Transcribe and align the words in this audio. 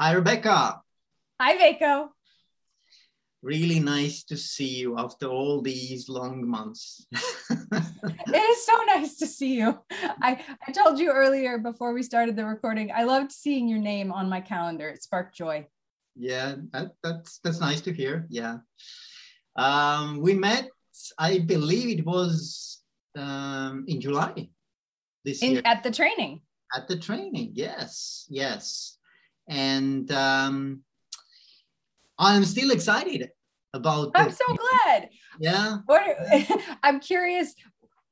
Hi, 0.00 0.12
Rebecca. 0.12 0.80
Hi, 1.40 1.56
Veiko. 1.58 2.10
Really 3.42 3.80
nice 3.80 4.22
to 4.30 4.36
see 4.36 4.76
you 4.76 4.96
after 4.96 5.26
all 5.26 5.60
these 5.60 6.08
long 6.08 6.46
months. 6.46 7.04
it 7.50 8.36
is 8.36 8.64
so 8.64 8.76
nice 8.86 9.16
to 9.16 9.26
see 9.26 9.54
you. 9.58 9.76
I, 10.22 10.40
I 10.64 10.70
told 10.70 11.00
you 11.00 11.10
earlier 11.10 11.58
before 11.58 11.92
we 11.94 12.04
started 12.04 12.36
the 12.36 12.44
recording, 12.44 12.92
I 12.94 13.02
loved 13.02 13.32
seeing 13.32 13.66
your 13.66 13.80
name 13.80 14.12
on 14.12 14.28
my 14.28 14.40
calendar. 14.40 14.88
It 14.88 15.02
sparked 15.02 15.36
joy. 15.36 15.66
Yeah, 16.14 16.54
that, 16.70 16.92
that's 17.02 17.40
that's 17.42 17.58
nice 17.58 17.80
to 17.80 17.92
hear. 17.92 18.28
Yeah. 18.28 18.58
Um, 19.56 20.20
we 20.20 20.32
met, 20.34 20.68
I 21.18 21.40
believe 21.40 21.98
it 21.98 22.06
was 22.06 22.82
um, 23.16 23.84
in 23.88 24.00
July 24.00 24.48
this 25.24 25.42
in, 25.42 25.54
year. 25.54 25.62
At 25.64 25.82
the 25.82 25.90
training. 25.90 26.42
At 26.72 26.86
the 26.86 26.96
training, 26.96 27.50
yes, 27.54 28.26
yes 28.30 28.97
and 29.48 30.10
um, 30.12 30.82
I'm 32.18 32.44
still 32.44 32.70
excited 32.70 33.30
about. 33.72 34.12
I'm 34.14 34.30
so 34.30 34.44
glad. 34.46 35.08
Yeah. 35.40 35.78
What 35.86 36.02
are, 36.02 36.58
I'm 36.82 37.00
curious. 37.00 37.54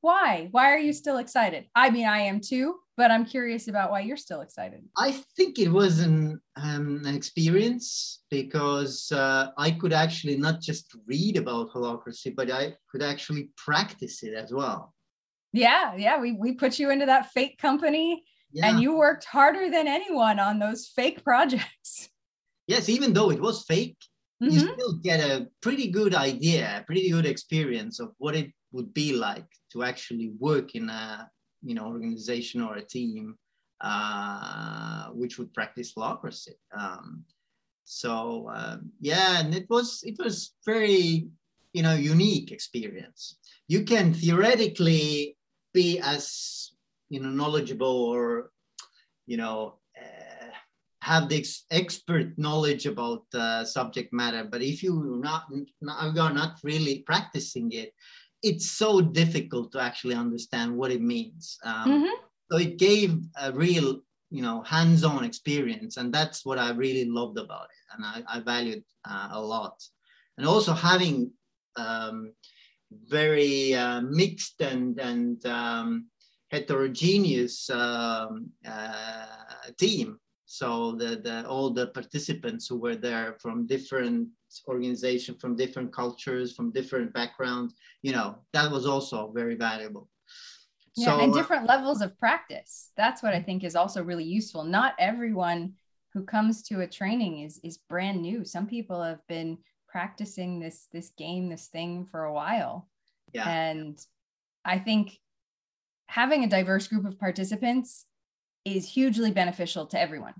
Why? 0.00 0.48
Why 0.52 0.72
are 0.72 0.78
you 0.78 0.92
still 0.92 1.18
excited? 1.18 1.66
I 1.74 1.90
mean, 1.90 2.06
I 2.06 2.20
am 2.20 2.40
too, 2.40 2.76
but 2.96 3.10
I'm 3.10 3.24
curious 3.24 3.66
about 3.66 3.90
why 3.90 4.00
you're 4.00 4.16
still 4.16 4.40
excited. 4.40 4.84
I 4.96 5.12
think 5.36 5.58
it 5.58 5.68
was 5.68 5.98
an, 5.98 6.40
um, 6.56 7.02
an 7.04 7.14
experience 7.14 8.22
because 8.30 9.10
uh, 9.10 9.48
I 9.58 9.72
could 9.72 9.92
actually 9.92 10.36
not 10.36 10.60
just 10.60 10.94
read 11.06 11.36
about 11.36 11.72
holacracy, 11.72 12.36
but 12.36 12.50
I 12.50 12.74
could 12.90 13.02
actually 13.02 13.50
practice 13.56 14.22
it 14.22 14.34
as 14.34 14.52
well. 14.52 14.94
Yeah, 15.52 15.94
yeah. 15.96 16.20
We 16.20 16.32
we 16.32 16.52
put 16.52 16.78
you 16.78 16.90
into 16.90 17.06
that 17.06 17.32
fake 17.32 17.58
company 17.58 18.24
yeah. 18.56 18.68
and 18.70 18.80
you 18.80 18.96
worked 18.96 19.24
harder 19.24 19.70
than 19.70 19.86
anyone 19.86 20.38
on 20.38 20.58
those 20.58 20.86
fake 20.86 21.22
projects 21.22 22.08
yes 22.66 22.88
even 22.88 23.12
though 23.12 23.30
it 23.30 23.40
was 23.40 23.64
fake 23.64 23.98
mm-hmm. 24.42 24.52
you 24.52 24.60
still 24.60 24.94
get 25.02 25.20
a 25.20 25.46
pretty 25.60 25.88
good 25.88 26.14
idea 26.14 26.78
a 26.80 26.84
pretty 26.84 27.10
good 27.10 27.26
experience 27.26 28.00
of 28.00 28.12
what 28.18 28.34
it 28.34 28.50
would 28.72 28.92
be 28.94 29.12
like 29.12 29.46
to 29.72 29.82
actually 29.82 30.32
work 30.38 30.74
in 30.74 30.88
a 30.88 31.30
you 31.62 31.74
know 31.74 31.86
organization 31.86 32.62
or 32.62 32.76
a 32.76 32.84
team 32.84 33.36
uh, 33.82 35.08
which 35.08 35.38
would 35.38 35.52
practice 35.52 35.92
holacracy 35.94 36.56
um, 36.78 37.24
so 37.84 38.48
uh, 38.52 38.76
yeah 39.00 39.40
and 39.40 39.54
it 39.54 39.66
was 39.68 40.02
it 40.04 40.16
was 40.18 40.54
very 40.64 41.28
you 41.74 41.82
know 41.82 41.94
unique 41.94 42.52
experience 42.52 43.36
you 43.68 43.84
can 43.84 44.14
theoretically 44.14 45.36
be 45.74 46.00
as 46.00 46.72
you 47.08 47.20
know 47.20 47.30
knowledgeable 47.30 48.04
or 48.12 48.50
you 49.26 49.36
know 49.36 49.78
uh, 49.96 50.50
have 51.02 51.28
the 51.28 51.38
ex- 51.38 51.64
expert 51.70 52.36
knowledge 52.36 52.86
about 52.86 53.24
uh, 53.34 53.64
subject 53.64 54.12
matter. 54.12 54.44
But 54.44 54.62
if 54.62 54.82
you 54.82 55.20
not, 55.22 55.44
not 55.80 56.18
are 56.18 56.32
not 56.32 56.58
really 56.62 57.00
practicing 57.06 57.72
it 57.72 57.92
it's 58.42 58.70
so 58.70 59.00
difficult 59.00 59.72
to 59.72 59.80
actually 59.80 60.14
understand 60.14 60.76
what 60.76 60.92
it 60.92 61.00
means. 61.00 61.58
Um, 61.64 61.90
mm-hmm. 61.90 62.14
so 62.50 62.58
it 62.58 62.76
gave 62.76 63.18
a 63.40 63.52
real 63.52 64.00
you 64.30 64.42
know 64.42 64.62
hands-on 64.62 65.24
experience 65.24 65.98
and 65.98 66.12
that's 66.12 66.44
what 66.44 66.58
i 66.58 66.70
really 66.70 67.04
loved 67.04 67.38
about 67.38 67.68
it 67.76 67.84
and 67.94 68.04
i, 68.04 68.36
I 68.36 68.40
valued 68.40 68.82
uh, 69.08 69.28
a 69.32 69.40
lot. 69.40 69.82
And 70.36 70.46
also 70.46 70.72
having 70.72 71.30
um, 71.76 72.32
very 72.90 73.74
uh, 73.74 74.00
mixed 74.02 74.60
and 74.60 74.98
and 75.00 75.44
um, 75.46 76.06
heterogeneous 76.50 77.68
um, 77.70 78.50
uh, 78.66 79.26
team. 79.78 80.18
So 80.46 80.92
the, 80.92 81.16
the, 81.16 81.46
all 81.48 81.70
the 81.70 81.88
participants 81.88 82.68
who 82.68 82.78
were 82.78 82.94
there 82.94 83.36
from 83.40 83.66
different 83.66 84.28
organizations, 84.68 85.40
from 85.40 85.56
different 85.56 85.92
cultures, 85.92 86.54
from 86.54 86.70
different 86.70 87.12
backgrounds, 87.12 87.74
you 88.02 88.12
know, 88.12 88.38
that 88.52 88.70
was 88.70 88.86
also 88.86 89.32
very 89.34 89.56
valuable. 89.56 90.08
Yeah, 90.96 91.06
so, 91.06 91.20
and 91.20 91.32
uh, 91.32 91.36
different 91.36 91.66
levels 91.66 92.00
of 92.00 92.18
practice. 92.18 92.92
That's 92.96 93.22
what 93.22 93.34
I 93.34 93.42
think 93.42 93.64
is 93.64 93.76
also 93.76 94.02
really 94.02 94.24
useful. 94.24 94.64
Not 94.64 94.94
everyone 94.98 95.74
who 96.14 96.24
comes 96.24 96.62
to 96.62 96.80
a 96.80 96.86
training 96.86 97.40
is 97.40 97.60
is 97.62 97.76
brand 97.76 98.22
new. 98.22 98.44
Some 98.44 98.66
people 98.66 99.02
have 99.02 99.20
been 99.28 99.58
practicing 99.86 100.58
this 100.58 100.88
this 100.92 101.10
game, 101.18 101.50
this 101.50 101.66
thing 101.66 102.06
for 102.10 102.24
a 102.24 102.32
while. 102.32 102.88
Yeah. 103.34 103.46
And 103.46 103.98
I 104.64 104.78
think 104.78 105.18
having 106.08 106.44
a 106.44 106.48
diverse 106.48 106.88
group 106.88 107.04
of 107.04 107.18
participants 107.18 108.06
is 108.64 108.88
hugely 108.88 109.30
beneficial 109.30 109.86
to 109.86 110.00
everyone. 110.00 110.34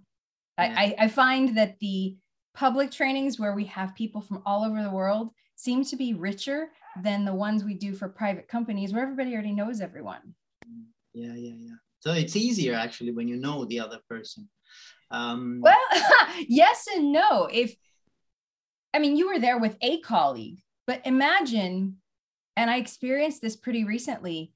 Yeah. 0.59 0.75
I, 0.77 0.94
I 0.99 1.09
find 1.09 1.56
that 1.56 1.78
the 1.81 2.16
public 2.54 2.91
trainings 2.91 3.38
where 3.38 3.54
we 3.54 3.66
have 3.66 3.94
people 3.94 4.21
from 4.21 4.43
all 4.47 4.65
over 4.65 4.82
the 4.82 4.91
world 4.91 5.31
seem 5.54 5.84
to 5.84 5.97
be 5.97 6.15
richer 6.15 6.69
than 7.03 7.25
the 7.25 7.34
ones 7.34 7.65
we 7.65 7.75
do 7.75 7.94
for 7.94 8.09
private 8.09 8.49
companies 8.49 8.93
where 8.93 9.03
everybody 9.03 9.32
already 9.32 9.53
knows 9.53 9.81
everyone. 9.81 10.34
Yeah, 11.12 11.34
yeah, 11.34 11.54
yeah. 11.56 11.75
So 12.00 12.12
it's 12.12 12.37
easier 12.37 12.75
actually 12.75 13.12
when 13.12 13.28
you 13.28 13.37
know 13.37 13.65
the 13.65 13.81
other 13.81 14.00
person. 14.09 14.48
Um, 15.10 15.60
well, 15.62 15.78
yes 16.48 16.87
and 16.94 17.12
no. 17.12 17.48
If, 17.53 17.75
I 18.93 18.98
mean, 18.98 19.16
you 19.16 19.28
were 19.28 19.38
there 19.38 19.59
with 19.59 19.77
a 19.81 20.00
colleague, 20.00 20.59
but 20.87 21.03
imagine, 21.06 21.97
and 22.56 22.71
I 22.71 22.78
experienced 22.78 23.43
this 23.43 23.56
pretty 23.56 23.84
recently 23.84 24.53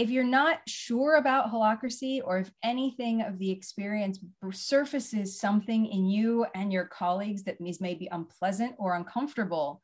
if 0.00 0.08
you're 0.08 0.24
not 0.24 0.60
sure 0.66 1.16
about 1.16 1.52
holacracy 1.52 2.22
or 2.24 2.38
if 2.38 2.50
anything 2.62 3.20
of 3.20 3.38
the 3.38 3.50
experience 3.50 4.18
surfaces 4.50 5.38
something 5.38 5.84
in 5.84 6.06
you 6.06 6.46
and 6.54 6.72
your 6.72 6.86
colleagues 6.86 7.42
that 7.42 7.58
is 7.60 7.82
maybe 7.82 8.08
unpleasant 8.10 8.74
or 8.78 8.94
uncomfortable 8.94 9.82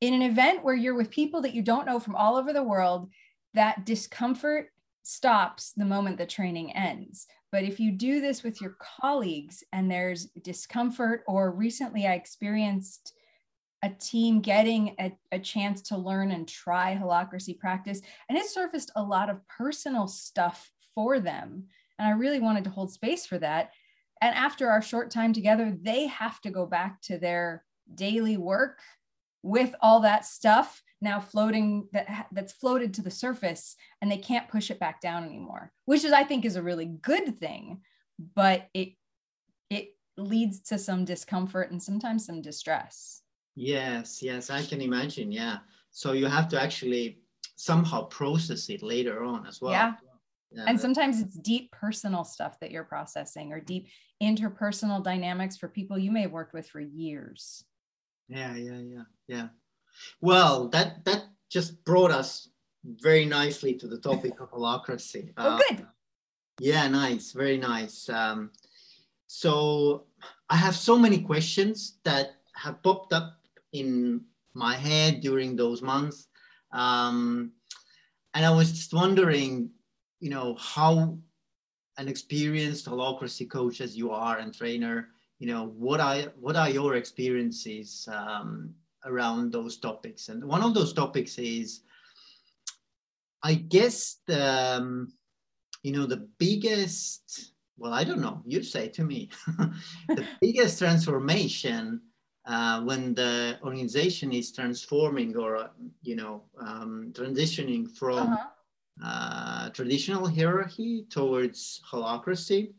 in 0.00 0.14
an 0.14 0.22
event 0.22 0.62
where 0.62 0.76
you're 0.76 0.94
with 0.94 1.10
people 1.10 1.42
that 1.42 1.52
you 1.52 1.62
don't 1.62 1.84
know 1.84 1.98
from 1.98 2.14
all 2.14 2.36
over 2.36 2.52
the 2.52 2.62
world 2.62 3.10
that 3.54 3.84
discomfort 3.84 4.68
stops 5.02 5.72
the 5.76 5.84
moment 5.84 6.16
the 6.16 6.26
training 6.26 6.70
ends. 6.76 7.26
But 7.50 7.64
if 7.64 7.80
you 7.80 7.90
do 7.90 8.20
this 8.20 8.44
with 8.44 8.60
your 8.60 8.76
colleagues 9.00 9.64
and 9.72 9.90
there's 9.90 10.26
discomfort 10.44 11.24
or 11.26 11.50
recently 11.50 12.06
i 12.06 12.12
experienced 12.12 13.14
a 13.86 13.90
team 14.00 14.40
getting 14.40 14.96
a, 14.98 15.16
a, 15.30 15.38
chance 15.38 15.80
to 15.80 15.96
learn 15.96 16.32
and 16.32 16.48
try 16.48 16.98
holacracy 17.00 17.56
practice. 17.56 18.00
And 18.28 18.36
it 18.36 18.46
surfaced 18.46 18.90
a 18.96 19.02
lot 19.02 19.30
of 19.30 19.46
personal 19.46 20.08
stuff 20.08 20.72
for 20.92 21.20
them. 21.20 21.66
And 21.96 22.08
I 22.08 22.10
really 22.10 22.40
wanted 22.40 22.64
to 22.64 22.70
hold 22.70 22.92
space 22.92 23.26
for 23.26 23.38
that. 23.38 23.70
And 24.20 24.34
after 24.34 24.68
our 24.68 24.82
short 24.82 25.12
time 25.12 25.32
together, 25.32 25.72
they 25.80 26.08
have 26.08 26.40
to 26.40 26.50
go 26.50 26.66
back 26.66 27.00
to 27.02 27.16
their 27.16 27.64
daily 27.94 28.36
work 28.36 28.80
with 29.44 29.72
all 29.80 30.00
that 30.00 30.24
stuff 30.24 30.82
now 31.00 31.20
floating 31.20 31.86
that 31.92 32.26
that's 32.32 32.52
floated 32.54 32.94
to 32.94 33.02
the 33.02 33.10
surface 33.10 33.76
and 34.02 34.10
they 34.10 34.16
can't 34.16 34.48
push 34.48 34.70
it 34.70 34.80
back 34.80 35.00
down 35.00 35.24
anymore 35.24 35.70
which 35.84 36.04
is 36.04 36.10
i 36.10 36.24
think 36.24 36.44
is 36.44 36.56
a 36.56 36.62
really 36.62 36.86
good 36.86 37.38
thing 37.38 37.80
but 38.34 38.68
it 38.74 38.94
it 39.70 39.94
leads 40.16 40.60
to 40.60 40.78
some 40.78 41.04
discomfort 41.04 41.70
and 41.70 41.80
sometimes 41.80 42.24
some 42.26 42.40
distress 42.42 43.22
Yes, 43.56 44.22
yes, 44.22 44.50
I 44.50 44.62
can 44.62 44.80
imagine. 44.82 45.32
Yeah. 45.32 45.58
So 45.90 46.12
you 46.12 46.26
have 46.26 46.48
to 46.50 46.62
actually 46.62 47.18
somehow 47.56 48.02
process 48.04 48.68
it 48.68 48.82
later 48.82 49.24
on 49.24 49.46
as 49.46 49.62
well. 49.62 49.72
Yeah. 49.72 49.94
yeah 50.52 50.64
and 50.68 50.78
sometimes 50.78 51.20
it's 51.20 51.38
deep 51.38 51.72
personal 51.72 52.22
stuff 52.22 52.60
that 52.60 52.70
you're 52.70 52.84
processing 52.84 53.52
or 53.52 53.60
deep 53.60 53.88
interpersonal 54.22 55.02
dynamics 55.02 55.56
for 55.56 55.68
people 55.68 55.98
you 55.98 56.10
may 56.10 56.22
have 56.22 56.32
worked 56.32 56.52
with 56.52 56.68
for 56.68 56.80
years. 56.80 57.64
Yeah, 58.28 58.54
yeah, 58.56 58.78
yeah, 58.78 59.02
yeah. 59.26 59.48
Well, 60.20 60.68
that 60.68 61.04
that 61.06 61.24
just 61.50 61.82
brought 61.84 62.10
us 62.10 62.50
very 62.84 63.24
nicely 63.24 63.74
to 63.74 63.88
the 63.88 63.98
topic 63.98 64.38
of 64.40 64.50
holacracy. 64.52 65.32
oh, 65.38 65.58
good. 65.68 65.80
Uh, 65.80 65.84
yeah, 66.60 66.88
nice, 66.88 67.32
very 67.32 67.56
nice. 67.56 68.08
Um, 68.08 68.50
so 69.26 70.04
I 70.50 70.56
have 70.56 70.76
so 70.76 70.98
many 70.98 71.22
questions 71.22 71.98
that 72.04 72.36
have 72.54 72.82
popped 72.82 73.12
up 73.12 73.45
in 73.80 74.22
my 74.54 74.74
head 74.76 75.20
during 75.20 75.56
those 75.56 75.82
months. 75.82 76.28
Um, 76.72 77.52
and 78.34 78.44
I 78.44 78.50
was 78.50 78.72
just 78.72 78.92
wondering, 78.92 79.70
you 80.20 80.30
know, 80.30 80.56
how 80.58 81.18
an 81.98 82.08
experienced 82.08 82.86
holacracy 82.86 83.48
coach 83.48 83.80
as 83.80 83.96
you 83.96 84.10
are 84.10 84.38
and 84.38 84.52
trainer, 84.52 85.08
you 85.38 85.46
know, 85.46 85.68
what 85.68 86.00
are 86.00 86.32
what 86.40 86.56
are 86.56 86.70
your 86.70 86.96
experiences 86.96 88.08
um, 88.12 88.74
around 89.04 89.52
those 89.52 89.78
topics? 89.78 90.28
And 90.28 90.44
one 90.44 90.62
of 90.62 90.74
those 90.74 90.92
topics 90.92 91.38
is, 91.38 91.80
I 93.42 93.54
guess 93.54 94.18
the 94.26 94.76
um, 94.78 95.12
you 95.86 95.92
know 95.92 96.04
the 96.04 96.28
biggest 96.38 97.52
well 97.78 97.94
i 97.94 98.02
don't 98.02 98.20
know 98.20 98.42
you 98.44 98.60
say 98.60 98.88
to 98.88 99.04
me 99.04 99.28
the 100.08 100.26
biggest 100.40 100.80
transformation 100.80 102.00
uh, 102.46 102.80
when 102.82 103.14
the 103.14 103.58
organization 103.62 104.32
is 104.32 104.52
transforming 104.52 105.36
or 105.36 105.70
you 106.02 106.16
know 106.16 106.42
um, 106.60 107.12
transitioning 107.12 107.90
from 107.90 108.32
uh-huh. 108.32 108.46
uh, 109.04 109.70
traditional 109.70 110.28
hierarchy 110.28 111.06
towards 111.10 111.82
holacracy 111.90 112.72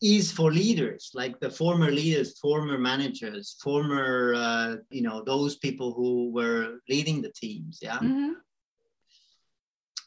is 0.00 0.30
for 0.30 0.52
leaders 0.52 1.10
like 1.14 1.40
the 1.40 1.50
former 1.50 1.90
leaders 1.90 2.38
former 2.38 2.78
managers 2.78 3.56
former 3.62 4.34
uh, 4.36 4.76
you 4.90 5.02
know 5.02 5.22
those 5.24 5.56
people 5.56 5.92
who 5.92 6.30
were 6.30 6.78
leading 6.88 7.20
the 7.20 7.32
teams 7.32 7.78
yeah 7.82 7.98
mm-hmm. 7.98 8.32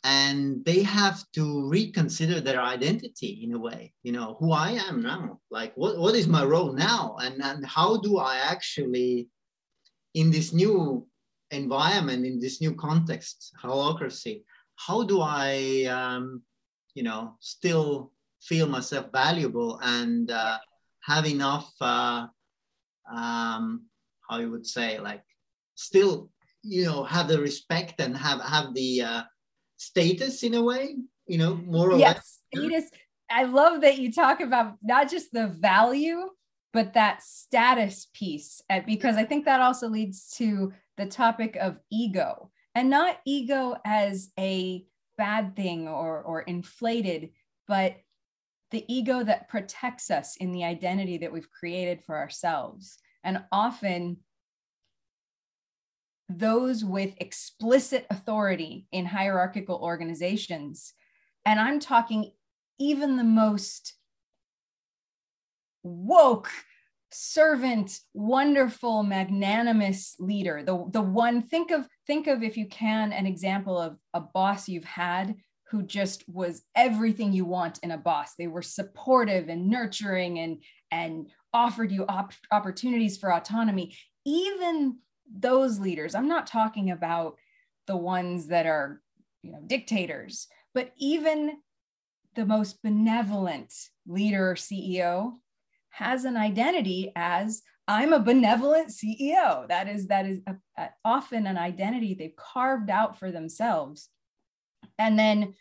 And 0.03 0.65
they 0.65 0.81
have 0.81 1.23
to 1.31 1.69
reconsider 1.69 2.41
their 2.41 2.61
identity 2.61 3.41
in 3.43 3.53
a 3.53 3.59
way 3.59 3.93
you 4.03 4.11
know 4.11 4.35
who 4.39 4.51
i 4.51 4.71
am 4.71 5.01
now. 5.01 5.39
Like 5.51 5.73
what, 5.75 5.97
what 5.97 6.15
is 6.15 6.27
my 6.27 6.43
role 6.43 6.73
now? 6.73 7.17
And, 7.21 7.41
and 7.43 7.65
how 7.65 7.97
do 7.97 8.17
i 8.17 8.37
actually 8.37 9.29
in 10.13 10.31
this 10.31 10.53
new 10.53 11.07
environment 11.51 12.25
in 12.25 12.39
this 12.39 12.61
new 12.61 12.73
context 12.73 13.53
holacracy 13.61 14.43
how 14.75 15.03
do 15.03 15.21
i 15.21 15.85
um, 15.85 16.41
you 16.95 17.03
know 17.03 17.35
still 17.39 18.11
feel 18.41 18.67
myself 18.67 19.07
valuable 19.11 19.79
and 19.83 20.31
uh, 20.31 20.57
have 21.03 21.25
enough 21.25 21.71
uh, 21.81 22.25
um, 23.13 23.85
how 24.27 24.39
you 24.39 24.49
would 24.49 24.65
say 24.65 24.99
like 24.99 25.23
still 25.75 26.29
you 26.63 26.85
know 26.85 27.03
have 27.03 27.27
the 27.27 27.39
respect 27.39 27.99
and 27.99 28.15
have 28.17 28.41
have 28.41 28.73
the 28.73 29.01
uh, 29.01 29.23
status 29.81 30.43
in 30.43 30.53
a 30.53 30.61
way 30.61 30.95
you 31.27 31.37
know 31.37 31.55
more 31.55 31.91
or 31.91 31.97
yes 31.97 32.39
less. 32.53 32.61
status 32.61 32.89
i 33.29 33.43
love 33.43 33.81
that 33.81 33.97
you 33.97 34.11
talk 34.11 34.39
about 34.39 34.75
not 34.81 35.09
just 35.09 35.31
the 35.31 35.47
value 35.47 36.29
but 36.73 36.93
that 36.93 37.23
status 37.23 38.07
piece 38.13 38.61
uh, 38.69 38.81
because 38.85 39.15
i 39.15 39.23
think 39.23 39.45
that 39.45 39.61
also 39.61 39.87
leads 39.87 40.29
to 40.29 40.71
the 40.97 41.05
topic 41.05 41.57
of 41.59 41.77
ego 41.91 42.51
and 42.75 42.89
not 42.89 43.19
ego 43.25 43.75
as 43.85 44.31
a 44.39 44.85
bad 45.17 45.55
thing 45.55 45.87
or 45.87 46.21
or 46.21 46.41
inflated 46.41 47.29
but 47.67 47.95
the 48.71 48.85
ego 48.87 49.23
that 49.23 49.49
protects 49.49 50.09
us 50.09 50.37
in 50.37 50.51
the 50.51 50.63
identity 50.63 51.17
that 51.17 51.31
we've 51.31 51.51
created 51.51 52.01
for 52.03 52.17
ourselves. 52.17 52.97
And 53.23 53.43
often, 53.51 54.17
those 56.37 56.83
with 56.83 57.13
explicit 57.17 58.05
authority 58.09 58.87
in 58.91 59.05
hierarchical 59.05 59.79
organizations, 59.81 60.93
and 61.45 61.59
I'm 61.59 61.79
talking 61.79 62.31
even 62.79 63.17
the 63.17 63.23
most 63.23 63.93
woke, 65.83 66.49
servant, 67.11 67.99
wonderful, 68.13 69.03
magnanimous 69.03 70.15
leader, 70.19 70.63
the, 70.63 70.85
the 70.91 71.01
one, 71.01 71.41
think 71.41 71.71
of, 71.71 71.87
think 72.07 72.27
of, 72.27 72.43
if 72.43 72.57
you 72.57 72.67
can, 72.67 73.11
an 73.11 73.25
example 73.25 73.77
of 73.77 73.97
a 74.13 74.21
boss 74.21 74.69
you've 74.69 74.83
had 74.85 75.35
who 75.71 75.81
just 75.81 76.27
was 76.27 76.63
everything 76.75 77.31
you 77.31 77.45
want 77.45 77.79
in 77.81 77.91
a 77.91 77.97
boss. 77.97 78.35
They 78.35 78.47
were 78.47 78.61
supportive 78.61 79.47
and 79.47 79.69
nurturing 79.69 80.39
and 80.39 80.61
and 80.91 81.29
offered 81.53 81.91
you 81.91 82.05
op- 82.07 82.33
opportunities 82.51 83.17
for 83.17 83.33
autonomy. 83.33 83.95
Even 84.25 84.97
those 85.33 85.79
leaders, 85.79 86.15
I'm 86.15 86.27
not 86.27 86.47
talking 86.47 86.91
about 86.91 87.37
the 87.87 87.97
ones 87.97 88.47
that 88.47 88.65
are, 88.65 89.01
you 89.41 89.51
know, 89.51 89.61
dictators, 89.65 90.47
but 90.73 90.91
even 90.97 91.57
the 92.35 92.45
most 92.45 92.81
benevolent 92.81 93.73
leader 94.07 94.55
CEO 94.55 95.33
has 95.89 96.25
an 96.25 96.37
identity 96.37 97.11
as 97.15 97.61
I'm 97.87 98.13
a 98.13 98.19
benevolent 98.19 98.89
CEO. 98.89 99.67
That 99.67 99.89
is 99.89 100.07
that 100.07 100.25
is 100.25 100.39
a, 100.47 100.55
a, 100.77 100.89
often 101.03 101.47
an 101.47 101.57
identity 101.57 102.13
they've 102.13 102.35
carved 102.35 102.89
out 102.89 103.19
for 103.19 103.31
themselves 103.31 104.09
and 104.97 105.17
then 105.17 105.55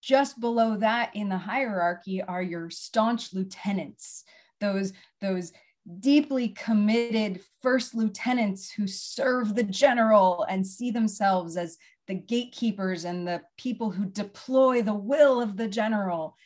just 0.00 0.40
below 0.40 0.76
that 0.76 1.14
in 1.14 1.28
the 1.28 1.38
hierarchy 1.38 2.22
are 2.22 2.42
your 2.42 2.70
staunch 2.70 3.32
lieutenants, 3.32 4.24
those, 4.60 4.92
those 5.20 5.52
deeply 6.00 6.48
committed 6.48 7.40
first 7.60 7.94
lieutenants 7.94 8.70
who 8.70 8.86
serve 8.86 9.54
the 9.54 9.64
general 9.64 10.46
and 10.48 10.66
see 10.66 10.90
themselves 10.90 11.56
as 11.56 11.76
the 12.06 12.14
gatekeepers 12.14 13.04
and 13.04 13.26
the 13.26 13.42
people 13.56 13.90
who 13.90 14.04
deploy 14.06 14.82
the 14.82 14.94
will 14.94 15.40
of 15.40 15.56
the 15.56 15.68
general. 15.68 16.36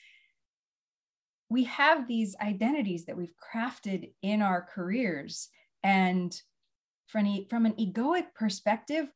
We 1.48 1.64
have 1.64 2.08
these 2.08 2.34
identities 2.40 3.04
that 3.06 3.16
we've 3.16 3.34
crafted 3.36 4.12
in 4.22 4.42
our 4.42 4.62
careers. 4.62 5.48
And 5.82 6.38
from 7.08 7.26
an, 7.26 7.74
egoic 7.78 8.34
perspective, 8.34 9.10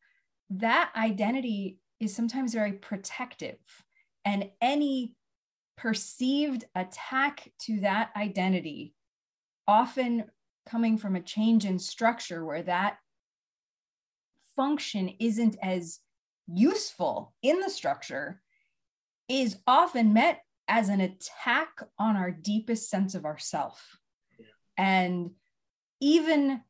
that 0.51 0.93
identity 0.97 1.79
is 1.99 2.15
sometimes 2.15 2.55
very 2.55 2.75
protective. 2.75 3.59
And 4.25 4.51
any 4.61 5.15
perceived 5.77 6.65
attack 6.75 7.51
to 7.63 7.81
that 7.81 8.11
identity, 8.17 8.95
often 9.71 10.25
coming 10.69 10.99
from 10.99 11.15
a 11.15 11.23
change 11.23 11.65
in 11.65 11.79
structure 11.79 12.45
where 12.45 12.63
that 12.63 12.99
function 14.57 15.09
isn't 15.21 15.57
as 15.63 16.01
useful 16.49 17.33
in 17.41 17.61
the 17.61 17.71
structure, 17.71 18.43
is 19.29 19.59
often 19.69 20.13
met 20.13 20.43
as 20.67 20.89
an 20.89 21.01
attack 21.01 21.69
on 22.01 22.17
our 22.17 22.33
deepest 22.33 22.91
sense 22.91 23.15
of 23.15 23.25
ourself. 23.25 23.97
Yeah. 24.41 24.47
And 24.77 25.31
even 26.01 26.63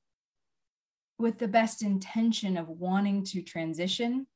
with 1.19 1.39
the 1.39 1.49
best 1.49 1.83
intention 1.83 2.59
of 2.59 2.69
wanting 2.69 3.25
to 3.25 3.41
transition, 3.41 4.27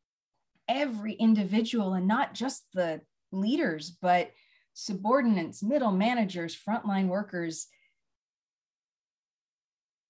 every 0.68 1.12
individual 1.12 1.92
and 1.92 2.08
not 2.08 2.32
just 2.32 2.64
the 2.72 3.02
leaders, 3.30 3.90
but 4.00 4.30
subordinates, 4.72 5.62
middle 5.62 5.92
managers, 5.92 6.56
frontline 6.56 7.08
workers. 7.08 7.66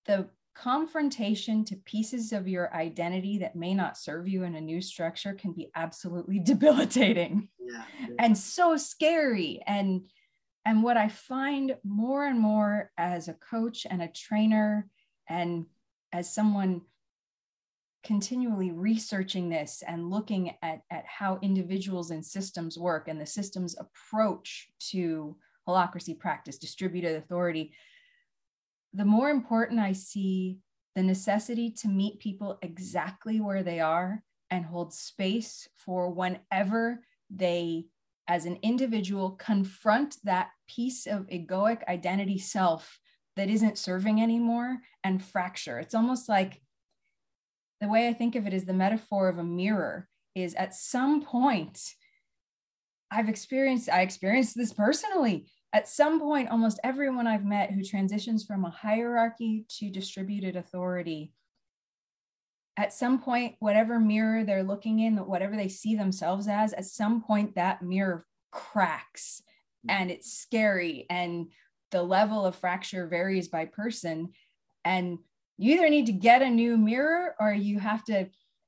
The 0.06 0.28
confrontation 0.54 1.64
to 1.64 1.76
pieces 1.76 2.32
of 2.32 2.46
your 2.46 2.72
identity 2.74 3.38
that 3.38 3.56
may 3.56 3.74
not 3.74 3.98
serve 3.98 4.28
you 4.28 4.44
in 4.44 4.54
a 4.54 4.60
new 4.60 4.80
structure 4.80 5.34
can 5.34 5.52
be 5.52 5.70
absolutely 5.74 6.38
debilitating 6.44 7.48
yeah, 7.58 7.82
yeah. 8.00 8.06
and 8.20 8.38
so 8.38 8.76
scary 8.76 9.60
and 9.66 10.02
and 10.64 10.80
what 10.80 10.96
i 10.96 11.08
find 11.08 11.76
more 11.82 12.24
and 12.24 12.38
more 12.38 12.92
as 12.96 13.26
a 13.26 13.34
coach 13.34 13.84
and 13.90 14.00
a 14.00 14.06
trainer 14.06 14.88
and 15.28 15.66
as 16.12 16.32
someone 16.32 16.80
continually 18.04 18.70
researching 18.70 19.48
this 19.48 19.82
and 19.86 20.10
looking 20.10 20.52
at, 20.62 20.82
at 20.90 21.04
how 21.06 21.38
individuals 21.42 22.10
and 22.10 22.24
systems 22.24 22.78
work 22.78 23.08
and 23.08 23.20
the 23.20 23.26
system's 23.26 23.76
approach 23.78 24.68
to 24.78 25.34
holacracy 25.66 26.16
practice, 26.16 26.58
distributed 26.58 27.16
authority, 27.16 27.72
the 28.94 29.04
more 29.04 29.28
important 29.28 29.80
I 29.80 29.92
see 29.92 30.58
the 30.94 31.02
necessity 31.02 31.70
to 31.70 31.88
meet 31.88 32.20
people 32.20 32.58
exactly 32.62 33.40
where 33.40 33.64
they 33.64 33.80
are 33.80 34.22
and 34.50 34.64
hold 34.64 34.94
space 34.94 35.68
for 35.74 36.10
whenever 36.10 37.02
they, 37.28 37.86
as 38.28 38.46
an 38.46 38.58
individual, 38.62 39.32
confront 39.32 40.16
that 40.22 40.50
piece 40.68 41.06
of 41.06 41.26
egoic 41.26 41.82
identity 41.88 42.38
self 42.38 43.00
that 43.34 43.50
isn't 43.50 43.78
serving 43.78 44.22
anymore 44.22 44.78
and 45.02 45.24
fracture. 45.24 45.80
It's 45.80 45.94
almost 45.94 46.28
like 46.28 46.62
the 47.80 47.88
way 47.88 48.06
I 48.06 48.12
think 48.12 48.36
of 48.36 48.46
it 48.46 48.54
is 48.54 48.64
the 48.64 48.72
metaphor 48.72 49.28
of 49.28 49.38
a 49.38 49.44
mirror 49.44 50.08
is 50.36 50.54
at 50.54 50.74
some 50.74 51.22
point 51.22 51.80
I've 53.10 53.28
experienced 53.28 53.88
I 53.88 54.02
experienced 54.02 54.56
this 54.56 54.72
personally. 54.72 55.46
At 55.74 55.88
some 55.88 56.20
point 56.20 56.48
almost 56.48 56.80
everyone 56.82 57.26
I've 57.26 57.44
met 57.44 57.72
who 57.72 57.82
transitions 57.82 58.46
from 58.46 58.64
a 58.64 58.70
hierarchy 58.70 59.66
to 59.78 59.90
distributed 59.90 60.56
authority 60.56 61.32
at 62.76 62.92
some 62.92 63.20
point 63.20 63.54
whatever 63.60 64.00
mirror 64.00 64.44
they're 64.44 64.64
looking 64.64 65.00
in 65.00 65.16
whatever 65.16 65.56
they 65.56 65.68
see 65.68 65.94
themselves 65.94 66.48
as 66.48 66.72
at 66.72 66.84
some 66.84 67.22
point 67.22 67.54
that 67.54 67.82
mirror 67.82 68.24
cracks 68.50 69.42
mm. 69.86 69.92
and 69.92 70.10
it's 70.10 70.32
scary 70.32 71.06
and 71.10 71.48
the 71.90 72.02
level 72.02 72.44
of 72.44 72.56
fracture 72.56 73.06
varies 73.06 73.46
by 73.46 73.64
person. 73.66 74.30
And 74.84 75.18
you 75.58 75.74
either 75.74 75.88
need 75.88 76.06
to 76.06 76.12
get 76.12 76.42
a 76.42 76.50
new 76.50 76.76
mirror 76.76 77.36
or 77.38 77.52
you 77.52 77.78
have 77.78 78.04
to 78.04 78.26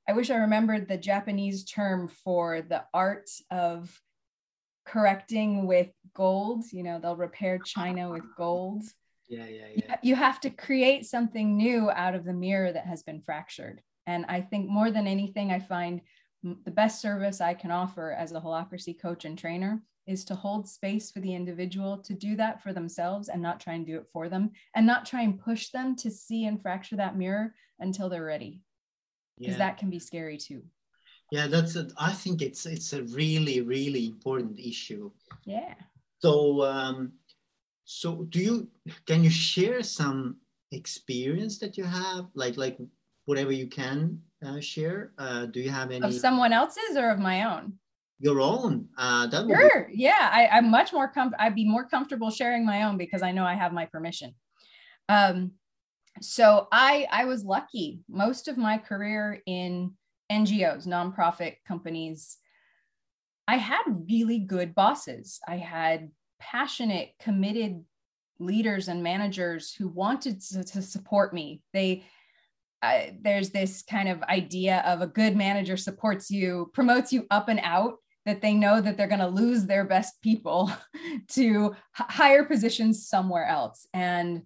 i 0.08 0.12
wish 0.12 0.30
i 0.30 0.36
remembered 0.36 0.86
the 0.86 0.96
japanese 0.96 1.64
term 1.64 2.06
for 2.06 2.62
the 2.62 2.84
art 2.94 3.28
of 3.50 4.00
correcting 4.86 5.66
with 5.66 5.88
gold 6.14 6.64
you 6.72 6.82
know 6.82 6.98
they'll 6.98 7.16
repair 7.16 7.58
china 7.58 8.10
with 8.10 8.24
gold. 8.36 8.82
Yeah 9.28 9.46
yeah 9.46 9.66
yeah. 9.74 9.96
you 10.02 10.14
have 10.14 10.40
to 10.40 10.50
create 10.50 11.04
something 11.04 11.56
new 11.56 11.90
out 11.90 12.14
of 12.14 12.24
the 12.24 12.32
mirror 12.32 12.72
that 12.72 12.86
has 12.86 13.02
been 13.02 13.20
fractured. 13.20 13.82
And 14.06 14.24
i 14.28 14.40
think 14.40 14.68
more 14.68 14.90
than 14.90 15.06
anything 15.06 15.50
i 15.50 15.58
find 15.58 16.00
the 16.42 16.70
best 16.70 17.00
service 17.02 17.40
i 17.40 17.54
can 17.54 17.70
offer 17.70 18.12
as 18.12 18.32
a 18.32 18.40
holacracy 18.40 18.98
coach 19.00 19.24
and 19.24 19.36
trainer 19.36 19.82
is 20.06 20.24
to 20.26 20.34
hold 20.36 20.68
space 20.68 21.10
for 21.10 21.20
the 21.20 21.34
individual 21.34 21.98
to 21.98 22.14
do 22.14 22.36
that 22.36 22.62
for 22.62 22.72
themselves 22.72 23.28
and 23.28 23.42
not 23.42 23.58
try 23.58 23.74
and 23.74 23.86
do 23.86 23.96
it 23.96 24.06
for 24.12 24.28
them 24.28 24.52
and 24.74 24.86
not 24.86 25.04
try 25.04 25.22
and 25.22 25.40
push 25.40 25.70
them 25.70 25.96
to 25.96 26.10
see 26.10 26.46
and 26.46 26.62
fracture 26.62 26.96
that 26.96 27.18
mirror 27.18 27.52
until 27.80 28.08
they're 28.08 28.24
ready 28.24 28.60
because 29.38 29.54
yeah. 29.54 29.58
that 29.58 29.78
can 29.78 29.90
be 29.90 29.98
scary 29.98 30.38
too 30.38 30.62
yeah 31.30 31.46
that's 31.46 31.76
a, 31.76 31.88
i 31.98 32.12
think 32.12 32.42
it's 32.42 32.66
it's 32.66 32.92
a 32.92 33.02
really 33.04 33.60
really 33.60 34.06
important 34.06 34.58
issue. 34.58 35.10
Yeah. 35.44 35.74
So 36.18 36.64
um 36.64 37.12
so 37.84 38.24
do 38.30 38.40
you 38.40 38.68
can 39.06 39.22
you 39.24 39.30
share 39.30 39.82
some 39.82 40.36
experience 40.72 41.58
that 41.58 41.76
you 41.76 41.84
have? 41.84 42.26
Like 42.34 42.56
like 42.56 42.78
whatever 43.24 43.52
you 43.52 43.66
can 43.66 44.20
uh, 44.44 44.60
share. 44.60 45.12
Uh, 45.18 45.46
do 45.46 45.60
you 45.60 45.70
have 45.70 45.90
any? 45.90 46.04
of 46.06 46.14
someone 46.14 46.52
else's 46.52 46.96
or 46.96 47.10
of 47.10 47.18
my 47.18 47.44
own? 47.44 47.74
Your 48.18 48.40
own. 48.40 48.88
Uh 48.96 49.26
that 49.26 49.46
sure 49.46 49.88
be- 49.88 49.96
yeah 49.96 50.30
I, 50.32 50.48
i'm 50.48 50.70
much 50.70 50.92
more 50.92 51.08
com- 51.08 51.34
i'd 51.38 51.54
be 51.54 51.68
more 51.68 51.86
comfortable 51.86 52.30
sharing 52.30 52.64
my 52.64 52.84
own 52.84 52.96
because 52.96 53.22
i 53.22 53.30
know 53.30 53.44
i 53.44 53.54
have 53.54 53.72
my 53.72 53.86
permission. 53.86 54.34
Um 55.08 55.52
so 56.20 56.66
i 56.72 57.06
i 57.10 57.24
was 57.24 57.44
lucky. 57.44 58.00
Most 58.08 58.48
of 58.48 58.56
my 58.56 58.78
career 58.78 59.42
in 59.46 59.92
ngos 60.30 60.86
nonprofit 60.86 61.56
companies. 61.66 62.38
I 63.48 63.56
had 63.56 63.82
really 64.08 64.40
good 64.40 64.74
bosses. 64.74 65.40
I 65.46 65.56
had 65.56 66.10
passionate 66.38 67.12
committed 67.20 67.84
leaders 68.38 68.88
and 68.88 69.02
managers 69.02 69.72
who 69.72 69.88
wanted 69.88 70.40
to, 70.42 70.64
to 70.64 70.82
support 70.82 71.32
me. 71.32 71.62
They 71.72 72.04
there's 73.20 73.50
this 73.50 73.82
kind 73.82 74.08
of 74.08 74.22
idea 74.24 74.82
of 74.86 75.00
a 75.00 75.06
good 75.08 75.34
manager 75.34 75.76
supports 75.76 76.30
you 76.30 76.70
promotes 76.72 77.12
you 77.12 77.26
up 77.30 77.48
and 77.48 77.58
out 77.64 77.94
that 78.26 78.42
they 78.42 78.54
know 78.54 78.80
that 78.80 78.96
they're 78.96 79.06
going 79.06 79.20
to 79.20 79.26
lose 79.26 79.64
their 79.64 79.84
best 79.84 80.20
people 80.20 80.70
to 81.28 81.74
h- 81.98 82.06
higher 82.08 82.44
positions 82.44 83.08
somewhere 83.08 83.46
else. 83.46 83.86
And 83.94 84.42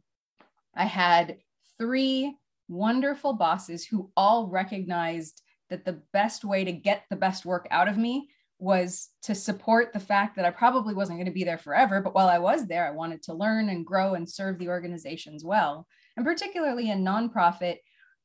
i 0.75 0.84
had 0.84 1.38
three 1.78 2.37
wonderful 2.68 3.32
bosses 3.32 3.84
who 3.84 4.10
all 4.16 4.46
recognized 4.46 5.42
that 5.71 5.85
the 5.85 6.00
best 6.12 6.45
way 6.45 6.65
to 6.65 6.73
get 6.73 7.05
the 7.09 7.17
best 7.17 7.47
work 7.47 7.67
out 7.71 7.89
of 7.89 7.97
me 7.97 8.29
was 8.59 9.09
to 9.23 9.35
support 9.35 9.93
the 9.93 10.00
fact 10.00 10.37
that 10.37 10.45
I 10.45 10.50
probably 10.50 10.93
wasn't 10.93 11.19
going 11.19 11.27
to 11.27 11.33
be 11.33 11.45
there 11.45 11.59
forever. 11.59 12.00
But 12.00 12.15
while 12.15 12.29
I 12.29 12.39
was 12.39 12.67
there, 12.67 12.87
I 12.87 12.91
wanted 12.91 13.23
to 13.25 13.35
learn 13.35 13.71
and 13.71 13.87
grow 13.87 14.15
and 14.15 14.29
serve 14.29 14.59
the 14.59 14.69
organizations 14.69 15.45
well. 15.45 15.87
And 16.17 16.27
particularly 16.27 16.91
in 16.91 17.03
nonprofit, 17.03 17.79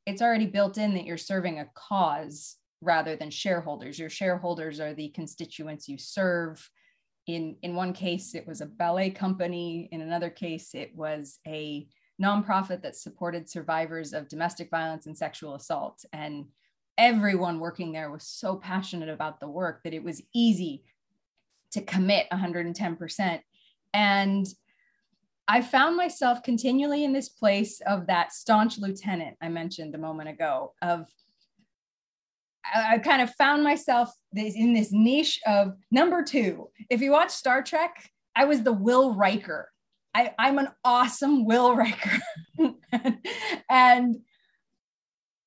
it's 0.05 0.21
already 0.21 0.45
built 0.45 0.77
in 0.77 0.93
that 0.93 1.05
you're 1.05 1.17
serving 1.17 1.59
a 1.59 1.69
cause 1.73 2.57
rather 2.81 3.15
than 3.15 3.29
shareholders. 3.29 3.97
Your 3.97 4.09
shareholders 4.09 4.79
are 4.79 4.93
the 4.93 5.09
constituents 5.09 5.87
you 5.87 5.97
serve. 5.97 6.69
In, 7.27 7.55
in 7.63 7.73
one 7.73 7.93
case, 7.93 8.35
it 8.35 8.45
was 8.45 8.61
a 8.61 8.67
ballet 8.67 9.09
company. 9.09 9.87
In 9.91 10.01
another 10.01 10.29
case, 10.29 10.75
it 10.75 10.93
was 10.95 11.39
a 11.47 11.87
nonprofit 12.21 12.81
that 12.83 12.95
supported 12.95 13.49
survivors 13.49 14.13
of 14.13 14.27
domestic 14.27 14.69
violence 14.69 15.05
and 15.05 15.17
sexual 15.17 15.55
assault. 15.55 16.03
And 16.13 16.45
everyone 16.97 17.59
working 17.59 17.91
there 17.91 18.11
was 18.11 18.23
so 18.23 18.55
passionate 18.55 19.09
about 19.09 19.39
the 19.39 19.47
work 19.47 19.81
that 19.83 19.93
it 19.93 20.03
was 20.03 20.21
easy 20.33 20.83
to 21.71 21.81
commit 21.81 22.27
110%. 22.31 23.39
And 23.93 24.45
I 25.47 25.61
found 25.61 25.95
myself 25.95 26.41
continually 26.41 27.03
in 27.03 27.13
this 27.13 27.29
place 27.29 27.81
of 27.85 28.07
that 28.07 28.33
staunch 28.33 28.77
lieutenant 28.77 29.37
I 29.41 29.49
mentioned 29.49 29.93
a 29.93 29.99
moment 29.99 30.29
ago 30.29 30.73
of 30.81 31.07
I, 32.73 32.97
kind 32.97 33.21
of 33.21 33.33
found 33.35 33.63
myself 33.63 34.11
in 34.35 34.73
this 34.73 34.91
niche 34.91 35.39
of 35.45 35.75
number 35.91 36.23
two. 36.23 36.69
If 36.89 37.01
you 37.01 37.11
watch 37.11 37.29
Star 37.29 37.61
Trek, 37.61 38.09
I 38.35 38.45
was 38.45 38.63
the 38.63 38.73
Will 38.73 39.13
Riker. 39.13 39.71
I, 40.15 40.33
I'm 40.39 40.57
an 40.57 40.69
awesome 40.83 41.45
Will 41.45 41.75
Riker. 41.75 42.19
and 43.69 44.15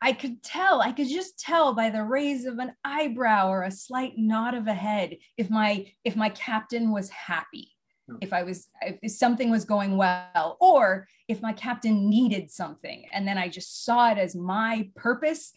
I 0.01 0.13
could 0.13 0.43
tell, 0.43 0.81
I 0.81 0.93
could 0.93 1.09
just 1.09 1.39
tell 1.39 1.75
by 1.75 1.91
the 1.91 2.05
raise 2.05 2.45
of 2.45 2.59
an 2.59 2.73
eyebrow 2.85 3.49
or 3.49 3.63
a 3.63 3.71
slight 3.71 4.13
nod 4.17 4.55
of 4.55 4.67
a 4.67 4.75
head 4.75 5.17
if 5.37 5.51
my 5.51 5.87
if 6.05 6.15
my 6.15 6.29
captain 6.29 6.93
was 6.93 7.11
happy, 7.11 7.73
hmm. 8.09 8.17
if 8.21 8.33
I 8.33 8.45
was 8.45 8.69
if 8.81 9.11
something 9.11 9.51
was 9.51 9.65
going 9.65 9.97
well, 9.97 10.57
or 10.61 11.09
if 11.27 11.43
my 11.43 11.53
captain 11.53 12.09
needed 12.09 12.51
something. 12.51 13.07
And 13.13 13.27
then 13.27 13.39
I 13.39 13.49
just 13.49 13.85
saw 13.85 14.13
it 14.13 14.19
as 14.19 14.37
my 14.37 14.89
purpose 14.95 15.53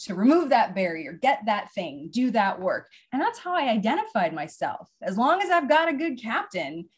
to 0.00 0.14
remove 0.14 0.48
that 0.48 0.74
barrier, 0.74 1.12
get 1.12 1.40
that 1.46 1.72
thing, 1.74 2.08
do 2.10 2.30
that 2.30 2.60
work. 2.60 2.88
And 3.12 3.20
that's 3.20 3.38
how 3.38 3.54
I 3.54 3.68
identified 3.68 4.32
myself. 4.32 4.88
As 5.02 5.18
long 5.18 5.42
as 5.42 5.50
I've 5.50 5.68
got 5.68 5.88
a 5.88 5.96
good 5.96 6.20
captain, 6.22 6.88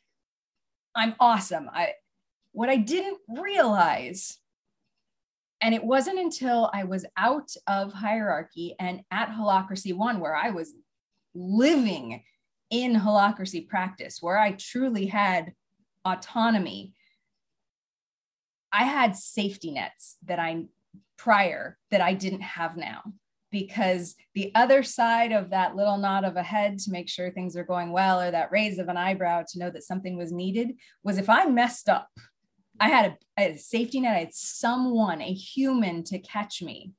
I'm 0.95 1.15
awesome. 1.19 1.69
I 1.73 1.95
what 2.53 2.69
I 2.69 2.77
didn't 2.77 3.19
realize 3.29 4.39
and 5.63 5.75
it 5.75 5.85
wasn't 5.85 6.19
until 6.19 6.71
I 6.75 6.85
was 6.85 7.07
out 7.17 7.55
of 7.69 7.93
hierarchy 7.93 8.75
and 8.81 9.03
at 9.13 9.31
Holacracy 9.31 9.95
One, 9.97 10.19
where 10.19 10.35
I 10.35 10.51
was 10.51 10.75
living 11.35 12.25
in 12.71 12.95
holacracy 12.95 13.69
practice, 13.69 14.19
where 14.21 14.39
I 14.39 14.53
truly 14.53 15.07
had 15.07 15.53
autonomy. 16.05 16.95
I 18.73 18.85
had 18.85 19.15
safety 19.17 19.71
nets 19.71 20.17
that 20.25 20.41
I 20.41 20.65
prior 21.17 21.79
that 21.91 22.01
I 22.01 22.15
didn't 22.15 22.41
have 22.41 22.77
now 22.77 23.03
because 23.53 24.17
the 24.35 24.51
other 24.55 24.83
side 24.83 25.31
of 25.31 25.51
that 25.51 25.77
little 25.77 25.99
nod 25.99 26.25
of 26.25 26.37
a 26.37 26.43
head 26.43 26.79
to 26.81 26.91
make 26.91 27.09
sure 27.09 27.31
things 27.31 27.55
are 27.55 27.65
going 27.65 27.93
well 27.93 28.21
or 28.21 28.31
that 28.31 28.51
raise 28.51 28.79
of 28.79 28.89
an 28.89 28.97
eyebrow 28.97 29.45
to 29.47 29.59
know 29.59 29.71
that 29.71 29.85
something 29.85 30.17
was 30.17 30.33
needed 30.33 30.73
was 31.05 31.19
if 31.19 31.29
I 31.29 31.45
messed 31.45 31.89
up 31.89 32.09
I 32.83 32.89
had 32.89 33.17
a, 33.39 33.57
safety 33.57 34.01
net. 34.01 34.17
I 34.17 34.21
had 34.21 34.35
someone, 34.35 35.23
a 35.23 35.33
human 35.33 36.03
to 36.05 36.19
catch 36.19 36.61
me. 36.61 36.91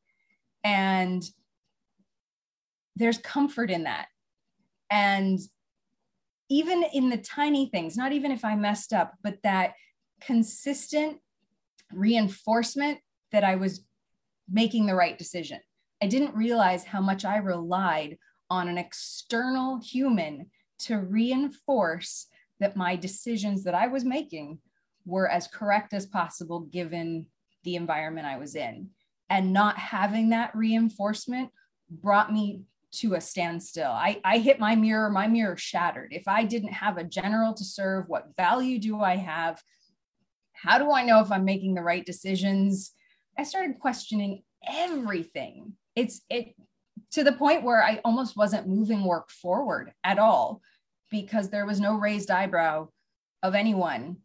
And 0.64 1.22
there's 2.96 3.18
comfort 3.18 3.70
in 3.70 3.84
that. 3.84 4.08
And 4.90 5.40
even 6.50 6.86
in 6.94 7.10
the 7.10 7.18
tiny 7.18 7.66
things, 7.66 7.98
not 7.98 8.14
even 8.14 8.32
if 8.32 8.46
I 8.46 8.56
messed 8.56 8.94
up, 8.94 9.16
but 9.22 9.40
that 9.44 9.74
consistent 10.22 11.18
reinforcement 11.92 13.00
that 13.34 13.44
I 13.44 13.56
was 13.56 13.86
making 14.50 14.86
the 14.86 14.96
right 14.96 15.18
decision. 15.18 15.60
I 16.02 16.08
didn't 16.08 16.34
realize 16.34 16.86
how 16.86 17.02
much 17.02 17.26
I 17.26 17.38
relied 17.38 18.18
on 18.50 18.70
an 18.70 18.78
external 18.78 19.82
human 19.82 20.50
to 20.80 21.00
reinforce 21.00 22.28
that 22.62 22.78
my 22.78 22.96
decisions 22.96 23.66
that 23.66 23.76
I 23.76 23.88
was 23.88 24.06
making 24.06 24.60
were 25.06 25.30
as 25.30 25.48
correct 25.48 25.94
as 25.94 26.06
possible 26.06 26.62
given 26.62 27.26
the 27.64 27.76
environment 27.76 28.28
I 28.28 28.38
was 28.38 28.56
in. 28.56 28.90
And 29.30 29.54
not 29.54 29.78
having 29.78 30.30
that 30.30 30.56
reinforcement 30.56 31.50
brought 31.90 32.32
me 32.32 32.62
to 32.94 33.16
a 33.16 33.22
standstill. 33.22 33.92
I, 33.92 34.22
I 34.24 34.38
hit 34.38 34.60
my 34.60 34.76
mirror, 34.76 35.10
my 35.10 35.28
mirror 35.28 35.58
shattered. 35.58 36.14
If 36.14 36.28
I 36.28 36.44
didn't 36.44 36.74
have 36.74 36.98
a 36.98 37.04
general 37.04 37.54
to 37.56 37.64
serve, 37.64 38.06
what 38.08 38.36
value 38.38 38.80
do 38.80 39.02
I 39.02 39.16
have? 39.16 39.62
How 40.54 40.78
do 40.78 40.92
I 40.92 41.04
know 41.04 41.20
if 41.20 41.32
I'm 41.32 41.46
making 41.46 41.74
the 41.74 41.82
right 41.82 42.06
decisions? 42.06 42.92
I 43.38 43.44
started 43.44 43.80
questioning 43.80 44.44
everything. 44.68 45.74
It's 45.96 46.22
it 46.30 46.54
to 47.12 47.24
the 47.24 47.32
point 47.32 47.64
where 47.64 47.84
I 47.84 48.00
almost 48.06 48.38
wasn't 48.38 48.68
moving 48.68 49.04
work 49.04 49.32
forward 49.32 49.92
at 50.04 50.20
all 50.20 50.62
because 51.10 51.50
there 51.50 51.66
was 51.66 51.80
no 51.80 51.96
raised 51.96 52.32
eyebrow 52.32 52.90
of 53.42 53.56
anyone 53.56 54.18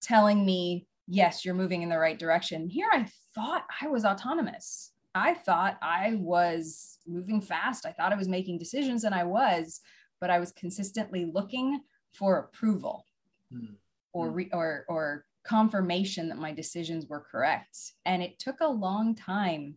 telling 0.00 0.44
me, 0.44 0.86
yes, 1.06 1.44
you're 1.44 1.54
moving 1.54 1.82
in 1.82 1.88
the 1.88 1.98
right 1.98 2.18
direction. 2.18 2.68
Here 2.68 2.88
I 2.92 3.06
thought 3.34 3.64
I 3.80 3.88
was 3.88 4.04
autonomous. 4.04 4.92
I 5.14 5.34
thought 5.34 5.78
I 5.82 6.16
was 6.20 6.98
moving 7.06 7.40
fast. 7.40 7.86
I 7.86 7.92
thought 7.92 8.12
I 8.12 8.16
was 8.16 8.28
making 8.28 8.58
decisions, 8.58 9.04
and 9.04 9.14
I 9.14 9.24
was, 9.24 9.80
but 10.20 10.30
I 10.30 10.38
was 10.38 10.52
consistently 10.52 11.24
looking 11.24 11.80
for 12.12 12.38
approval 12.38 13.06
mm. 13.52 13.74
or, 14.12 14.30
re- 14.30 14.50
or, 14.52 14.84
or 14.88 15.24
confirmation 15.44 16.28
that 16.28 16.38
my 16.38 16.52
decisions 16.52 17.06
were 17.06 17.20
correct. 17.20 17.94
And 18.04 18.22
it 18.22 18.38
took 18.38 18.60
a 18.60 18.68
long 18.68 19.14
time 19.14 19.76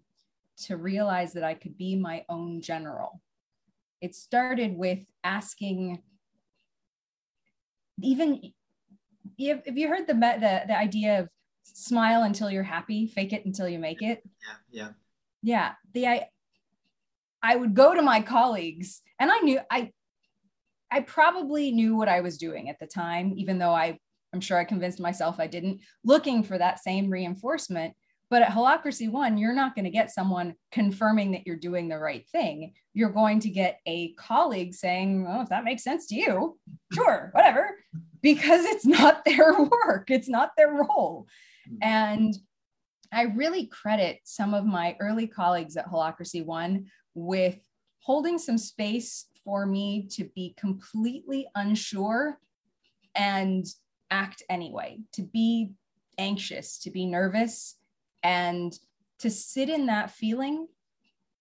to 0.66 0.78
realize 0.78 1.34
that 1.34 1.44
I 1.44 1.54
could 1.54 1.78
be 1.78 1.96
my 1.96 2.26
own 2.30 2.62
general. 2.62 3.22
It 4.02 4.16
started 4.16 4.76
with 4.76 5.06
asking 5.24 6.02
even 8.02 8.52
have, 9.50 9.66
have 9.66 9.78
you 9.78 9.88
heard 9.88 10.08
the, 10.08 10.14
the 10.14 10.64
the 10.68 10.78
idea 10.78 11.20
of 11.20 11.30
smile 11.64 12.24
until 12.24 12.50
you're 12.50 12.64
happy, 12.64 13.08
fake 13.08 13.34
it 13.34 13.46
until 13.46 13.68
you 13.68 13.80
make 13.80 14.02
it? 14.02 14.22
Yeah, 14.42 14.56
yeah. 14.72 14.90
Yeah. 15.42 15.72
The 15.94 16.08
I 16.08 16.28
I 17.42 17.56
would 17.56 17.74
go 17.74 17.94
to 17.94 18.02
my 18.02 18.22
colleagues 18.22 19.02
and 19.20 19.32
I 19.32 19.40
knew 19.40 19.60
I 19.70 19.92
I 20.92 21.02
probably 21.02 21.72
knew 21.72 21.96
what 21.96 22.10
I 22.10 22.22
was 22.22 22.38
doing 22.38 22.70
at 22.70 22.80
the 22.80 22.88
time, 22.88 23.34
even 23.36 23.58
though 23.58 23.74
I 23.74 24.00
I'm 24.34 24.42
sure 24.42 24.58
I 24.58 24.64
convinced 24.64 25.00
myself 25.00 25.40
I 25.40 25.48
didn't, 25.48 25.82
looking 26.04 26.44
for 26.44 26.58
that 26.58 26.80
same 26.80 27.10
reinforcement. 27.10 27.94
But 28.30 28.44
at 28.44 28.52
Holacracy 28.52 29.12
One, 29.12 29.38
you're 29.38 29.54
not 29.54 29.76
going 29.76 29.84
to 29.84 29.92
get 29.92 30.10
someone 30.10 30.56
confirming 30.72 31.32
that 31.32 31.46
you're 31.46 31.58
doing 31.58 31.90
the 31.90 32.00
right 32.00 32.26
thing. 32.32 32.74
You're 32.94 33.10
going 33.10 33.42
to 33.42 33.50
get 33.50 33.80
a 33.86 34.14
colleague 34.14 34.74
saying, 34.74 35.26
Oh, 35.28 35.42
if 35.42 35.50
that 35.50 35.66
makes 35.66 35.84
sense 35.84 36.08
to 36.08 36.16
you, 36.16 36.58
sure, 36.94 37.30
whatever 37.34 37.76
because 38.22 38.66
it's 38.66 38.86
not 38.86 39.24
their 39.26 39.54
work, 39.54 40.10
it's 40.10 40.30
not 40.30 40.52
their 40.58 40.72
role. 40.72 41.28
Hmm. 41.68 41.78
And 41.82 42.34
I 43.14 43.24
really 43.24 43.66
credit 43.66 44.20
some 44.24 44.54
of 44.54 44.66
my 44.66 44.96
early 45.00 45.28
colleagues 45.28 45.76
at 45.76 45.88
Holacracy 45.88 46.46
One 46.46 46.88
with 47.14 47.60
holding 48.00 48.38
some 48.38 48.58
space 48.58 49.28
for 49.44 49.66
me 49.66 50.08
to 50.12 50.26
be 50.36 50.54
completely 50.58 51.48
unsure 51.56 52.38
and 53.16 53.66
act 54.10 54.44
anyway, 54.50 55.00
to 55.14 55.24
be 55.24 55.72
anxious, 56.18 56.78
to 56.80 56.92
be 56.92 57.06
nervous, 57.06 57.76
and 58.24 58.78
to 59.20 59.30
sit 59.30 59.70
in 59.70 59.88
that 59.88 60.12
feeling, 60.12 60.68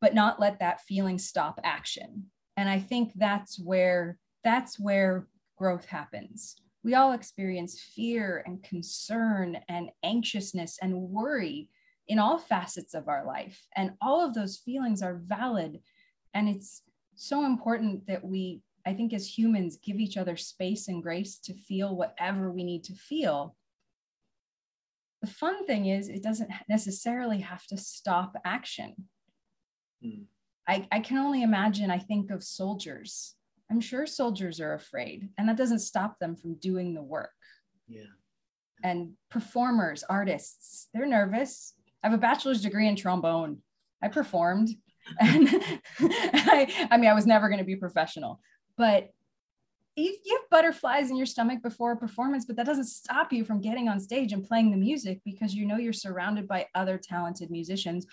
but 0.01 0.15
not 0.15 0.41
let 0.41 0.59
that 0.61 0.81
feeling 0.81 1.19
stop 1.19 1.61
action. 1.63 2.27
And 2.57 2.69
I 2.69 2.79
think 2.79 3.13
that's 3.15 3.59
where 3.59 4.19
that's 4.43 4.79
where 4.79 5.29
growth 5.57 5.85
happens. 5.85 6.57
We 6.83 6.95
all 6.95 7.13
experience 7.13 7.79
fear 7.79 8.43
and 8.47 8.63
concern 8.63 9.59
and 9.69 9.91
anxiousness 10.03 10.79
and 10.81 10.95
worry 10.95 11.69
in 12.09 12.19
all 12.19 12.39
facets 12.39 12.95
of 12.95 13.07
our 13.09 13.25
life. 13.27 13.67
And 13.77 13.93
all 14.01 14.25
of 14.25 14.35
those 14.35 14.57
feelings 14.57 15.03
are 15.03 15.21
valid. 15.23 15.81
And 16.33 16.49
it's 16.49 16.83
so 17.17 17.45
important 17.45 18.07
that 18.07 18.25
we, 18.25 18.63
I 18.87 18.95
think, 18.95 19.13
as 19.13 19.39
humans, 19.39 19.79
give 19.83 20.01
each 20.01 20.17
other 20.17 20.37
space 20.37 20.89
and 20.89 21.03
grace 21.03 21.39
to 21.41 21.55
feel 21.55 21.95
whatever 21.95 22.51
we 22.51 22.65
need 22.65 22.85
to 22.85 22.95
feel. 22.95 23.57
The 25.21 25.29
fun 25.29 25.67
thing 25.67 25.87
is, 25.87 26.09
it 26.09 26.23
doesn't 26.23 26.51
necessarily 26.69 27.41
have 27.41 27.67
to 27.67 27.77
stop 27.77 28.35
action. 28.45 28.95
Mm. 30.03 30.25
I, 30.67 30.89
I 30.91 31.01
can 31.01 31.19
only 31.19 31.43
imagine, 31.43 31.91
I 31.91 31.99
think 31.99 32.31
of 32.31 32.43
soldiers. 32.43 33.35
I'm 33.71 33.81
sure 33.81 34.07
soldiers 34.07 34.61
are 34.61 34.75
afraid, 34.75 35.29
and 35.39 35.49
that 35.49 35.57
doesn't 35.57 35.79
stop 35.81 36.19
them 36.19 36.37
from 36.37 36.55
doing 36.55 36.95
the 36.95 37.03
work. 37.03 37.31
Yeah. 37.87 38.03
And 38.83 39.13
performers, 39.31 40.03
artists, 40.09 40.89
they're 40.93 41.07
nervous. 41.07 41.75
I 42.03 42.09
have 42.09 42.19
a 42.19 42.21
bachelor's 42.21 42.63
degree 42.63 42.89
in 42.89 42.97
trombone. 42.97 43.59
I 44.03 44.09
performed 44.09 44.71
and 45.21 45.49
I, 46.01 46.89
I 46.91 46.97
mean, 46.97 47.11
I 47.11 47.15
was 47.15 47.27
never 47.27 47.49
going 47.49 47.59
to 47.59 47.65
be 47.65 47.77
professional, 47.77 48.41
but 48.77 49.09
you, 49.97 50.17
you 50.25 50.37
have 50.37 50.51
butterflies 50.51 51.11
in 51.11 51.17
your 51.17 51.27
stomach 51.27 51.63
before 51.63 51.93
a 51.93 51.97
performance, 51.97 52.45
but 52.45 52.57
that 52.57 52.67
doesn't 52.67 52.85
stop 52.85 53.33
you 53.33 53.45
from 53.45 53.61
getting 53.61 53.89
on 53.89 54.01
stage 54.01 54.33
and 54.33 54.47
playing 54.47 54.71
the 54.71 54.77
music 54.77 55.21
because 55.25 55.55
you 55.55 55.67
know 55.67 55.77
you're 55.77 55.93
surrounded 55.93 56.47
by 56.47 56.67
other 56.75 56.99
talented 56.99 57.51
musicians 57.51 58.07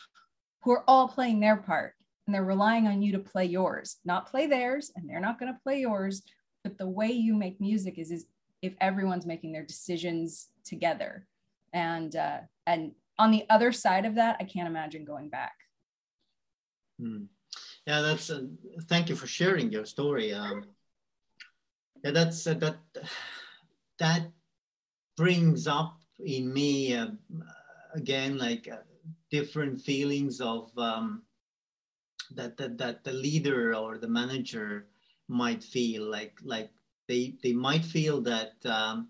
who 0.64 0.72
are 0.72 0.84
all 0.88 1.08
playing 1.08 1.40
their 1.40 1.58
part 1.58 1.94
and 2.28 2.36
they're 2.36 2.44
relying 2.44 2.88
on 2.88 3.02
you 3.02 3.14
to 3.14 3.20
play 3.20 3.46
yours, 3.46 3.98
not 4.06 4.30
play 4.30 4.48
theirs, 4.48 4.92
and 4.96 5.10
they're 5.10 5.22
not 5.22 5.40
going 5.40 5.52
to 5.52 5.60
play 5.64 5.80
yours. 5.80 6.24
But 6.64 6.78
the 6.78 6.88
way 6.88 7.08
you 7.08 7.34
make 7.34 7.62
music 7.62 7.98
is, 7.98 8.12
is 8.12 8.26
if 8.62 8.74
everyone's 8.82 9.26
making 9.26 9.54
their 9.54 9.66
decisions 9.66 10.50
together. 10.66 11.26
And 11.74 12.16
uh, 12.16 12.40
and 12.66 12.92
on 13.18 13.32
the 13.32 13.46
other 13.50 13.72
side 13.72 14.06
of 14.06 14.16
that, 14.16 14.38
I 14.40 14.44
can't 14.44 14.68
imagine 14.68 15.06
going 15.06 15.30
back. 15.30 15.56
Hmm. 17.00 17.24
Yeah, 17.86 18.02
that's. 18.02 18.30
Uh, 18.30 18.48
thank 18.84 19.10
you 19.10 19.16
for 19.16 19.28
sharing 19.28 19.72
your 19.72 19.86
story. 19.86 20.34
Um, 20.34 20.66
yeah, 22.04 22.12
that's 22.12 22.46
uh, 22.46 22.56
that. 22.56 22.78
That 24.00 24.30
brings 25.16 25.66
up 25.66 25.98
in 26.20 26.54
me 26.54 26.96
uh, 26.96 27.08
again 27.96 28.38
like 28.38 28.70
uh, 28.72 28.78
different 29.32 29.82
feelings 29.82 30.40
of 30.40 30.70
um, 30.78 31.24
that, 32.36 32.58
that 32.58 32.78
that 32.78 33.04
the 33.04 33.14
leader 33.14 33.76
or 33.76 33.98
the 33.98 34.08
manager 34.08 34.88
might 35.28 35.64
feel 35.64 36.04
like 36.10 36.38
like 36.44 36.72
they 37.08 37.36
they 37.44 37.54
might 37.54 37.84
feel 37.84 38.22
that 38.22 38.54
um, 38.66 39.10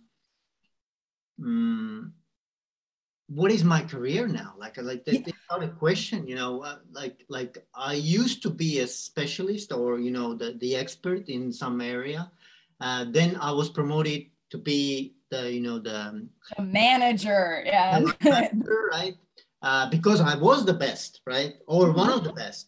mm, 1.40 2.12
what 3.28 3.52
is 3.52 3.64
my 3.64 3.82
career 3.82 4.28
now? 4.28 4.54
Like 4.58 4.78
like 4.78 5.06
they, 5.06 5.18
they 5.18 5.34
start 5.46 5.64
a 5.64 5.68
question 5.68 6.28
you 6.28 6.36
know 6.36 6.64
uh, 6.64 6.78
like 6.92 7.26
like 7.30 7.66
i 7.76 7.94
used 7.94 8.42
to 8.44 8.50
be 8.50 8.80
a 8.80 8.88
specialist 8.88 9.72
or 9.72 10.00
you 10.00 10.12
know 10.12 10.34
the, 10.34 10.58
the 10.60 10.76
expert 10.76 11.30
in 11.30 11.52
some 11.52 11.82
area. 11.82 12.32
Uh, 12.80 13.06
then 13.10 13.36
i 13.42 13.52
was 13.52 13.70
promoted 13.70 14.28
to 14.50 14.58
be 14.58 15.16
the 15.32 15.52
you 15.52 15.62
know 15.62 15.80
the, 15.80 16.28
the 16.58 16.64
manager 16.64 17.64
yeah. 17.66 18.00
manager, 18.24 18.90
right? 18.92 19.16
Uh, 19.62 19.90
because 19.90 20.22
i 20.22 20.36
was 20.36 20.66
the 20.66 20.74
best 20.74 21.22
right? 21.26 21.56
Or 21.68 21.92
one 21.92 22.10
of 22.10 22.24
the 22.24 22.34
best 22.44 22.68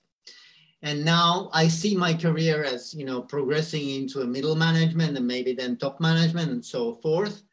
and 0.82 1.04
now 1.04 1.50
i 1.54 1.68
see 1.68 1.96
my 1.96 2.14
career 2.14 2.64
as 2.64 2.94
you 2.94 3.06
know 3.06 3.22
progressing 3.22 3.90
into 3.90 4.22
a 4.22 4.26
middle 4.26 4.56
management 4.56 5.18
and 5.18 5.28
maybe 5.28 5.54
then 5.54 5.76
top 5.78 6.00
management 6.00 6.52
and 6.52 6.64
so 6.64 6.94
forth 6.96 7.44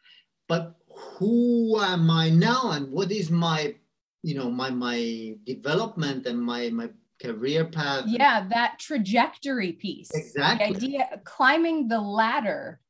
but 0.49 0.77
who 0.97 1.79
am 1.81 2.11
I 2.11 2.31
now 2.31 2.73
and 2.73 2.91
what 2.91 3.13
is 3.13 3.31
my, 3.31 3.75
you 4.23 4.35
know, 4.35 4.51
my 4.51 4.71
my 4.71 5.37
development 5.45 6.27
and 6.27 6.41
my 6.41 6.71
my 6.71 6.91
career 7.23 7.65
path. 7.65 8.05
Yeah, 8.07 8.47
that 8.49 8.79
trajectory 8.79 9.73
piece. 9.73 10.11
Exactly. 10.13 10.67
The 10.67 10.77
idea 10.77 11.21
climbing 11.25 11.89
the 11.89 12.01
ladder 12.01 12.81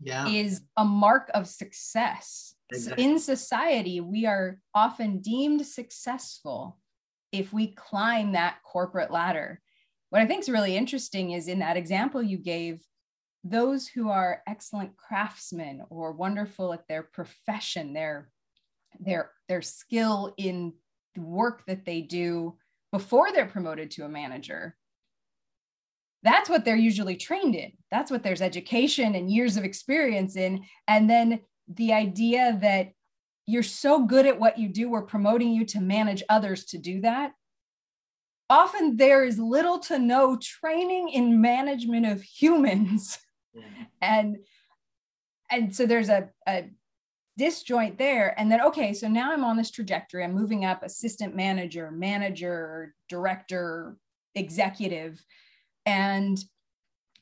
yeah. 0.00 0.28
is 0.28 0.62
a 0.76 0.84
mark 0.84 1.30
of 1.34 1.46
success. 1.46 2.54
Exactly. 2.70 3.04
In 3.04 3.18
society, 3.18 4.00
we 4.00 4.26
are 4.26 4.58
often 4.74 5.18
deemed 5.18 5.66
successful 5.66 6.78
if 7.30 7.52
we 7.52 7.68
climb 7.68 8.32
that 8.32 8.56
corporate 8.64 9.10
ladder. 9.10 9.60
What 10.12 10.20
I 10.20 10.26
think 10.26 10.42
is 10.42 10.50
really 10.50 10.76
interesting 10.76 11.30
is 11.30 11.48
in 11.48 11.60
that 11.60 11.78
example 11.78 12.22
you 12.22 12.36
gave, 12.36 12.82
those 13.44 13.88
who 13.88 14.10
are 14.10 14.42
excellent 14.46 14.94
craftsmen 14.94 15.80
or 15.88 16.12
wonderful 16.12 16.74
at 16.74 16.86
their 16.86 17.02
profession, 17.02 17.94
their 17.94 18.30
their 19.00 19.30
their 19.48 19.62
skill 19.62 20.34
in 20.36 20.74
the 21.14 21.22
work 21.22 21.64
that 21.66 21.86
they 21.86 22.02
do 22.02 22.58
before 22.92 23.32
they're 23.32 23.46
promoted 23.46 23.90
to 23.92 24.04
a 24.04 24.08
manager. 24.10 24.76
That's 26.22 26.50
what 26.50 26.66
they're 26.66 26.76
usually 26.76 27.16
trained 27.16 27.54
in. 27.54 27.72
That's 27.90 28.10
what 28.10 28.22
there's 28.22 28.42
education 28.42 29.14
and 29.14 29.32
years 29.32 29.56
of 29.56 29.64
experience 29.64 30.36
in. 30.36 30.62
And 30.88 31.08
then 31.08 31.40
the 31.68 31.94
idea 31.94 32.58
that 32.60 32.92
you're 33.46 33.62
so 33.62 34.04
good 34.04 34.26
at 34.26 34.38
what 34.38 34.58
you 34.58 34.68
do, 34.68 34.90
we're 34.90 35.06
promoting 35.06 35.54
you 35.54 35.64
to 35.64 35.80
manage 35.80 36.22
others 36.28 36.66
to 36.66 36.76
do 36.76 37.00
that. 37.00 37.32
Often 38.52 38.98
there 38.98 39.24
is 39.24 39.38
little 39.38 39.78
to 39.78 39.98
no 39.98 40.36
training 40.36 41.08
in 41.08 41.40
management 41.40 42.04
of 42.04 42.20
humans. 42.22 43.18
Mm. 43.56 43.62
And 44.02 44.36
and 45.50 45.74
so 45.74 45.86
there's 45.86 46.10
a, 46.10 46.28
a 46.46 46.68
disjoint 47.38 47.96
there. 47.96 48.38
And 48.38 48.52
then 48.52 48.60
okay 48.60 48.92
so 48.92 49.08
now 49.08 49.32
i'm 49.32 49.42
on 49.42 49.56
this 49.56 49.70
trajectory. 49.70 50.22
I'm 50.22 50.34
moving 50.34 50.66
up 50.66 50.82
assistant 50.82 51.34
manager 51.34 51.90
manager 51.90 52.94
director 53.08 53.96
executive. 54.34 55.24
And 55.86 56.36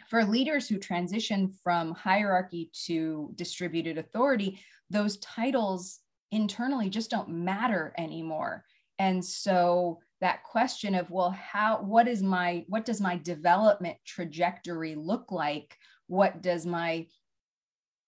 for 0.09 0.25
leaders 0.25 0.69
who 0.69 0.79
transition 0.79 1.49
from 1.63 1.95
hierarchy 1.95 2.73
to 2.87 3.31
distributed 3.37 3.99
authority 3.99 4.59
those 4.91 5.17
titles 5.19 6.01
internally 6.33 6.91
just 6.91 7.09
don't 7.09 7.29
matter 7.29 7.95
anymore. 7.97 8.65
And 8.99 9.25
so 9.25 10.01
that 10.21 10.43
question 10.45 10.95
of 10.95 11.11
well 11.11 11.31
how 11.31 11.83
what 11.83 12.07
is 12.07 12.23
my 12.23 12.65
what 12.69 12.85
does 12.85 13.01
my 13.01 13.17
development 13.17 13.97
trajectory 14.05 14.95
look 14.95 15.33
like? 15.33 15.77
What 16.07 16.43
does 16.43 16.67
my 16.67 17.07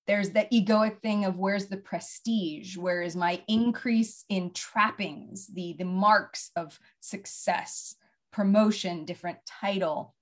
there's 0.07 0.31
the 0.31 0.49
egoic 0.53 1.01
thing 1.01 1.25
of 1.25 1.39
where's 1.39 1.67
the 1.67 1.77
prestige? 1.77 2.77
Where 2.77 3.03
is 3.03 3.15
my 3.17 3.43
increase 3.49 4.25
in 4.29 4.53
trappings 4.53 5.47
the 5.47 5.75
the 5.79 5.85
marks 5.85 6.51
of 6.57 6.79
success 7.01 7.95
promotion 8.33 9.05
different 9.05 9.39
title? 9.47 10.15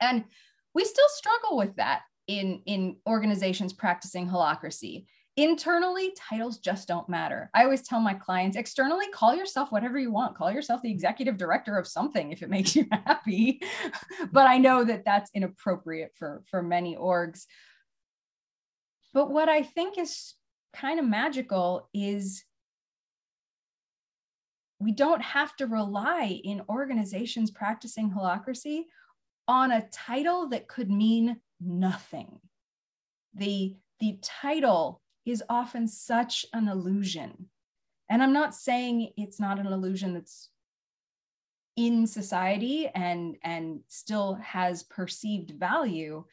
And 0.00 0.24
we 0.74 0.84
still 0.84 1.08
struggle 1.08 1.56
with 1.56 1.76
that 1.76 2.02
in 2.26 2.62
in 2.66 2.96
organizations 3.06 3.72
practicing 3.72 4.28
holacracy 4.28 5.06
internally 5.36 6.14
titles 6.16 6.58
just 6.58 6.88
don't 6.88 7.08
matter. 7.08 7.50
I 7.54 7.64
always 7.64 7.82
tell 7.82 8.00
my 8.00 8.14
clients 8.14 8.56
externally 8.56 9.06
call 9.12 9.34
yourself 9.34 9.70
whatever 9.70 9.98
you 9.98 10.10
want. 10.10 10.36
Call 10.36 10.50
yourself 10.50 10.82
the 10.82 10.90
executive 10.90 11.36
director 11.36 11.76
of 11.76 11.86
something 11.86 12.32
if 12.32 12.42
it 12.42 12.50
makes 12.56 12.74
you 12.74 12.86
happy. 12.90 13.60
But 14.32 14.46
i 14.46 14.58
know 14.58 14.84
that 14.84 15.04
that's 15.04 15.30
inappropriate 15.34 16.12
for 16.14 16.42
for 16.50 16.62
many 16.62 16.96
orgs. 16.96 17.44
But 19.12 19.30
what 19.30 19.48
i 19.48 19.62
think 19.62 19.98
is 19.98 20.34
kind 20.74 20.98
of 20.98 21.06
magical 21.06 21.88
is 21.94 22.44
we 24.78 24.92
don't 24.92 25.22
have 25.22 25.56
to 25.56 25.66
rely 25.66 26.40
in 26.44 26.62
organizations 26.68 27.50
practicing 27.50 28.10
holacracy 28.10 28.82
on 29.48 29.72
a 29.72 29.86
title 29.90 30.48
that 30.48 30.68
could 30.68 30.90
mean 30.90 31.40
nothing. 31.60 32.40
The 33.34 33.76
the 34.00 34.18
title 34.22 35.00
is 35.26 35.42
often 35.48 35.88
such 35.88 36.46
an 36.52 36.68
illusion. 36.68 37.50
And 38.08 38.22
I'm 38.22 38.32
not 38.32 38.54
saying 38.54 39.12
it's 39.16 39.40
not 39.40 39.58
an 39.58 39.66
illusion 39.66 40.14
that's 40.14 40.50
in 41.76 42.06
society 42.06 42.88
and, 42.94 43.36
and 43.42 43.80
still 43.88 44.34
has 44.34 44.84
perceived 44.84 45.50
value, 45.50 46.24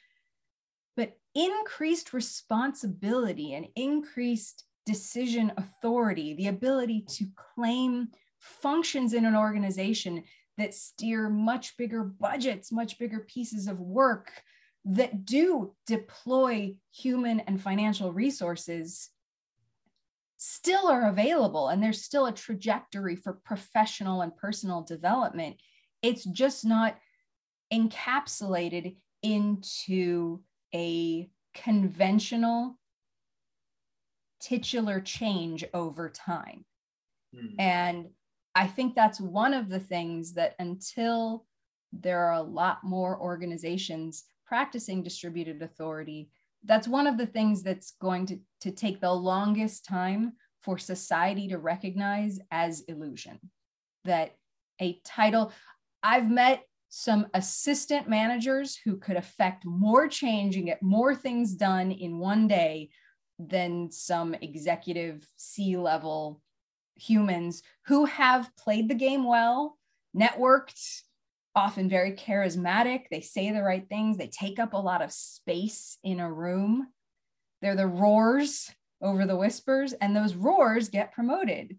but 0.95 1.17
increased 1.35 2.13
responsibility 2.13 3.53
and 3.53 3.67
increased 3.75 4.63
decision 4.85 5.51
authority, 5.57 6.33
the 6.35 6.47
ability 6.47 7.05
to 7.09 7.25
claim 7.55 8.07
functions 8.39 9.13
in 9.13 9.25
an 9.25 9.35
organization 9.35 10.23
that 10.57 10.73
steer 10.73 11.29
much 11.29 11.75
bigger 11.77 12.03
budgets, 12.03 12.71
much 12.71 12.99
bigger 12.99 13.19
pieces 13.19 13.67
of 13.67 13.79
work, 13.79 14.29
that 14.85 15.25
do 15.25 15.73
deploy 15.87 16.75
human 16.91 17.39
and 17.41 17.61
financial 17.61 18.11
resources 18.11 19.09
still 20.37 20.87
are 20.87 21.07
available 21.07 21.69
and 21.69 21.81
there's 21.81 22.03
still 22.03 22.25
a 22.25 22.33
trajectory 22.33 23.15
for 23.15 23.33
professional 23.45 24.21
and 24.21 24.35
personal 24.35 24.81
development. 24.81 25.55
It's 26.01 26.25
just 26.25 26.65
not 26.65 26.97
encapsulated 27.71 28.97
into 29.21 30.41
a 30.75 31.29
conventional 31.53 32.77
titular 34.41 34.99
change 34.99 35.63
over 35.73 36.09
time. 36.09 36.65
Mm. 37.33 37.55
And 37.57 38.07
I 38.53 38.67
think 38.67 38.95
that's 38.95 39.21
one 39.21 39.53
of 39.53 39.69
the 39.69 39.79
things 39.79 40.33
that 40.33 40.55
until 40.59 41.45
there 41.93 42.19
are 42.19 42.33
a 42.33 42.41
lot 42.41 42.83
more 42.83 43.17
organizations 43.19 44.25
practicing 44.53 45.01
distributed 45.01 45.63
authority, 45.63 46.29
that's 46.63 46.87
one 46.87 47.07
of 47.07 47.17
the 47.17 47.25
things 47.25 47.63
that's 47.63 47.93
going 47.99 48.23
to, 48.23 48.37
to 48.61 48.69
take 48.69 49.01
the 49.01 49.11
longest 49.11 49.83
time 49.83 50.33
for 50.61 50.77
society 50.77 51.47
to 51.47 51.57
recognize 51.57 52.39
as 52.51 52.81
illusion. 52.81 53.39
That 54.05 54.35
a 54.79 55.01
title, 55.03 55.51
I've 56.03 56.29
met 56.29 56.61
some 56.89 57.25
assistant 57.33 58.07
managers 58.07 58.77
who 58.85 58.97
could 58.97 59.15
affect 59.15 59.65
more 59.65 60.07
change 60.07 60.55
and 60.55 60.67
get 60.67 60.83
more 60.83 61.15
things 61.15 61.55
done 61.55 61.89
in 61.89 62.19
one 62.19 62.47
day 62.47 62.91
than 63.39 63.89
some 63.89 64.35
executive 64.35 65.27
C 65.35 65.77
level 65.77 66.43
humans 66.93 67.63
who 67.87 68.05
have 68.05 68.55
played 68.55 68.87
the 68.87 68.93
game 68.93 69.23
well, 69.23 69.79
networked, 70.15 71.01
often 71.55 71.89
very 71.89 72.13
charismatic. 72.13 73.03
They 73.11 73.21
say 73.21 73.51
the 73.51 73.63
right 73.63 73.87
things, 73.87 74.17
they 74.17 74.27
take 74.27 74.59
up 74.59 74.73
a 74.73 74.77
lot 74.77 75.01
of 75.01 75.11
space 75.11 75.97
in 76.03 76.19
a 76.19 76.31
room. 76.31 76.87
They're 77.61 77.75
the 77.75 77.87
roars 77.87 78.71
over 79.01 79.25
the 79.25 79.37
whispers, 79.37 79.93
and 79.93 80.15
those 80.15 80.35
roars 80.35 80.89
get 80.89 81.13
promoted 81.13 81.77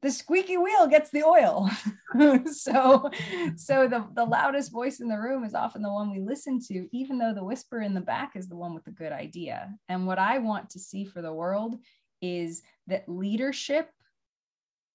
the 0.00 0.10
squeaky 0.10 0.56
wheel 0.56 0.86
gets 0.86 1.10
the 1.10 1.24
oil. 1.24 1.68
so 2.52 3.10
so 3.56 3.88
the, 3.88 4.06
the 4.14 4.24
loudest 4.24 4.70
voice 4.70 5.00
in 5.00 5.08
the 5.08 5.18
room 5.18 5.44
is 5.44 5.54
often 5.54 5.82
the 5.82 5.92
one 5.92 6.10
we 6.10 6.20
listen 6.20 6.60
to, 6.68 6.88
even 6.92 7.18
though 7.18 7.34
the 7.34 7.44
whisper 7.44 7.80
in 7.80 7.94
the 7.94 8.00
back 8.00 8.36
is 8.36 8.48
the 8.48 8.56
one 8.56 8.74
with 8.74 8.84
the 8.84 8.90
good 8.90 9.12
idea. 9.12 9.74
And 9.88 10.06
what 10.06 10.18
I 10.18 10.38
want 10.38 10.70
to 10.70 10.78
see 10.78 11.04
for 11.04 11.20
the 11.20 11.32
world 11.32 11.76
is 12.22 12.62
that 12.86 13.08
leadership 13.08 13.90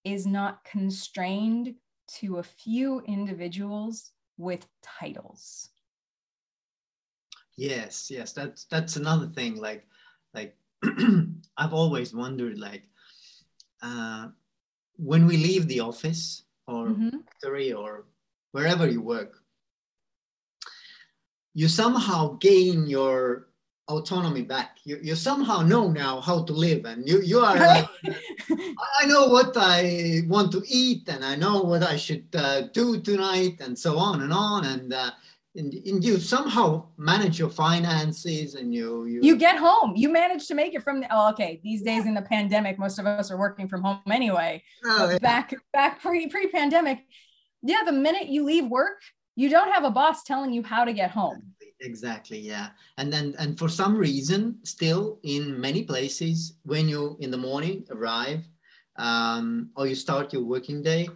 is 0.05 0.25
not 0.25 0.63
constrained 0.63 1.75
to 2.19 2.37
a 2.37 2.43
few 2.43 3.01
individuals 3.01 4.11
with 4.37 4.65
titles. 4.81 5.69
Yes, 7.55 8.09
yes, 8.09 8.33
that's 8.33 8.65
that's 8.65 8.95
another 8.95 9.27
thing. 9.27 9.57
Like, 9.57 9.85
like 10.33 10.55
I've 11.57 11.73
always 11.73 12.13
wondered, 12.13 12.57
like, 12.57 12.83
uh, 13.81 14.29
when 14.97 15.25
we 15.27 15.37
leave 15.37 15.67
the 15.67 15.81
office 15.81 16.43
or 16.67 16.87
mm-hmm. 16.87 17.09
factory 17.09 17.73
or 17.73 18.05
wherever 18.51 18.87
you 18.87 19.01
work, 19.01 19.37
you 21.53 21.67
somehow 21.67 22.37
gain 22.39 22.87
your 22.87 23.47
autonomy 23.87 24.41
back. 24.43 24.77
You, 24.83 24.99
you 25.01 25.15
somehow 25.15 25.61
know 25.61 25.89
now 25.89 26.21
how 26.21 26.43
to 26.43 26.53
live, 26.53 26.85
and 26.85 27.07
you 27.07 27.21
you 27.21 27.39
are. 27.39 27.57
Like, 27.57 27.87
I 29.01 29.05
know 29.05 29.27
what 29.27 29.53
I 29.55 30.21
want 30.27 30.51
to 30.51 30.63
eat, 30.67 31.07
and 31.07 31.23
I 31.23 31.35
know 31.35 31.61
what 31.61 31.83
I 31.83 31.95
should 31.95 32.27
uh, 32.35 32.67
do 32.73 33.01
tonight, 33.01 33.61
and 33.61 33.77
so 33.77 33.97
on 33.97 34.21
and 34.21 34.33
on. 34.33 34.65
And 34.65 34.93
uh, 34.93 35.11
and, 35.55 35.73
and 35.73 36.03
you 36.03 36.17
somehow 36.17 36.85
manage 36.97 37.37
your 37.37 37.49
finances 37.49 38.55
and 38.55 38.73
you, 38.73 39.05
you 39.05 39.19
you 39.21 39.35
get 39.35 39.57
home 39.57 39.93
you 39.95 40.09
manage 40.09 40.47
to 40.47 40.55
make 40.55 40.73
it 40.73 40.83
from 40.83 40.99
the 40.99 41.07
oh 41.11 41.29
okay 41.29 41.59
these 41.63 41.83
days 41.83 42.05
in 42.05 42.15
the 42.15 42.21
pandemic 42.23 42.79
most 42.79 42.97
of 42.97 43.05
us 43.05 43.29
are 43.29 43.37
working 43.37 43.67
from 43.67 43.83
home 43.83 43.99
anyway 44.09 44.61
oh, 44.85 45.11
yeah. 45.11 45.17
back 45.19 45.53
back 45.71 46.01
pre 46.01 46.27
pre 46.27 46.47
pandemic 46.47 47.05
yeah 47.61 47.83
the 47.85 47.91
minute 47.91 48.27
you 48.29 48.43
leave 48.43 48.65
work 48.65 49.01
you 49.35 49.49
don't 49.49 49.71
have 49.71 49.83
a 49.83 49.91
boss 49.91 50.23
telling 50.23 50.51
you 50.53 50.63
how 50.63 50.83
to 50.83 50.93
get 50.93 51.11
home 51.11 51.53
exactly 51.83 52.39
yeah 52.39 52.69
and 52.97 53.11
then 53.11 53.35
and 53.39 53.57
for 53.59 53.69
some 53.69 53.95
reason 53.95 54.57
still 54.63 55.19
in 55.23 55.59
many 55.59 55.83
places 55.83 56.53
when 56.63 56.87
you 56.87 57.17
in 57.19 57.29
the 57.29 57.37
morning 57.37 57.85
arrive 57.91 58.43
um, 58.97 59.69
or 59.75 59.87
you 59.87 59.95
start 59.95 60.33
your 60.33 60.43
working 60.43 60.81
day 60.81 61.07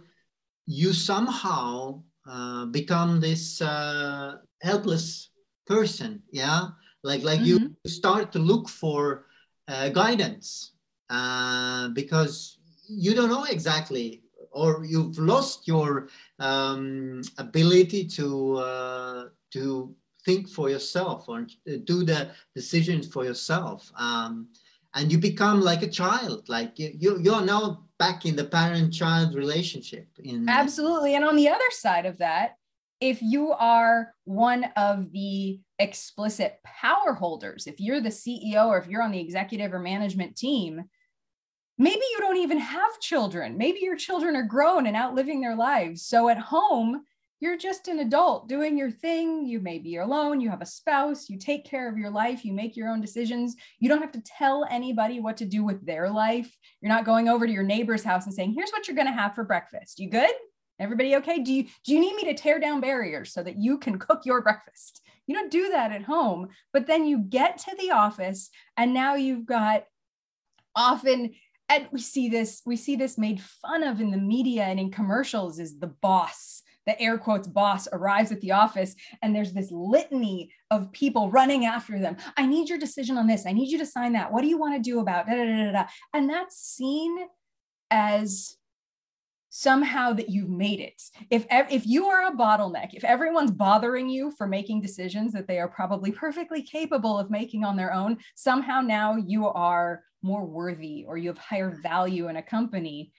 you 0.66 0.92
somehow 0.92 2.00
uh, 2.28 2.66
become 2.66 3.20
this 3.20 3.60
uh, 3.62 4.36
helpless 4.62 5.30
person 5.66 6.22
yeah 6.30 6.68
like 7.02 7.22
like 7.22 7.40
mm-hmm. 7.40 7.66
you 7.84 7.90
start 7.90 8.30
to 8.32 8.38
look 8.38 8.68
for 8.68 9.24
uh, 9.68 9.88
guidance 9.88 10.72
uh, 11.10 11.88
because 11.88 12.58
you 12.88 13.14
don't 13.14 13.30
know 13.30 13.44
exactly 13.44 14.22
or 14.50 14.84
you've 14.84 15.18
lost 15.18 15.68
your 15.68 16.08
um, 16.38 17.22
ability 17.38 18.04
to 18.04 18.56
uh, 18.56 19.24
to 19.50 19.94
think 20.28 20.46
for 20.46 20.68
yourself 20.68 21.26
or 21.26 21.46
do 21.84 22.04
the 22.04 22.20
decisions 22.54 23.06
for 23.14 23.24
yourself 23.24 23.90
um, 23.96 24.46
and 24.94 25.10
you 25.10 25.16
become 25.16 25.62
like 25.62 25.82
a 25.82 25.88
child 25.88 26.46
like 26.50 26.78
you, 26.78 27.16
you're 27.18 27.40
now 27.40 27.84
back 27.98 28.26
in 28.26 28.36
the 28.36 28.44
parent 28.44 28.92
child 28.92 29.34
relationship 29.34 30.06
in 30.22 30.46
absolutely. 30.46 31.14
And 31.14 31.24
on 31.24 31.34
the 31.34 31.48
other 31.48 31.70
side 31.70 32.04
of 32.04 32.18
that 32.18 32.56
if 33.00 33.22
you 33.22 33.52
are 33.52 34.12
one 34.24 34.64
of 34.76 35.10
the 35.12 35.60
explicit 35.78 36.58
power 36.62 37.14
holders 37.14 37.66
if 37.66 37.80
you're 37.80 38.02
the 38.02 38.18
ceo 38.20 38.66
or 38.66 38.78
if 38.78 38.86
you're 38.86 39.02
on 39.02 39.12
the 39.12 39.20
executive 39.20 39.72
or 39.72 39.78
management 39.78 40.36
team 40.36 40.84
maybe 41.78 42.02
you 42.12 42.18
don't 42.18 42.38
even 42.38 42.58
have 42.58 43.00
children. 43.00 43.56
Maybe 43.56 43.78
your 43.82 43.96
children 43.96 44.34
are 44.34 44.42
grown 44.42 44.86
and 44.88 44.96
out 44.96 45.14
living 45.14 45.40
their 45.40 45.54
lives. 45.56 46.02
So 46.02 46.28
at 46.28 46.38
home 46.38 47.04
you're 47.40 47.56
just 47.56 47.86
an 47.88 48.00
adult 48.00 48.48
doing 48.48 48.76
your 48.76 48.90
thing. 48.90 49.46
You 49.46 49.60
may 49.60 49.78
be 49.78 49.96
alone, 49.96 50.40
you 50.40 50.50
have 50.50 50.62
a 50.62 50.66
spouse, 50.66 51.28
you 51.28 51.38
take 51.38 51.64
care 51.64 51.88
of 51.88 51.96
your 51.96 52.10
life, 52.10 52.44
you 52.44 52.52
make 52.52 52.76
your 52.76 52.88
own 52.88 53.00
decisions. 53.00 53.54
You 53.78 53.88
don't 53.88 54.00
have 54.00 54.12
to 54.12 54.22
tell 54.22 54.66
anybody 54.68 55.20
what 55.20 55.36
to 55.38 55.44
do 55.44 55.62
with 55.64 55.84
their 55.86 56.10
life. 56.10 56.56
You're 56.80 56.92
not 56.92 57.04
going 57.04 57.28
over 57.28 57.46
to 57.46 57.52
your 57.52 57.62
neighbor's 57.62 58.02
house 58.02 58.26
and 58.26 58.34
saying, 58.34 58.54
"Here's 58.54 58.70
what 58.70 58.88
you're 58.88 58.96
going 58.96 59.06
to 59.06 59.12
have 59.12 59.34
for 59.34 59.44
breakfast." 59.44 60.00
You 60.00 60.10
good? 60.10 60.32
Everybody 60.80 61.16
okay? 61.16 61.40
Do 61.40 61.52
you 61.52 61.64
do 61.84 61.92
you 61.92 62.00
need 62.00 62.16
me 62.16 62.24
to 62.24 62.34
tear 62.34 62.58
down 62.58 62.80
barriers 62.80 63.32
so 63.32 63.42
that 63.42 63.58
you 63.58 63.78
can 63.78 63.98
cook 64.06 64.22
your 64.24 64.42
breakfast? 64.42 65.00
You 65.26 65.34
don't 65.34 65.50
do 65.50 65.68
that 65.70 65.92
at 65.92 66.02
home, 66.02 66.48
but 66.72 66.86
then 66.86 67.04
you 67.04 67.18
get 67.18 67.58
to 67.58 67.76
the 67.78 67.90
office 67.92 68.50
and 68.76 68.94
now 68.94 69.14
you've 69.14 69.46
got 69.46 69.84
often 70.74 71.34
and 71.68 71.86
we 71.92 72.00
see 72.00 72.28
this 72.28 72.62
we 72.64 72.76
see 72.76 72.96
this 72.96 73.18
made 73.18 73.40
fun 73.40 73.82
of 73.82 74.00
in 74.00 74.10
the 74.10 74.18
media 74.18 74.64
and 74.64 74.80
in 74.80 74.90
commercials 74.90 75.58
is 75.58 75.78
the 75.78 75.86
boss 75.86 76.57
the 76.88 77.00
air 77.00 77.18
quotes 77.18 77.46
boss 77.46 77.86
arrives 77.92 78.32
at 78.32 78.40
the 78.40 78.52
office 78.52 78.96
and 79.22 79.36
there's 79.36 79.52
this 79.52 79.70
litany 79.70 80.50
of 80.70 80.90
people 80.92 81.30
running 81.30 81.66
after 81.66 82.00
them. 82.00 82.16
I 82.36 82.46
need 82.46 82.68
your 82.68 82.78
decision 82.78 83.18
on 83.18 83.26
this. 83.26 83.46
I 83.46 83.52
need 83.52 83.70
you 83.70 83.78
to 83.78 83.86
sign 83.86 84.14
that. 84.14 84.32
What 84.32 84.42
do 84.42 84.48
you 84.48 84.58
want 84.58 84.74
to 84.74 84.90
do 84.90 85.00
about 85.00 85.26
da, 85.26 85.34
da, 85.34 85.44
da, 85.44 85.72
da, 85.72 85.84
And 86.14 86.28
that's 86.28 86.56
seen 86.56 87.16
as 87.90 88.56
somehow 89.50 90.12
that 90.12 90.28
you've 90.30 90.50
made 90.50 90.80
it. 90.80 91.02
If 91.30 91.46
if 91.50 91.86
you 91.86 92.06
are 92.06 92.26
a 92.26 92.36
bottleneck, 92.36 92.94
if 92.94 93.04
everyone's 93.04 93.50
bothering 93.50 94.08
you 94.08 94.30
for 94.30 94.46
making 94.46 94.80
decisions 94.80 95.32
that 95.32 95.46
they 95.46 95.58
are 95.58 95.68
probably 95.68 96.12
perfectly 96.12 96.62
capable 96.62 97.18
of 97.18 97.30
making 97.30 97.64
on 97.64 97.76
their 97.76 97.92
own, 97.92 98.18
somehow 98.34 98.80
now 98.80 99.16
you 99.16 99.46
are 99.46 100.04
more 100.22 100.44
worthy 100.44 101.04
or 101.06 101.16
you 101.16 101.28
have 101.28 101.38
higher 101.38 101.78
value 101.82 102.28
in 102.28 102.36
a 102.36 102.42
company 102.42 103.12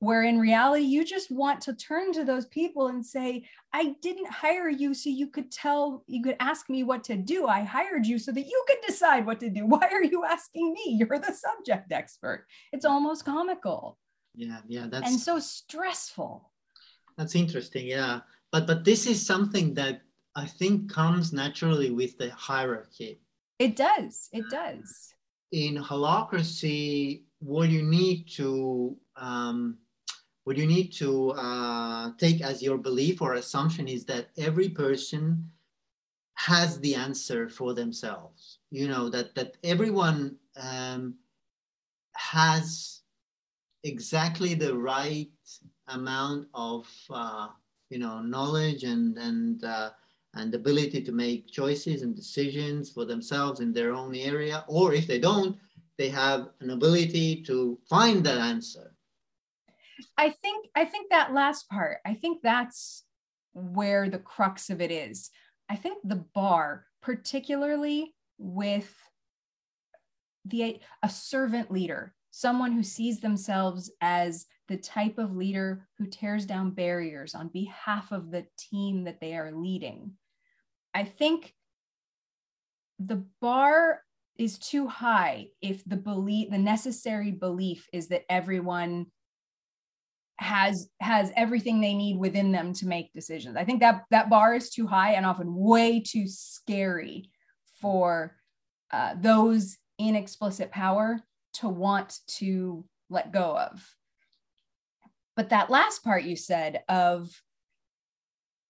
where 0.00 0.24
in 0.24 0.38
reality 0.38 0.84
you 0.84 1.04
just 1.04 1.30
want 1.30 1.60
to 1.60 1.72
turn 1.72 2.12
to 2.12 2.24
those 2.24 2.46
people 2.46 2.88
and 2.88 3.04
say 3.04 3.42
i 3.72 3.94
didn't 4.02 4.30
hire 4.30 4.68
you 4.68 4.92
so 4.92 5.08
you 5.08 5.26
could 5.26 5.50
tell 5.50 6.04
you 6.06 6.22
could 6.22 6.36
ask 6.40 6.68
me 6.68 6.82
what 6.82 7.04
to 7.04 7.16
do. 7.16 7.46
I 7.46 7.62
hired 7.62 8.06
you 8.06 8.18
so 8.18 8.32
that 8.32 8.46
you 8.46 8.64
could 8.66 8.78
decide 8.86 9.26
what 9.26 9.40
to 9.40 9.50
do. 9.50 9.66
Why 9.74 9.88
are 9.90 10.02
you 10.02 10.24
asking 10.24 10.72
me? 10.72 10.98
You're 10.98 11.18
the 11.18 11.32
subject 11.32 11.92
expert. 11.92 12.46
It's 12.72 12.84
almost 12.84 13.24
comical. 13.24 13.98
Yeah 14.34 14.60
yeah 14.66 14.86
that's 14.90 15.08
and 15.08 15.20
so 15.20 15.38
stressful. 15.38 16.50
That's 17.16 17.34
interesting 17.34 17.86
yeah. 17.86 18.20
But 18.52 18.66
but 18.66 18.84
this 18.84 19.06
is 19.06 19.24
something 19.24 19.74
that 19.74 20.02
i 20.34 20.44
think 20.44 20.92
comes 20.92 21.32
naturally 21.32 21.90
with 21.90 22.18
the 22.18 22.30
hierarchy. 22.30 23.20
It 23.58 23.76
does 23.76 24.28
it 24.32 24.44
does. 24.50 25.12
In 25.52 25.76
holacracy 25.76 27.22
what 27.40 27.68
you 27.68 27.82
need 27.82 28.28
to 28.36 28.96
um, 29.16 29.78
what 30.46 30.56
you 30.56 30.64
need 30.64 30.92
to 30.92 31.32
uh, 31.32 32.12
take 32.18 32.40
as 32.40 32.62
your 32.62 32.78
belief 32.78 33.20
or 33.20 33.34
assumption 33.34 33.88
is 33.88 34.04
that 34.04 34.28
every 34.38 34.68
person 34.68 35.50
has 36.34 36.78
the 36.78 36.94
answer 36.94 37.48
for 37.48 37.74
themselves. 37.74 38.58
You 38.70 38.86
know 38.86 39.10
that 39.10 39.34
that 39.34 39.56
everyone 39.64 40.36
um, 40.56 41.16
has 42.14 43.00
exactly 43.82 44.54
the 44.54 44.72
right 44.72 45.32
amount 45.88 46.46
of 46.54 46.86
uh, 47.10 47.48
you 47.90 47.98
know 47.98 48.20
knowledge 48.20 48.84
and 48.84 49.18
and 49.18 49.64
uh, 49.64 49.90
and 50.34 50.54
ability 50.54 51.02
to 51.02 51.10
make 51.10 51.50
choices 51.50 52.02
and 52.02 52.14
decisions 52.14 52.88
for 52.88 53.04
themselves 53.04 53.58
in 53.58 53.72
their 53.72 53.92
own 53.92 54.14
area. 54.14 54.64
Or 54.68 54.94
if 54.94 55.08
they 55.08 55.18
don't 55.18 55.58
they 55.98 56.08
have 56.08 56.50
an 56.60 56.70
ability 56.70 57.42
to 57.48 57.76
find 57.88 58.22
that 58.22 58.38
answer 58.38 58.92
i 60.16 60.30
think 60.30 60.66
i 60.74 60.84
think 60.84 61.10
that 61.10 61.32
last 61.32 61.68
part 61.68 61.98
i 62.06 62.14
think 62.14 62.42
that's 62.42 63.06
where 63.56 64.08
the 64.10 64.18
crux 64.18 64.68
of 64.68 64.80
it 64.80 64.90
is. 64.90 65.30
I 65.68 65.76
think 65.76 65.98
the 66.04 66.24
bar 66.34 66.84
particularly 67.02 68.14
with 68.38 68.92
the 70.44 70.80
a 71.02 71.08
servant 71.08 71.70
leader 71.70 72.14
someone 72.30 72.72
who 72.72 72.82
sees 72.82 73.20
themselves 73.20 73.90
as 74.02 74.44
the 74.68 74.76
type 74.76 75.16
of 75.16 75.34
leader 75.34 75.88
who 75.96 76.06
tears 76.06 76.44
down 76.44 76.70
barriers 76.70 77.34
on 77.34 77.48
behalf 77.48 78.12
of 78.12 78.30
the 78.30 78.44
team 78.58 79.04
that 79.04 79.20
they 79.20 79.34
are 79.34 79.52
leading. 79.52 80.12
I 80.92 81.04
think 81.04 81.54
the 82.98 83.24
bar 83.40 84.02
is 84.36 84.58
too 84.58 84.86
high 84.86 85.46
if 85.62 85.82
the 85.86 85.96
belief 85.96 86.50
the 86.50 86.58
necessary 86.58 87.30
belief 87.30 87.88
is 87.92 88.08
that 88.08 88.24
everyone 88.28 89.06
has 90.38 90.88
has 91.00 91.32
everything 91.34 91.80
they 91.80 91.94
need 91.94 92.18
within 92.18 92.52
them 92.52 92.72
to 92.74 92.86
make 92.86 93.12
decisions. 93.12 93.56
I 93.56 93.64
think 93.64 93.80
that 93.80 94.04
that 94.10 94.28
bar 94.28 94.54
is 94.54 94.70
too 94.70 94.86
high 94.86 95.12
and 95.12 95.24
often 95.24 95.54
way 95.54 96.00
too 96.00 96.26
scary 96.26 97.30
for 97.80 98.36
uh, 98.90 99.14
those 99.18 99.78
in 99.98 100.14
explicit 100.14 100.70
power 100.70 101.20
to 101.54 101.68
want 101.68 102.18
to 102.26 102.84
let 103.08 103.32
go 103.32 103.56
of. 103.56 103.94
But 105.36 105.50
that 105.50 105.70
last 105.70 106.04
part 106.04 106.24
you 106.24 106.36
said 106.36 106.82
of 106.88 107.30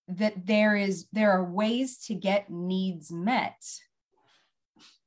that 0.09 0.47
there 0.47 0.77
is 0.77 1.07
there 1.13 1.33
are 1.33 1.45
ways 1.45 1.99
to 2.07 2.15
get 2.15 2.51
needs 2.51 3.11
met. 3.11 3.61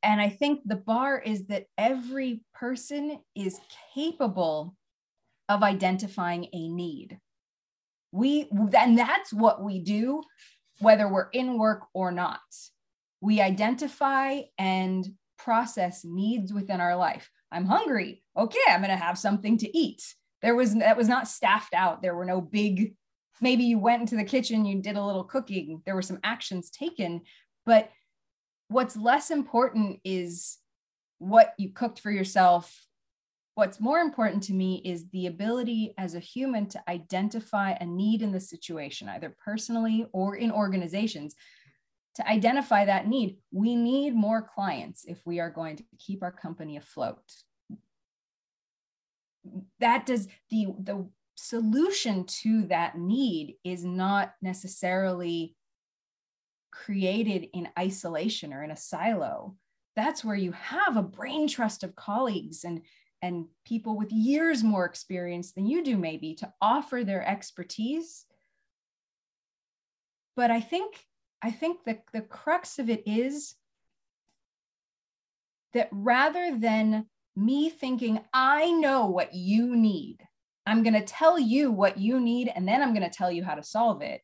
And 0.01 0.21
I 0.21 0.29
think 0.29 0.61
the 0.65 0.77
bar 0.77 1.19
is 1.19 1.47
that 1.47 1.65
every 1.77 2.41
person 2.53 3.19
is 3.35 3.59
capable 3.93 4.75
of 5.49 5.63
identifying 5.63 6.47
a 6.53 6.69
need. 6.69 7.19
We, 8.11 8.49
and 8.77 8.97
that's 8.97 9.33
what 9.33 9.63
we 9.63 9.79
do, 9.79 10.23
whether 10.79 11.07
we're 11.07 11.29
in 11.29 11.57
work 11.57 11.87
or 11.93 12.11
not. 12.11 12.39
We 13.19 13.41
identify 13.41 14.41
and 14.57 15.05
process 15.37 16.05
needs 16.05 16.53
within 16.53 16.79
our 16.79 16.95
life. 16.95 17.29
I'm 17.51 17.65
hungry. 17.65 18.23
Okay, 18.37 18.59
I'm 18.69 18.81
going 18.81 18.91
to 18.91 19.03
have 19.03 19.17
something 19.17 19.57
to 19.57 19.77
eat. 19.77 20.01
There 20.41 20.55
was, 20.55 20.75
that 20.75 20.95
was 20.95 21.09
not 21.09 21.27
staffed 21.27 21.73
out. 21.73 22.01
There 22.01 22.15
were 22.15 22.25
no 22.25 22.39
big, 22.39 22.95
maybe 23.41 23.63
you 23.63 23.79
went 23.79 24.01
into 24.01 24.15
the 24.15 24.23
kitchen, 24.23 24.65
you 24.65 24.81
did 24.81 24.95
a 24.95 25.03
little 25.03 25.23
cooking. 25.23 25.81
There 25.85 25.95
were 25.95 26.01
some 26.01 26.19
actions 26.23 26.69
taken, 26.69 27.21
but 27.65 27.89
what's 28.69 28.95
less 28.95 29.31
important 29.31 29.99
is 30.03 30.57
what 31.17 31.53
you 31.57 31.73
cooked 31.73 31.99
for 31.99 32.11
yourself. 32.11 32.85
What's 33.59 33.81
more 33.81 33.99
important 33.99 34.41
to 34.43 34.53
me 34.53 34.81
is 34.85 35.09
the 35.09 35.27
ability 35.27 35.93
as 35.97 36.15
a 36.15 36.19
human 36.21 36.67
to 36.67 36.81
identify 36.89 37.71
a 37.71 37.85
need 37.85 38.21
in 38.21 38.31
the 38.31 38.39
situation, 38.39 39.09
either 39.09 39.35
personally 39.43 40.07
or 40.13 40.37
in 40.37 40.49
organizations. 40.49 41.35
To 42.15 42.25
identify 42.25 42.85
that 42.85 43.09
need, 43.09 43.35
we 43.51 43.75
need 43.75 44.15
more 44.15 44.41
clients 44.41 45.03
if 45.03 45.19
we 45.25 45.41
are 45.41 45.49
going 45.49 45.75
to 45.75 45.83
keep 45.97 46.23
our 46.23 46.31
company 46.31 46.77
afloat. 46.77 47.19
That 49.81 50.05
does 50.05 50.29
the, 50.49 50.67
the 50.81 51.09
solution 51.35 52.23
to 52.43 52.65
that 52.67 52.97
need 52.97 53.57
is 53.65 53.83
not 53.83 54.35
necessarily 54.41 55.57
created 56.71 57.49
in 57.51 57.67
isolation 57.77 58.53
or 58.53 58.63
in 58.63 58.71
a 58.71 58.77
silo 58.77 59.57
that's 59.95 60.23
where 60.23 60.35
you 60.35 60.53
have 60.53 60.95
a 60.95 61.03
brain 61.03 61.45
trust 61.47 61.83
of 61.83 61.95
colleagues 61.95 62.63
and 62.63 62.81
and 63.21 63.45
people 63.65 63.97
with 63.97 64.11
years 64.11 64.63
more 64.63 64.85
experience 64.85 65.51
than 65.51 65.65
you 65.65 65.83
do 65.83 65.97
maybe 65.97 66.35
to 66.35 66.51
offer 66.61 67.03
their 67.03 67.27
expertise. 67.27 68.25
But 70.35 70.51
i 70.51 70.61
think 70.61 71.05
i 71.41 71.51
think 71.51 71.83
the, 71.83 71.99
the 72.13 72.21
crux 72.21 72.79
of 72.79 72.89
it 72.89 73.03
is 73.05 73.55
that 75.73 75.89
rather 75.91 76.57
than 76.57 77.05
me 77.35 77.69
thinking 77.69 78.21
i 78.33 78.71
know 78.71 79.07
what 79.07 79.33
you 79.33 79.75
need. 79.75 80.17
I'm 80.65 80.83
going 80.83 80.93
to 80.93 81.01
tell 81.01 81.39
you 81.39 81.71
what 81.71 81.97
you 81.97 82.19
need 82.19 82.51
and 82.55 82.67
then 82.67 82.81
i'm 82.81 82.93
going 82.93 83.09
to 83.09 83.17
tell 83.17 83.31
you 83.31 83.43
how 83.43 83.55
to 83.55 83.63
solve 83.63 84.01
it 84.01 84.21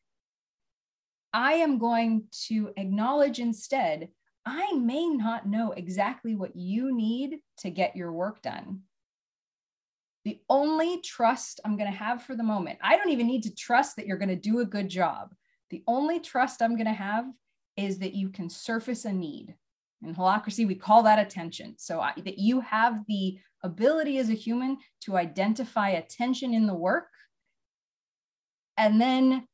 I 1.36 1.54
am 1.54 1.76
going 1.76 2.24
to 2.46 2.70
acknowledge 2.78 3.40
instead, 3.40 4.08
I 4.46 4.72
may 4.74 5.08
not 5.08 5.46
know 5.46 5.72
exactly 5.72 6.36
what 6.36 6.54
you 6.54 6.94
need 6.94 7.40
to 7.58 7.70
get 7.70 7.96
your 7.96 8.12
work 8.12 8.42
done. 8.42 8.80
The 10.24 10.40
only 10.48 11.00
trust 11.02 11.60
I'm 11.64 11.76
going 11.76 11.90
to 11.90 11.96
have 11.96 12.22
for 12.22 12.34
the 12.34 12.42
moment, 12.42 12.78
I 12.82 12.96
don't 12.96 13.10
even 13.10 13.26
need 13.26 13.42
to 13.42 13.54
trust 13.54 13.96
that 13.96 14.06
you're 14.06 14.16
going 14.16 14.28
to 14.28 14.36
do 14.36 14.60
a 14.60 14.64
good 14.64 14.88
job. 14.88 15.34
The 15.70 15.82
only 15.86 16.20
trust 16.20 16.62
I'm 16.62 16.76
going 16.76 16.86
to 16.86 16.92
have 16.92 17.26
is 17.76 17.98
that 17.98 18.14
you 18.14 18.30
can 18.30 18.48
surface 18.48 19.04
a 19.04 19.12
need. 19.12 19.54
In 20.02 20.14
holacracy, 20.14 20.66
we 20.66 20.74
call 20.74 21.02
that 21.02 21.18
a 21.18 21.24
tension. 21.24 21.74
So 21.78 22.00
I, 22.00 22.12
that 22.24 22.38
you 22.38 22.60
have 22.60 23.00
the 23.08 23.38
ability 23.64 24.18
as 24.18 24.30
a 24.30 24.34
human 24.34 24.78
to 25.02 25.16
identify 25.16 25.90
a 25.90 26.02
tension 26.02 26.54
in 26.54 26.66
the 26.66 26.74
work 26.74 27.08
and 28.76 29.00
then 29.00 29.46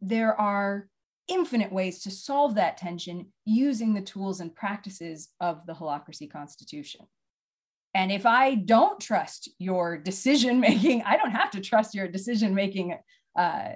there 0.00 0.38
are 0.38 0.88
infinite 1.28 1.72
ways 1.72 2.00
to 2.02 2.10
solve 2.10 2.54
that 2.54 2.76
tension 2.76 3.26
using 3.44 3.94
the 3.94 4.02
tools 4.02 4.40
and 4.40 4.54
practices 4.54 5.28
of 5.40 5.66
the 5.66 5.72
holacracy 5.72 6.30
constitution. 6.30 7.06
And 7.94 8.10
if 8.10 8.26
i 8.26 8.54
don't 8.54 9.00
trust 9.00 9.48
your 9.58 9.96
decision 9.96 10.60
making 10.60 11.02
i 11.02 11.16
don't 11.16 11.30
have 11.30 11.50
to 11.52 11.60
trust 11.60 11.94
your 11.94 12.08
decision 12.08 12.54
making 12.54 12.96
uh, 13.38 13.68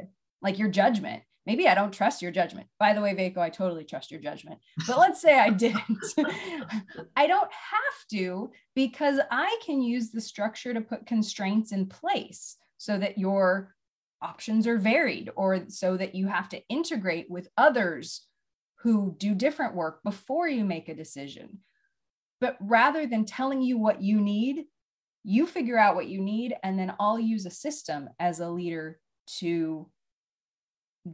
like 0.43 0.59
your 0.59 0.69
judgment. 0.69 1.23
Maybe 1.47 1.67
i 1.67 1.75
don't 1.75 1.93
trust 1.93 2.21
your 2.21 2.33
judgment. 2.33 2.67
By 2.79 2.93
the 2.93 3.01
way 3.01 3.15
Veiko 3.15 3.39
i 3.39 3.49
totally 3.49 3.85
trust 3.85 4.11
your 4.11 4.21
judgment. 4.21 4.59
But 4.87 4.99
let's 4.99 5.21
say 5.21 5.39
i 5.39 5.51
didn't. 5.51 6.15
I 7.17 7.27
don't 7.27 7.51
have 7.53 8.09
to 8.11 8.51
because 8.75 9.21
i 9.31 9.59
can 9.65 9.81
use 9.81 10.11
the 10.11 10.21
structure 10.21 10.75
to 10.75 10.81
put 10.81 11.07
constraints 11.07 11.73
in 11.73 11.87
place 11.87 12.57
so 12.77 12.99
that 12.99 13.19
your 13.19 13.75
options 14.23 14.67
are 14.67 14.79
varied 14.79 15.31
or 15.37 15.65
so 15.69 15.97
that 15.97 16.15
you 16.15 16.27
have 16.27 16.49
to 16.51 16.63
integrate 16.69 17.31
with 17.31 17.49
others 17.57 18.27
who 18.81 19.15
do 19.19 19.35
different 19.35 19.75
work 19.75 20.03
before 20.05 20.49
you 20.49 20.65
make 20.65 20.89
a 20.89 20.95
decision. 20.95 21.59
But 22.41 22.57
rather 22.61 23.07
than 23.07 23.25
telling 23.25 23.63
you 23.63 23.79
what 23.79 24.03
you 24.03 24.21
need, 24.21 24.67
you 25.25 25.47
figure 25.47 25.79
out 25.79 25.97
what 25.97 26.07
you 26.07 26.21
need, 26.21 26.55
and 26.63 26.79
then 26.79 26.95
I'll 27.01 27.19
use 27.19 27.45
a 27.45 27.51
system 27.51 28.09
as 28.19 28.41
a 28.41 28.49
leader 28.49 28.99
to 29.39 29.91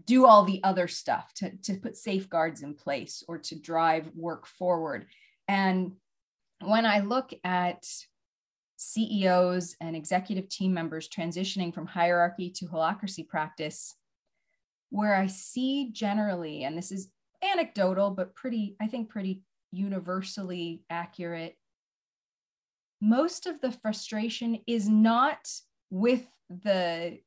do 0.05 0.27
all 0.27 0.45
the 0.45 0.63
other 0.63 0.89
stuff, 0.89 1.33
to, 1.35 1.57
to 1.63 1.75
put 1.75 1.97
safeguards 1.97 2.63
in 2.63 2.75
place 2.75 3.23
or 3.27 3.39
to 3.39 3.59
drive 3.59 4.11
work 4.15 4.47
forward. 4.47 5.07
And 5.49 5.93
when 6.61 6.87
I 6.87 7.01
look 7.01 7.33
at 7.45 7.85
CEOs 8.93 9.77
and 9.81 9.97
executive 9.97 10.49
team 10.49 10.75
members 10.75 11.09
transitioning 11.09 11.75
from 11.75 11.87
hierarchy 11.87 12.51
to 12.51 12.67
holacracy 12.67 13.27
practice, 13.27 13.95
where 14.91 15.15
I 15.15 15.27
see 15.27 15.91
generally, 15.93 16.65
and 16.65 16.77
this 16.77 16.93
is 16.93 17.09
anecdotal, 17.43 18.11
but 18.11 18.35
pretty, 18.35 18.77
I 18.81 18.87
think, 18.87 19.09
pretty 19.09 19.43
universally 19.71 20.83
accurate. 20.91 21.57
Most 23.01 23.47
of 23.47 23.61
the 23.61 23.73
frustration 23.73 24.61
is 24.67 24.89
not 24.89 25.49
with 25.91 26.27
the 26.49 27.19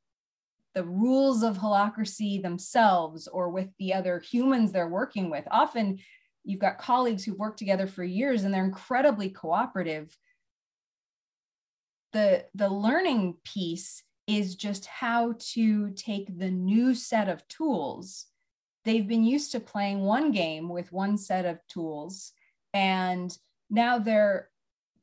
the 0.74 0.84
rules 0.84 1.42
of 1.42 1.58
holacracy 1.58 2.40
themselves 2.40 3.28
or 3.28 3.50
with 3.50 3.68
the 3.80 3.96
other 3.96 4.20
humans 4.20 4.72
they're 4.72 4.88
working 4.88 5.32
with. 5.32 5.44
Often 5.50 5.98
you've 6.44 6.60
got 6.60 6.78
colleagues 6.78 7.24
who've 7.24 7.40
worked 7.40 7.58
together 7.58 7.88
for 7.88 8.04
years 8.04 8.44
and 8.44 8.54
they're 8.54 8.64
incredibly 8.64 9.32
cooperative 9.32 10.16
the 12.14 12.46
the 12.56 12.70
learning 12.70 13.36
piece 13.44 14.04
is 14.28 14.56
just 14.56 14.86
how 14.86 15.34
to 15.40 15.92
take 15.92 16.38
the 16.38 16.52
new 16.52 16.94
set 16.94 17.30
of 17.30 17.48
tools 17.48 18.26
they've 18.86 19.08
been 19.08 19.24
used 19.24 19.52
to 19.52 19.60
playing 19.60 20.02
one 20.02 20.32
game 20.32 20.70
with 20.70 20.92
one 20.92 21.18
set 21.18 21.46
of 21.46 21.60
tools 21.68 22.32
and 22.74 23.38
now 23.70 24.00
they're 24.00 24.50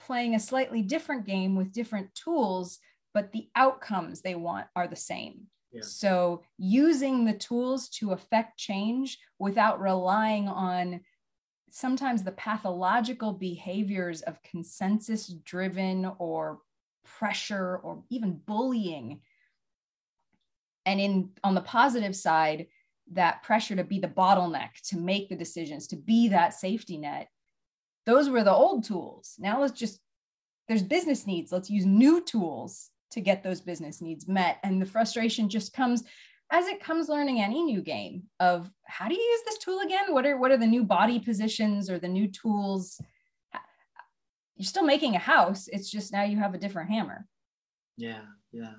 playing 0.01 0.35
a 0.35 0.41
slightly 0.41 0.83
different 0.83 1.27
game 1.27 1.57
with 1.57 1.73
different 1.73 2.15
tools 2.15 2.79
but 3.13 3.33
the 3.33 3.49
outcomes 3.55 4.21
they 4.21 4.35
want 4.35 4.67
are 4.75 4.89
the 4.89 4.97
same 4.97 5.43
yeah. 5.73 5.83
so 5.83 6.43
using 6.59 7.25
the 7.25 7.35
tools 7.35 7.89
to 7.89 8.13
affect 8.13 8.59
change 8.59 9.19
without 9.39 9.81
relying 9.81 10.49
on 10.49 11.01
sometimes 11.71 12.23
the 12.23 12.33
pathological 12.33 13.33
behaviors 13.33 14.23
of 14.23 14.43
consensus 14.43 15.27
driven 15.27 16.11
or 16.19 16.61
pressure 17.19 17.77
or 17.83 18.03
even 18.11 18.41
bullying 18.47 19.21
and 20.87 21.01
in 21.01 21.31
on 21.43 21.55
the 21.55 21.61
positive 21.61 22.15
side 22.15 22.67
that 23.13 23.43
pressure 23.43 23.77
to 23.77 23.85
be 23.85 23.99
the 23.99 24.09
bottleneck 24.09 24.81
to 24.89 24.97
make 24.97 25.29
the 25.29 25.37
decisions 25.37 25.87
to 25.87 25.97
be 25.97 26.29
that 26.29 26.55
safety 26.55 26.97
net 26.97 27.29
those 28.07 28.29
were 28.29 28.45
the 28.45 28.53
old 28.53 28.85
tools. 28.85 29.35
Now 29.39 29.61
let's 29.61 29.79
just, 29.79 30.01
there's 30.69 30.83
business 30.83 31.27
needs. 31.27 31.53
Let's 31.53 31.71
use 31.71 31.87
new 31.87 32.23
tools 32.23 32.91
to 33.13 33.21
get 33.21 33.43
those 33.43 33.61
business 33.61 34.01
needs 34.01 34.29
met. 34.29 34.59
And 34.63 34.81
the 34.81 34.87
frustration 34.87 35.49
just 35.49 35.73
comes 35.73 36.05
as 36.53 36.67
it 36.67 36.83
comes 36.83 37.09
learning 37.09 37.41
any 37.41 37.63
new 37.63 37.81
game 37.81 38.25
of 38.39 38.71
how 38.85 39.09
do 39.09 39.15
you 39.15 39.21
use 39.21 39.41
this 39.47 39.59
tool 39.59 39.81
again? 39.81 40.13
What 40.13 40.27
are 40.27 40.37
what 40.37 40.51
are 40.51 40.57
the 40.57 40.67
new 40.67 40.85
body 40.85 41.19
positions 41.19 41.89
or 41.89 41.99
the 41.99 42.09
new 42.09 42.29
tools? 42.29 43.01
You're 44.57 44.67
still 44.67 44.85
making 44.85 45.17
a 45.17 45.19
house. 45.19 45.69
It's 45.69 45.91
just 45.91 46.13
now 46.13 46.23
you 46.23 46.39
have 46.39 46.55
a 46.55 46.59
different 46.59 46.91
hammer. 46.91 47.27
Yeah, 47.97 48.23
yeah, 48.53 48.75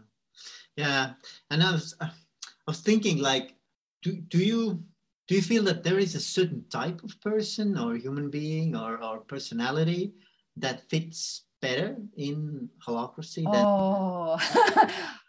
yeah. 0.76 1.14
And 1.50 1.64
I 1.64 1.72
was 1.72 1.96
uh, 2.00 2.08
I 2.08 2.68
was 2.68 2.82
thinking 2.82 3.18
like, 3.20 3.56
do 4.02 4.14
do 4.16 4.40
you 4.40 4.84
do 5.28 5.36
you 5.36 5.42
feel 5.42 5.64
that 5.64 5.84
there 5.84 6.00
is 6.00 6.16
a 6.16 6.20
certain 6.20 6.64
type 6.70 7.04
of 7.04 7.20
person 7.22 7.78
or 7.78 7.96
human 7.96 8.30
being 8.30 8.76
or, 8.76 9.02
or 9.04 9.20
personality 9.22 10.14
that 10.58 10.88
fits 10.90 11.46
better 11.62 11.98
in 12.16 12.70
holacracy? 12.86 13.46
Oh, 13.48 14.38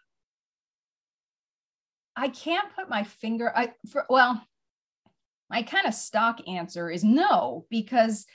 I 2.16 2.28
can't 2.28 2.74
put 2.74 2.88
my 2.88 3.04
finger. 3.04 3.52
I 3.56 3.72
for, 3.90 4.06
well, 4.08 4.42
my 5.48 5.62
kind 5.62 5.86
of 5.86 5.94
stock 5.94 6.40
answer 6.48 6.90
is 6.90 7.04
no 7.04 7.66
because 7.70 8.26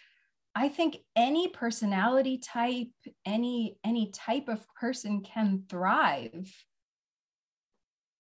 I 0.54 0.68
think 0.68 0.98
any 1.16 1.48
personality 1.48 2.38
type, 2.38 2.90
any 3.26 3.78
any 3.86 4.12
type 4.12 4.50
of 4.50 4.66
person 4.76 5.22
can 5.22 5.64
thrive 5.70 6.52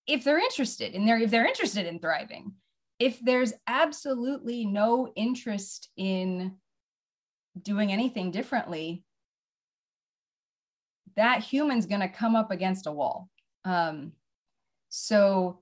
if 0.07 0.23
they're 0.23 0.39
interested 0.39 0.93
in 0.93 1.05
there 1.05 1.19
if 1.19 1.31
they're 1.31 1.45
interested 1.45 1.85
in 1.85 1.99
thriving. 1.99 2.53
If 2.99 3.19
there's 3.19 3.53
absolutely 3.67 4.65
no 4.65 5.11
interest 5.15 5.89
in 5.97 6.57
doing 7.59 7.91
anything 7.91 8.31
differently, 8.31 9.03
that 11.15 11.41
human's 11.41 11.87
going 11.87 12.01
to 12.01 12.07
come 12.07 12.35
up 12.35 12.51
against 12.51 12.87
a 12.87 12.91
wall. 12.91 13.29
Um, 13.65 14.13
so 14.89 15.61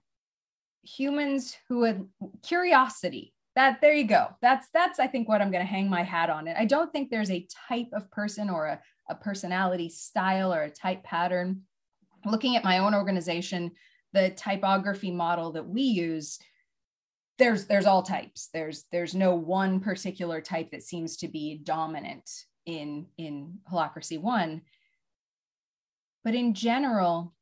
humans 0.83 1.55
who 1.67 1.83
had 1.83 2.05
curiosity 2.43 3.33
that 3.59 3.81
there 3.81 3.93
you 3.93 4.05
go. 4.05 4.27
That's 4.41 4.67
that's 4.73 4.99
i 4.99 5.07
think 5.07 5.27
what 5.27 5.41
i'm 5.41 5.51
going 5.51 5.65
to 5.65 5.71
hang 5.71 5.89
my 5.89 6.01
hat 6.01 6.29
on. 6.29 6.47
It 6.47 6.55
i 6.57 6.65
don't 6.65 6.91
think 6.93 7.09
there's 7.09 7.29
a 7.29 7.45
type 7.67 7.89
of 7.91 8.09
person 8.09 8.49
or 8.49 8.67
a, 8.67 8.81
a 9.09 9.15
personality 9.15 9.89
style 9.89 10.53
or 10.53 10.63
a 10.63 10.69
type 10.69 11.03
pattern. 11.03 11.63
Looking 12.25 12.55
at 12.55 12.63
my 12.63 12.77
own 12.79 12.95
organization 12.95 13.71
the 14.13 14.29
typography 14.31 15.11
model 15.11 15.51
that 15.51 15.67
we 15.67 15.81
use 15.83 16.39
there's 17.37 17.65
there's 17.65 17.85
all 17.85 18.01
types. 18.01 18.49
There's 18.53 18.85
there's 18.93 19.13
no 19.13 19.35
one 19.35 19.81
particular 19.81 20.39
type 20.41 20.71
that 20.71 20.83
seems 20.83 21.17
to 21.17 21.27
be 21.27 21.59
dominant 21.61 22.29
in 22.65 23.07
in 23.17 23.59
holacracy 23.71 24.21
one. 24.21 24.61
But 26.23 26.33
in 26.33 26.53
general 26.53 27.33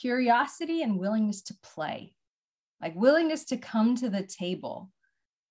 curiosity 0.00 0.82
and 0.82 0.98
willingness 0.98 1.42
to 1.42 1.54
play 1.62 2.14
like 2.80 2.94
willingness 2.94 3.44
to 3.46 3.56
come 3.56 3.96
to 3.96 4.08
the 4.08 4.22
table 4.22 4.90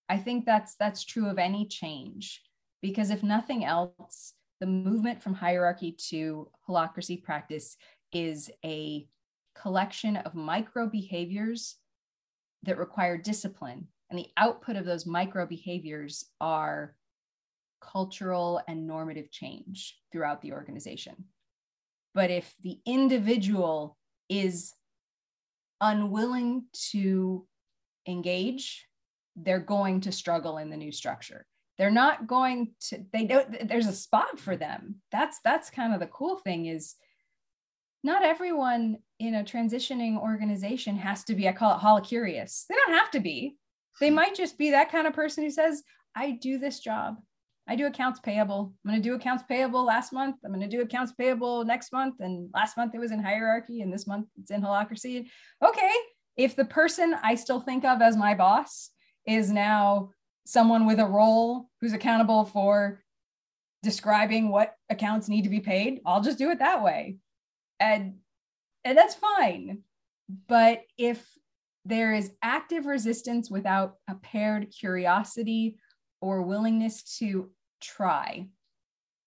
i 0.10 0.18
think 0.18 0.46
that's 0.46 0.76
that's 0.76 1.04
true 1.04 1.30
of 1.30 1.38
any 1.38 1.66
change 1.66 2.42
because 2.82 3.10
if 3.10 3.24
nothing 3.24 3.66
else 3.66 4.34
the 4.60 4.66
movement 4.66 5.22
from 5.22 5.34
hierarchy 5.34 5.96
to 6.10 6.50
holacracy 6.68 7.22
practice 7.22 7.78
is 8.12 8.50
a 8.66 9.08
collection 9.56 10.18
of 10.18 10.36
micro 10.36 10.88
behaviors 10.88 11.76
that 12.64 12.78
require 12.78 13.18
discipline. 13.18 13.88
And 14.10 14.18
the 14.18 14.28
output 14.38 14.76
of 14.76 14.86
those 14.86 15.06
micro 15.06 15.46
behaviors 15.46 16.26
are 16.40 16.96
cultural 17.82 18.62
and 18.68 18.88
normative 18.88 19.32
change 19.32 19.98
throughout 20.12 20.42
the 20.42 20.54
organization. 20.54 21.26
But 22.14 22.32
if 22.32 22.56
the 22.64 22.80
individual 22.86 23.98
is 24.30 24.74
unwilling 25.82 26.66
to 26.92 27.46
engage, 28.08 28.88
they're 29.38 29.60
going 29.60 30.02
to 30.02 30.12
struggle 30.12 30.58
in 30.58 30.70
the 30.70 30.78
new 30.78 30.92
structure. 30.92 31.46
They're 31.78 31.92
not 31.92 32.26
going 32.26 32.74
to, 32.90 33.06
they 33.14 33.26
don't, 33.26 33.68
there's 33.68 33.88
a 33.88 33.94
spot 33.94 34.40
for 34.40 34.58
them. 34.58 34.96
That's, 35.12 35.40
that's 35.44 35.70
kind 35.70 35.94
of 35.94 36.00
the 36.00 36.08
cool 36.08 36.38
thing 36.38 36.66
is 36.66 36.96
not 38.04 38.24
everyone 38.24 38.98
in 39.20 39.36
a 39.36 39.44
transitioning 39.44 40.20
organization 40.20 40.98
has 40.98 41.24
to 41.26 41.36
be, 41.36 41.48
I 41.48 41.52
call 41.52 41.78
it 41.78 41.82
holocurious. 41.82 42.66
They 42.68 42.76
don't 42.76 42.98
have 42.98 43.12
to 43.12 43.20
be. 43.20 43.58
They 44.00 44.10
might 44.10 44.36
just 44.36 44.58
be 44.58 44.72
that 44.72 44.92
kind 44.92 45.08
of 45.08 45.14
person 45.14 45.44
who 45.44 45.52
says, 45.52 45.84
I 46.16 46.32
do 46.32 46.58
this 46.58 46.80
job. 46.80 47.18
I 47.68 47.76
do 47.76 47.86
accounts 47.86 48.20
payable. 48.22 48.74
I'm 48.86 48.92
going 48.92 49.02
to 49.02 49.10
do 49.10 49.16
accounts 49.16 49.44
payable 49.48 49.84
last 49.84 50.14
month. 50.14 50.38
I'm 50.44 50.52
going 50.52 50.68
to 50.68 50.76
do 50.76 50.82
accounts 50.82 51.12
payable 51.12 51.66
next 51.66 51.92
month. 51.92 52.16
And 52.20 52.50
last 52.54 52.78
month 52.78 52.96
it 52.96 53.00
was 53.00 53.12
in 53.12 53.22
hierarchy, 53.22 53.82
and 53.82 53.92
this 53.92 54.08
month 54.08 54.28
it's 54.40 54.52
in 54.52 54.62
holacracy 54.62 55.28
Okay. 55.64 55.92
If 56.38 56.56
the 56.56 56.66
person 56.66 57.16
I 57.24 57.36
still 57.36 57.60
think 57.60 57.84
of 57.84 58.02
as 58.02 58.16
my 58.16 58.36
boss 58.36 58.92
is 59.28 59.52
now 59.52 60.12
someone 60.46 60.86
with 60.86 61.00
a 61.00 61.06
role 61.06 61.70
who's 61.82 61.94
accountable 61.94 62.46
for 62.46 63.04
describing 63.84 64.50
what 64.50 64.76
accounts 64.90 65.28
need 65.28 65.44
to 65.44 65.50
be 65.50 65.60
paid, 65.60 66.00
I'll 66.06 66.22
just 66.22 66.38
do 66.38 66.50
it 66.50 66.60
that 66.60 66.82
way. 66.82 67.18
And 67.80 68.16
and 68.84 68.98
that's 68.98 69.16
fine. 69.16 69.80
But 70.48 70.84
if 70.98 71.26
there 71.86 72.14
is 72.14 72.32
active 72.42 72.86
resistance 72.86 73.52
without 73.52 73.96
a 74.10 74.16
paired 74.16 74.72
curiosity 74.72 75.78
or 76.22 76.42
willingness 76.42 77.04
to 77.20 77.52
try, 77.82 78.48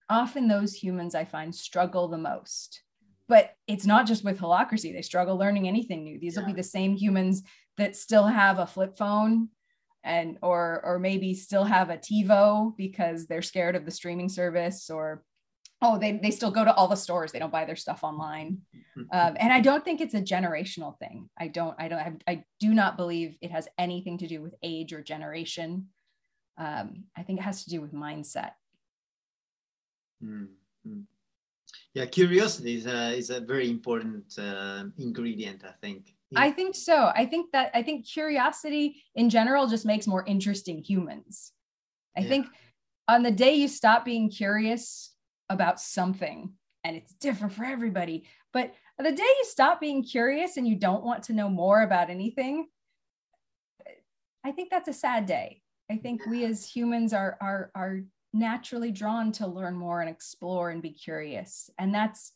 often 0.09 0.49
those 0.49 0.75
humans 0.75 1.15
I 1.15 1.25
find 1.25 1.55
struggle 1.55 2.09
the 2.09 2.19
most. 2.19 2.83
But 3.29 3.55
it's 3.67 3.87
not 3.87 4.07
just 4.07 4.25
with 4.25 4.41
holacracy, 4.41 4.93
they 4.93 5.03
struggle 5.03 5.37
learning 5.37 5.69
anything 5.69 6.05
new. 6.05 6.19
These 6.19 6.35
yeah. 6.35 6.41
will 6.41 6.47
be 6.49 6.57
the 6.57 6.63
same 6.63 6.97
humans 6.97 7.43
that 7.77 7.97
still 7.97 8.27
have 8.27 8.59
a 8.59 8.67
flip 8.67 8.97
phone 8.97 9.51
and 10.05 10.39
or 10.43 10.81
or 10.85 10.99
maybe 10.99 11.35
still 11.35 11.65
have 11.65 11.91
a 11.91 11.99
TiVo 11.99 12.77
because 12.77 13.27
they're 13.27 13.43
scared 13.43 13.77
of 13.77 13.85
the 13.85 13.91
streaming 13.91 14.29
service 14.29 14.89
or 14.91 15.23
oh 15.83 15.99
they, 15.99 16.13
they 16.13 16.31
still 16.31 16.51
go 16.51 16.65
to 16.65 16.75
all 16.75 16.89
the 16.89 16.97
stores 16.97 17.33
they 17.33 17.39
don't 17.39 17.53
buy 17.53 17.65
their 17.65 17.77
stuff 17.77 18.03
online 18.03 18.59
mm-hmm. 18.75 19.03
um, 19.13 19.37
and 19.39 19.53
i 19.53 19.61
don't 19.61 19.85
think 19.85 20.01
it's 20.01 20.15
a 20.15 20.21
generational 20.21 20.99
thing 20.99 21.29
i 21.39 21.49
don't 21.49 21.75
i 21.79 21.89
don't 21.89 21.99
I, 21.99 22.33
I 22.33 22.45
do 22.59 22.75
not 22.75 22.97
believe 22.99 23.37
it 23.41 23.51
has 23.51 23.69
anything 23.79 24.19
to 24.19 24.27
do 24.27 24.43
with 24.43 24.55
age 24.63 24.93
or 24.93 25.03
generation 25.03 25.89
um, 26.61 27.05
I 27.17 27.23
think 27.23 27.39
it 27.39 27.43
has 27.43 27.65
to 27.65 27.71
do 27.71 27.81
with 27.81 27.95
mindset. 27.95 28.53
Mm-hmm. 30.23 31.01
Yeah, 31.95 32.07
curiosity 32.07 32.77
is 32.77 32.87
a, 32.87 33.17
is 33.17 33.31
a 33.31 33.41
very 33.41 33.71
important 33.71 34.25
uh, 34.39 34.85
ingredient, 34.99 35.65
I 35.65 35.73
think. 35.81 36.15
I 36.37 36.51
think 36.53 36.77
so. 36.77 37.11
I 37.15 37.27
think 37.27 37.53
that 37.53 37.71
I 37.75 37.83
think 37.83 38.07
curiosity 38.07 39.03
in 39.15 39.31
general 39.31 39.67
just 39.67 39.85
makes 39.85 40.07
more 40.07 40.25
interesting 40.27 40.83
humans. 40.83 41.53
I 42.17 42.21
yeah. 42.21 42.29
think 42.29 42.47
on 43.09 43.23
the 43.23 43.31
day 43.31 43.55
you 43.55 43.69
stop 43.69 44.05
being 44.05 44.31
curious 44.31 45.13
about 45.49 45.81
something, 45.81 46.53
and 46.85 46.97
it's 46.97 47.13
different 47.15 47.55
for 47.55 47.65
everybody, 47.65 48.25
but 48.53 48.73
the 48.99 49.13
day 49.13 49.23
you 49.23 49.45
stop 49.45 49.81
being 49.81 50.05
curious 50.05 50.57
and 50.57 50.67
you 50.67 50.77
don't 50.77 51.05
want 51.05 51.25
to 51.25 51.33
know 51.33 51.49
more 51.49 51.83
about 51.83 52.11
anything, 52.11 52.67
I 54.45 54.53
think 54.53 54.71
that's 54.71 54.89
a 54.89 54.93
sad 54.93 55.27
day. 55.27 55.63
I 55.91 55.97
think 55.97 56.25
we 56.27 56.45
as 56.45 56.65
humans 56.65 57.13
are 57.13 57.37
are 57.41 57.71
are 57.75 58.01
naturally 58.33 58.93
drawn 58.93 59.33
to 59.33 59.47
learn 59.47 59.75
more 59.75 60.01
and 60.01 60.09
explore 60.09 60.71
and 60.71 60.81
be 60.81 60.93
curious. 60.93 61.69
And 61.79 61.95
that's 61.95 62.33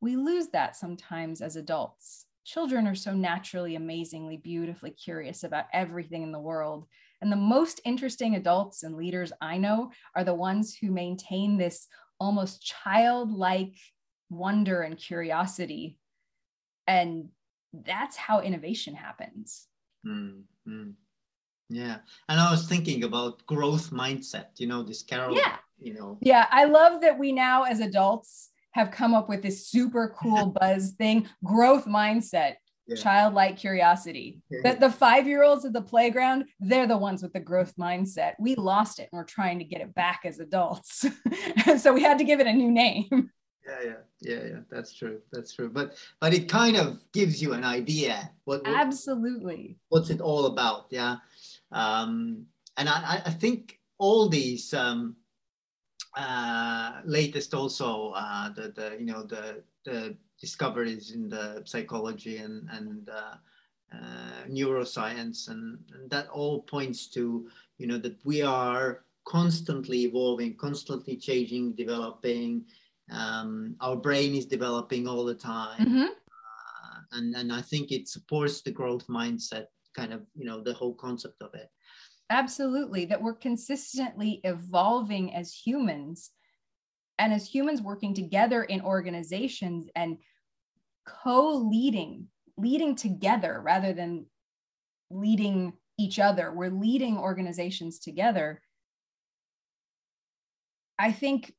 we 0.00 0.16
lose 0.16 0.48
that 0.48 0.76
sometimes 0.76 1.40
as 1.40 1.56
adults. 1.56 2.23
Children 2.44 2.86
are 2.86 2.94
so 2.94 3.14
naturally 3.14 3.74
amazingly 3.74 4.36
beautifully 4.36 4.90
curious 4.90 5.44
about 5.44 5.64
everything 5.72 6.22
in 6.22 6.32
the 6.32 6.38
world. 6.38 6.86
And 7.22 7.32
the 7.32 7.36
most 7.36 7.80
interesting 7.84 8.34
adults 8.34 8.82
and 8.82 8.96
leaders 8.96 9.32
I 9.40 9.56
know 9.56 9.92
are 10.14 10.24
the 10.24 10.34
ones 10.34 10.76
who 10.76 10.90
maintain 10.90 11.56
this 11.56 11.88
almost 12.20 12.62
childlike 12.62 13.76
wonder 14.28 14.82
and 14.82 14.98
curiosity. 14.98 15.98
And 16.86 17.30
that's 17.72 18.16
how 18.16 18.40
innovation 18.40 18.94
happens. 18.94 19.66
Mm-hmm. 20.06 20.90
Yeah. 21.70 21.96
And 22.28 22.40
I 22.40 22.50
was 22.50 22.68
thinking 22.68 23.04
about 23.04 23.44
growth 23.46 23.90
mindset, 23.90 24.48
you 24.58 24.66
know, 24.66 24.82
this 24.82 25.02
Carol, 25.02 25.34
yeah. 25.34 25.56
you 25.78 25.94
know. 25.94 26.18
Yeah. 26.20 26.46
I 26.50 26.64
love 26.64 27.00
that 27.00 27.18
we 27.18 27.32
now 27.32 27.62
as 27.62 27.80
adults 27.80 28.50
have 28.74 28.90
come 28.90 29.14
up 29.14 29.28
with 29.28 29.42
this 29.42 29.66
super 29.66 30.14
cool 30.20 30.46
buzz 30.60 30.92
thing, 30.92 31.28
growth 31.44 31.86
mindset. 31.86 32.54
Yeah. 32.86 32.96
childlike 32.96 33.56
curiosity. 33.56 34.42
That 34.62 34.78
the 34.78 34.90
five 34.90 35.26
year 35.26 35.42
olds 35.42 35.64
at 35.64 35.72
the 35.72 35.80
playground, 35.80 36.44
they're 36.60 36.86
the 36.86 36.98
ones 36.98 37.22
with 37.22 37.32
the 37.32 37.40
growth 37.40 37.72
mindset. 37.80 38.34
We 38.38 38.56
lost 38.56 38.98
it 38.98 39.08
and 39.10 39.16
we're 39.16 39.24
trying 39.24 39.58
to 39.60 39.64
get 39.64 39.80
it 39.80 39.94
back 39.94 40.20
as 40.26 40.38
adults. 40.38 41.06
so 41.78 41.94
we 41.94 42.02
had 42.02 42.18
to 42.18 42.24
give 42.24 42.40
it 42.40 42.46
a 42.46 42.52
new 42.52 42.70
name. 42.70 43.30
Yeah, 43.66 43.78
yeah, 43.82 43.92
yeah, 44.20 44.44
yeah. 44.44 44.58
That's 44.70 44.94
true. 44.94 45.20
That's 45.32 45.54
true. 45.54 45.70
But 45.70 45.94
but 46.20 46.34
it 46.34 46.48
kind 46.48 46.76
of 46.76 47.00
gives 47.12 47.40
you 47.40 47.54
an 47.54 47.64
idea 47.64 48.30
what, 48.44 48.66
what 48.66 48.76
absolutely 48.76 49.78
what's 49.88 50.10
it 50.10 50.20
all 50.20 50.46
about. 50.46 50.86
Yeah. 50.90 51.16
Um, 51.72 52.44
and 52.76 52.88
I, 52.88 53.22
I 53.24 53.30
think 53.30 53.78
all 53.98 54.28
these 54.28 54.74
um, 54.74 55.16
uh, 56.16 57.00
latest 57.04 57.54
also 57.54 58.12
uh, 58.16 58.48
the 58.50 58.72
the 58.74 58.96
you 58.98 59.06
know 59.06 59.22
the 59.22 59.62
the 59.84 60.16
discoveries 60.40 61.12
in 61.12 61.28
the 61.28 61.62
psychology 61.64 62.38
and 62.38 62.68
and 62.70 63.08
uh, 63.08 63.36
uh, 63.92 64.44
neuroscience. 64.48 65.48
And, 65.48 65.78
and, 65.92 66.10
that 66.10 66.28
all 66.28 66.62
points 66.62 67.08
to 67.10 67.48
you 67.78 67.86
know 67.86 67.98
that 67.98 68.16
we 68.24 68.42
are 68.42 69.04
constantly 69.24 70.04
evolving 70.04 70.56
constantly 70.56 71.16
changing 71.16 71.72
developing. 71.72 72.64
Um, 73.10 73.76
our 73.80 73.96
brain 73.96 74.34
is 74.34 74.46
developing 74.46 75.06
all 75.06 75.24
the 75.24 75.34
time. 75.34 75.80
Mm-hmm. 75.80 76.02
uh, 76.02 76.98
and 77.12 77.34
and 77.34 77.52
i 77.52 77.60
think 77.60 77.92
it 77.92 78.08
supports 78.08 78.62
the 78.62 78.70
growth 78.70 79.06
mindset 79.08 79.66
kind 79.94 80.12
of 80.12 80.22
you 80.34 80.44
know 80.44 80.60
the 80.60 80.72
whole 80.72 80.94
concept 80.94 81.42
of 81.42 81.54
it 81.54 81.70
absolutely 82.30 83.06
that 83.06 83.22
we're 83.22 83.34
consistently 83.34 84.40
evolving 84.44 85.34
as 85.34 85.52
humans 85.52 86.30
and 87.18 87.32
as 87.32 87.46
humans 87.46 87.80
working 87.80 88.14
together 88.14 88.64
in 88.64 88.80
organizations 88.80 89.88
and 89.94 90.18
co-leading 91.06 92.28
leading 92.56 92.94
together 92.94 93.60
rather 93.64 93.92
than 93.92 94.26
leading 95.10 95.72
each 95.98 96.18
other. 96.18 96.52
We're 96.52 96.70
leading 96.70 97.18
organizations 97.18 97.98
together. 97.98 98.62
I 100.98 101.12
think 101.12 101.52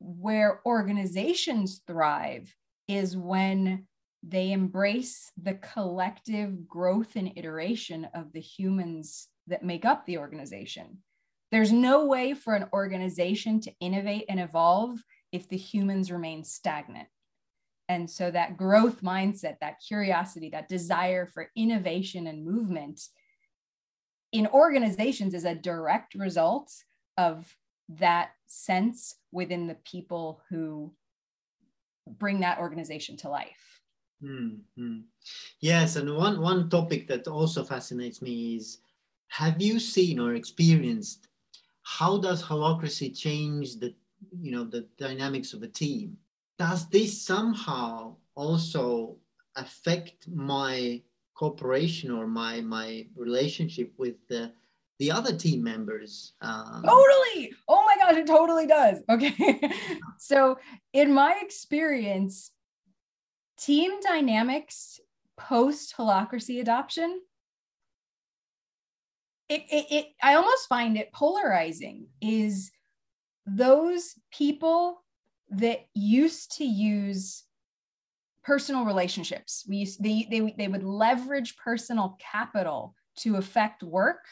where 0.00 0.60
organizations 0.66 1.82
thrive 1.86 2.52
is 2.88 3.16
when 3.16 3.86
they 4.22 4.52
embrace 4.52 5.30
the 5.40 5.54
collective 5.54 6.68
growth 6.68 7.16
and 7.16 7.32
iteration 7.36 8.06
of 8.14 8.32
the 8.32 8.40
humans 8.40 9.28
that 9.50 9.64
make 9.64 9.84
up 9.84 10.06
the 10.06 10.18
organization. 10.18 10.98
There's 11.50 11.72
no 11.72 12.06
way 12.06 12.34
for 12.34 12.54
an 12.54 12.66
organization 12.72 13.60
to 13.62 13.72
innovate 13.80 14.24
and 14.28 14.40
evolve 14.40 15.02
if 15.32 15.48
the 15.48 15.56
humans 15.56 16.10
remain 16.10 16.44
stagnant. 16.44 17.08
And 17.88 18.08
so 18.08 18.30
that 18.30 18.56
growth 18.56 19.02
mindset, 19.02 19.56
that 19.60 19.80
curiosity, 19.86 20.50
that 20.50 20.68
desire 20.68 21.26
for 21.26 21.50
innovation 21.56 22.28
and 22.28 22.44
movement 22.44 23.00
in 24.32 24.46
organizations 24.46 25.34
is 25.34 25.44
a 25.44 25.56
direct 25.56 26.14
result 26.14 26.72
of 27.18 27.52
that 27.88 28.30
sense 28.46 29.16
within 29.32 29.66
the 29.66 29.76
people 29.84 30.40
who 30.48 30.92
bring 32.06 32.40
that 32.40 32.58
organization 32.58 33.16
to 33.16 33.28
life. 33.28 33.80
Mm-hmm. 34.22 34.98
Yes, 35.60 35.96
and 35.96 36.14
one 36.14 36.40
one 36.40 36.68
topic 36.68 37.08
that 37.08 37.26
also 37.26 37.64
fascinates 37.64 38.22
me 38.22 38.56
is: 38.56 38.78
Have 39.30 39.60
you 39.60 39.80
seen 39.80 40.18
or 40.18 40.34
experienced 40.34 41.28
how 41.82 42.18
does 42.18 42.42
holacracy 42.42 43.16
change 43.16 43.76
the 43.80 43.94
you 44.40 44.52
know 44.52 44.64
the 44.64 44.86
dynamics 44.98 45.54
of 45.54 45.62
a 45.62 45.68
team? 45.68 46.16
Does 46.58 46.88
this 46.90 47.20
somehow 47.20 48.16
also 48.34 49.16
affect 49.56 50.28
my 50.28 51.02
cooperation 51.34 52.10
or 52.10 52.26
my 52.26 52.60
my 52.60 53.06
relationship 53.16 53.92
with 53.96 54.16
the 54.28 54.52
the 55.00 55.10
other 55.10 55.34
team 55.34 55.64
members. 55.64 56.34
Um, 56.42 56.84
totally. 56.84 57.52
Oh 57.66 57.82
my 57.86 57.96
gosh, 57.98 58.18
it 58.18 58.26
totally 58.26 58.66
does. 58.66 58.98
Okay. 59.08 59.72
so, 60.18 60.58
in 60.92 61.14
my 61.14 61.40
experience, 61.40 62.50
team 63.58 63.98
dynamics 64.00 65.00
post 65.38 65.94
holocracy 65.96 66.60
adoption, 66.60 67.22
it, 69.50 69.62
it, 69.68 69.86
it, 69.90 70.06
I 70.22 70.36
almost 70.36 70.68
find 70.68 70.96
it 70.96 71.12
polarizing 71.12 72.06
is 72.20 72.70
those 73.44 74.14
people 74.32 75.02
that 75.50 75.80
used 75.94 76.56
to 76.58 76.64
use 76.64 77.44
personal 78.44 78.84
relationships. 78.84 79.64
We 79.68 79.78
used, 79.78 80.02
they, 80.02 80.28
they, 80.30 80.54
they 80.56 80.68
would 80.68 80.84
leverage 80.84 81.56
personal 81.56 82.16
capital 82.20 82.94
to 83.18 83.36
affect 83.36 83.82
work 83.82 84.24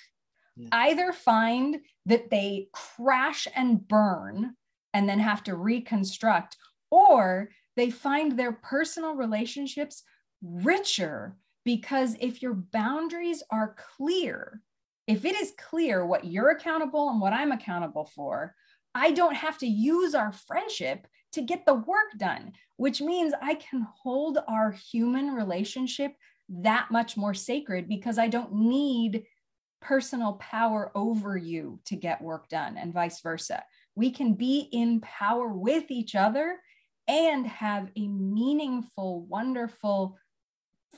yeah. 0.57 0.69
either 0.73 1.13
find 1.13 1.79
that 2.07 2.31
they 2.31 2.69
crash 2.73 3.49
and 3.57 3.87
burn 3.87 4.55
and 4.95 5.09
then 5.09 5.19
have 5.19 5.43
to 5.45 5.57
reconstruct, 5.57 6.57
or 6.91 7.51
they 7.77 7.91
find 7.91 8.39
their 8.39 8.53
personal 8.53 9.15
relationships 9.15 10.05
richer 10.43 11.37
because 11.65 12.17
if 12.21 12.41
your 12.41 12.55
boundaries 12.55 13.43
are 13.51 13.77
clear, 13.97 14.63
if 15.09 15.25
it 15.25 15.35
is 15.35 15.55
clear 15.57 16.07
what 16.07 16.27
you're 16.27 16.51
accountable 16.51 17.09
and 17.09 17.21
what 17.21 17.33
I'm 17.33 17.51
accountable 17.51 18.05
for, 18.15 18.55
I 18.95 19.11
don't 19.11 19.35
have 19.35 19.57
to 19.59 19.67
use 19.67 20.15
our 20.15 20.33
friendship 20.33 21.07
to 21.33 21.41
get 21.41 21.65
the 21.65 21.75
work 21.75 22.13
done, 22.19 22.53
which 22.77 23.01
means 23.01 23.33
I 23.41 23.55
can 23.55 23.87
hold 24.03 24.39
our 24.47 24.71
human 24.71 25.31
relationship 25.31 26.13
that 26.51 26.91
much 26.91 27.17
more 27.17 27.33
sacred 27.33 27.89
because 27.89 28.19
I 28.19 28.29
don't 28.29 28.53
need 28.53 29.25
personal 29.81 30.35
power 30.35 30.93
over 30.95 31.39
you 31.39 31.81
to 31.87 31.97
get 31.97 32.21
work 32.21 32.49
done 32.51 32.77
and 32.77 32.93
vice 32.93 33.21
versa. 33.23 33.65
We 33.95 34.11
can 34.11 34.35
be 34.35 34.69
in 34.73 35.01
power 35.01 35.49
with 35.49 35.91
each 35.91 36.15
other 36.15 36.59
and 37.07 37.47
have 37.47 37.89
a 37.97 38.09
meaningful, 38.09 39.23
wonderful 39.23 40.19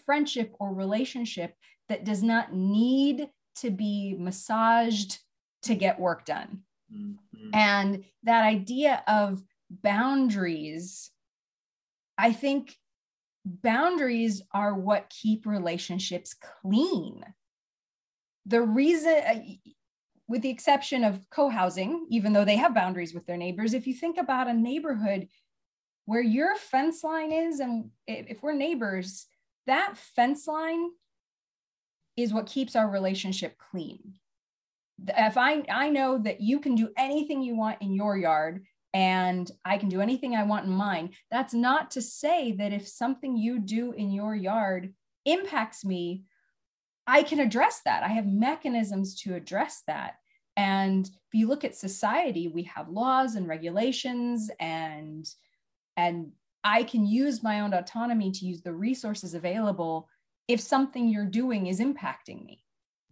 friendship 0.05 0.53
or 0.59 0.75
relationship 0.75 1.55
that 1.89 2.05
does 2.05 2.25
not 2.25 2.53
need 2.53 3.29
to 3.61 3.71
be 3.71 4.17
massaged 4.19 5.19
to 5.63 5.75
get 5.75 6.01
work 6.01 6.25
done. 6.25 6.61
Mm-hmm. 6.93 7.51
And 7.53 8.05
that 8.25 8.45
idea 8.45 9.03
of 9.07 9.43
boundaries, 9.71 11.11
I 12.19 12.33
think 12.33 12.77
boundaries 13.45 14.43
are 14.53 14.75
what 14.75 15.11
keep 15.11 15.47
relationships 15.47 16.35
clean 16.35 17.25
the 18.47 18.63
reason 18.63 19.15
uh, 19.27 19.41
with 20.29 20.43
the 20.43 20.51
exception 20.51 21.05
of 21.05 21.29
co-housing 21.31 22.07
even 22.11 22.33
though 22.33 22.45
they 22.45 22.57
have 22.57 22.75
boundaries 22.75 23.15
with 23.15 23.27
their 23.27 23.37
neighbors 23.37 23.75
if 23.75 23.87
you 23.87 23.95
think 23.95 24.19
about 24.19 24.49
a 24.49 24.53
neighborhood 24.53 25.29
where 26.05 26.23
your 26.23 26.57
fence 26.57 27.03
line 27.03 27.33
is 27.33 27.61
and 27.61 27.91
if 28.07 28.43
we're 28.43 28.53
neighbors 28.53 29.27
that 29.67 29.97
fence 29.97 30.47
line 30.47 30.91
is 32.23 32.33
what 32.33 32.47
keeps 32.47 32.77
our 32.77 32.89
relationship 32.89 33.57
clean 33.71 33.99
if 35.17 35.37
i 35.37 35.63
i 35.71 35.89
know 35.89 36.19
that 36.19 36.41
you 36.41 36.61
can 36.61 36.75
do 36.75 36.91
anything 36.97 37.43
you 37.43 37.57
want 37.57 37.81
in 37.81 37.93
your 37.93 38.17
yard 38.17 38.65
and 38.93 39.51
i 39.65 39.79
can 39.79 39.89
do 39.89 40.01
anything 40.01 40.35
i 40.35 40.43
want 40.43 40.67
in 40.67 40.73
mine 40.73 41.11
that's 41.31 41.55
not 41.55 41.91
to 41.91 42.03
say 42.03 42.53
that 42.53 42.73
if 42.73 42.87
something 42.87 43.37
you 43.37 43.59
do 43.59 43.93
in 43.93 44.11
your 44.11 44.35
yard 44.35 44.93
impacts 45.25 45.85
me 45.85 46.25
I 47.11 47.25
can 47.25 47.41
address 47.41 47.81
that. 47.85 48.05
I 48.05 48.09
have 48.09 48.27
mechanisms 48.27 49.21
to 49.23 49.35
address 49.35 49.83
that. 49.89 50.15
And 50.57 51.07
if 51.07 51.35
you 51.35 51.49
look 51.49 51.65
at 51.65 51.75
society, 51.75 52.47
we 52.47 52.63
have 52.65 52.89
laws 52.89 53.35
and 53.35 53.49
regulations 53.49 54.49
and 54.61 55.29
and 55.97 56.31
I 56.63 56.85
can 56.85 57.05
use 57.05 57.43
my 57.43 57.61
own 57.61 57.75
autonomy 57.75 58.31
to 58.31 58.47
use 58.47 58.63
the 58.63 58.73
resources 58.73 59.35
available 59.35 60.09
if 60.51 60.61
something 60.61 61.09
you're 61.09 61.25
doing 61.25 61.69
is 61.69 61.79
impacting 61.79 62.45
me. 62.45 62.65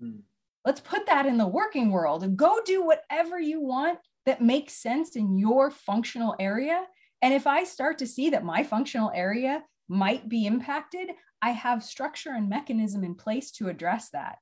Mm. 0.03 0.23
Let's 0.65 0.81
put 0.81 1.07
that 1.07 1.25
in 1.25 1.39
the 1.39 1.47
working 1.47 1.91
world 1.93 2.25
and 2.25 2.37
go 2.37 2.59
do 2.67 2.85
whatever 2.85 3.39
you 3.39 3.61
want 3.61 4.01
that 4.27 4.43
makes 4.43 4.73
sense 4.75 5.15
in 5.15 5.39
your 5.39 5.71
functional 5.71 6.35
area. 6.41 6.85
And 7.23 7.33
if 7.33 7.47
I 7.47 7.63
start 7.63 7.99
to 7.99 8.09
see 8.09 8.31
that 8.31 8.45
my 8.45 8.65
functional 8.65 9.13
area 9.15 9.63
might 9.89 10.29
be 10.29 10.47
impacted, 10.47 11.11
I 11.41 11.51
have 11.51 11.85
structure 11.85 12.31
and 12.31 12.49
mechanism 12.49 13.05
in 13.05 13.15
place 13.15 13.53
to 13.53 13.69
address 13.69 14.11
that. 14.11 14.39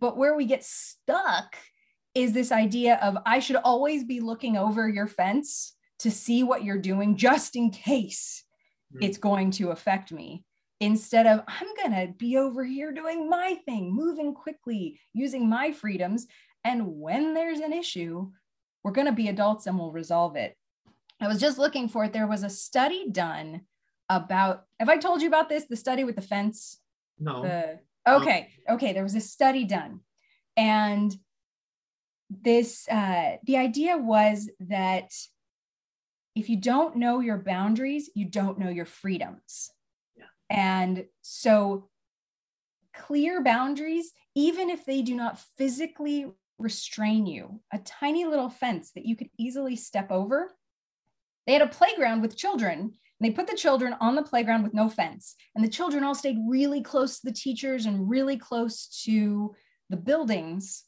But 0.00 0.16
where 0.16 0.36
we 0.36 0.46
get 0.46 0.64
stuck 0.64 1.56
is 2.14 2.32
this 2.32 2.52
idea 2.52 3.00
of 3.02 3.18
I 3.26 3.40
should 3.40 3.56
always 3.56 4.04
be 4.04 4.20
looking 4.20 4.56
over 4.56 4.88
your 4.88 5.08
fence 5.08 5.74
to 5.98 6.12
see 6.12 6.44
what 6.44 6.62
you're 6.62 6.78
doing 6.78 7.16
just 7.16 7.56
in 7.56 7.70
case 7.70 8.44
mm. 8.94 9.04
it's 9.04 9.18
going 9.18 9.50
to 9.52 9.70
affect 9.70 10.12
me 10.12 10.44
instead 10.84 11.26
of 11.26 11.42
I'm 11.48 11.68
going 11.76 11.92
to 11.92 12.12
be 12.12 12.36
over 12.36 12.64
here 12.64 12.92
doing 12.92 13.28
my 13.28 13.58
thing, 13.64 13.92
moving 13.92 14.34
quickly, 14.34 15.00
using 15.12 15.48
my 15.48 15.72
freedoms. 15.72 16.26
And 16.62 16.98
when 16.98 17.34
there's 17.34 17.60
an 17.60 17.72
issue, 17.72 18.30
we're 18.82 18.92
going 18.92 19.06
to 19.06 19.12
be 19.12 19.28
adults 19.28 19.66
and 19.66 19.78
we'll 19.78 19.92
resolve 19.92 20.36
it. 20.36 20.56
I 21.20 21.28
was 21.28 21.40
just 21.40 21.58
looking 21.58 21.88
for 21.88 22.04
it. 22.04 22.12
There 22.12 22.26
was 22.26 22.42
a 22.42 22.50
study 22.50 23.08
done 23.10 23.62
about 24.10 24.64
have 24.78 24.90
I 24.90 24.98
told 24.98 25.22
you 25.22 25.28
about 25.28 25.48
this? 25.48 25.64
The 25.64 25.76
study 25.76 26.04
with 26.04 26.16
the 26.16 26.22
fence? 26.22 26.78
No. 27.18 27.42
The, 27.42 27.80
okay. 28.06 28.50
Okay. 28.68 28.92
There 28.92 29.02
was 29.02 29.14
a 29.14 29.20
study 29.20 29.64
done. 29.64 30.00
And 30.56 31.14
this 32.28 32.86
uh, 32.88 33.36
the 33.44 33.56
idea 33.56 33.96
was 33.96 34.50
that 34.60 35.12
if 36.34 36.50
you 36.50 36.56
don't 36.56 36.96
know 36.96 37.20
your 37.20 37.38
boundaries, 37.38 38.10
you 38.14 38.26
don't 38.26 38.58
know 38.58 38.68
your 38.68 38.86
freedoms. 38.86 39.70
And 40.50 41.06
so 41.22 41.88
clear 42.94 43.42
boundaries, 43.42 44.12
even 44.34 44.70
if 44.70 44.84
they 44.84 45.02
do 45.02 45.14
not 45.14 45.40
physically 45.56 46.26
restrain 46.58 47.26
you, 47.26 47.60
a 47.72 47.78
tiny 47.78 48.24
little 48.24 48.48
fence 48.48 48.92
that 48.92 49.04
you 49.04 49.16
could 49.16 49.30
easily 49.38 49.76
step 49.76 50.10
over. 50.10 50.54
They 51.46 51.52
had 51.52 51.62
a 51.62 51.66
playground 51.66 52.22
with 52.22 52.36
children, 52.36 52.78
and 52.80 52.92
they 53.20 53.30
put 53.30 53.46
the 53.46 53.56
children 53.56 53.94
on 54.00 54.14
the 54.14 54.22
playground 54.22 54.62
with 54.62 54.74
no 54.74 54.88
fence. 54.88 55.34
And 55.54 55.64
the 55.64 55.68
children 55.68 56.04
all 56.04 56.14
stayed 56.14 56.38
really 56.48 56.80
close 56.82 57.20
to 57.20 57.26
the 57.26 57.32
teachers 57.32 57.86
and 57.86 58.08
really 58.08 58.36
close 58.36 58.86
to 59.04 59.54
the 59.90 59.96
buildings 59.96 60.84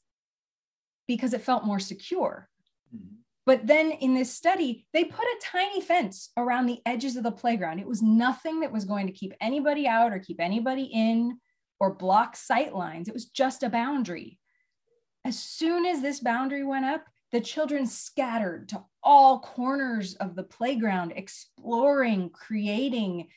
because 1.07 1.35
it 1.35 1.43
felt 1.43 1.65
more 1.65 1.79
secure. 1.79 2.49
Mm-hmm. 2.95 3.17
But 3.47 3.65
then 3.65 3.93
in 3.93 4.15
this 4.15 4.35
study, 4.35 4.87
they 4.93 5.05
put 5.05 5.25
a 5.25 5.41
tiny 5.41 5.81
fence 5.81 6.31
around 6.37 6.67
the 6.67 6.81
edges 6.85 7.17
of 7.17 7.23
the 7.23 7.31
playground. 7.31 7.79
It 7.79 7.87
was 7.87 8.03
nothing 8.03 8.61
that 8.61 8.73
was 8.73 8.85
going 8.85 9.07
to 9.07 9.13
keep 9.13 9.33
anybody 9.41 9.87
out 9.87 10.13
or 10.13 10.19
keep 10.19 10.41
anybody 10.41 10.91
in 10.93 11.39
or 11.79 11.95
block 11.95 12.37
sight 12.37 12.75
lines. 12.75 13.07
It 13.07 13.15
was 13.15 13.27
just 13.27 13.63
a 13.63 13.71
boundary. 13.71 14.41
As 15.25 15.39
soon 15.39 15.87
as 15.87 16.03
this 16.03 16.19
boundary 16.19 16.65
went 16.65 16.87
up, 16.87 17.05
the 17.31 17.41
children 17.41 17.87
scattered 17.87 18.69
to 18.71 18.85
all 19.03 19.41
corners 19.41 20.15
of 20.15 20.35
the 20.35 20.43
playground, 20.43 21.13
exploring, 21.15 22.31
creating, 22.31 23.29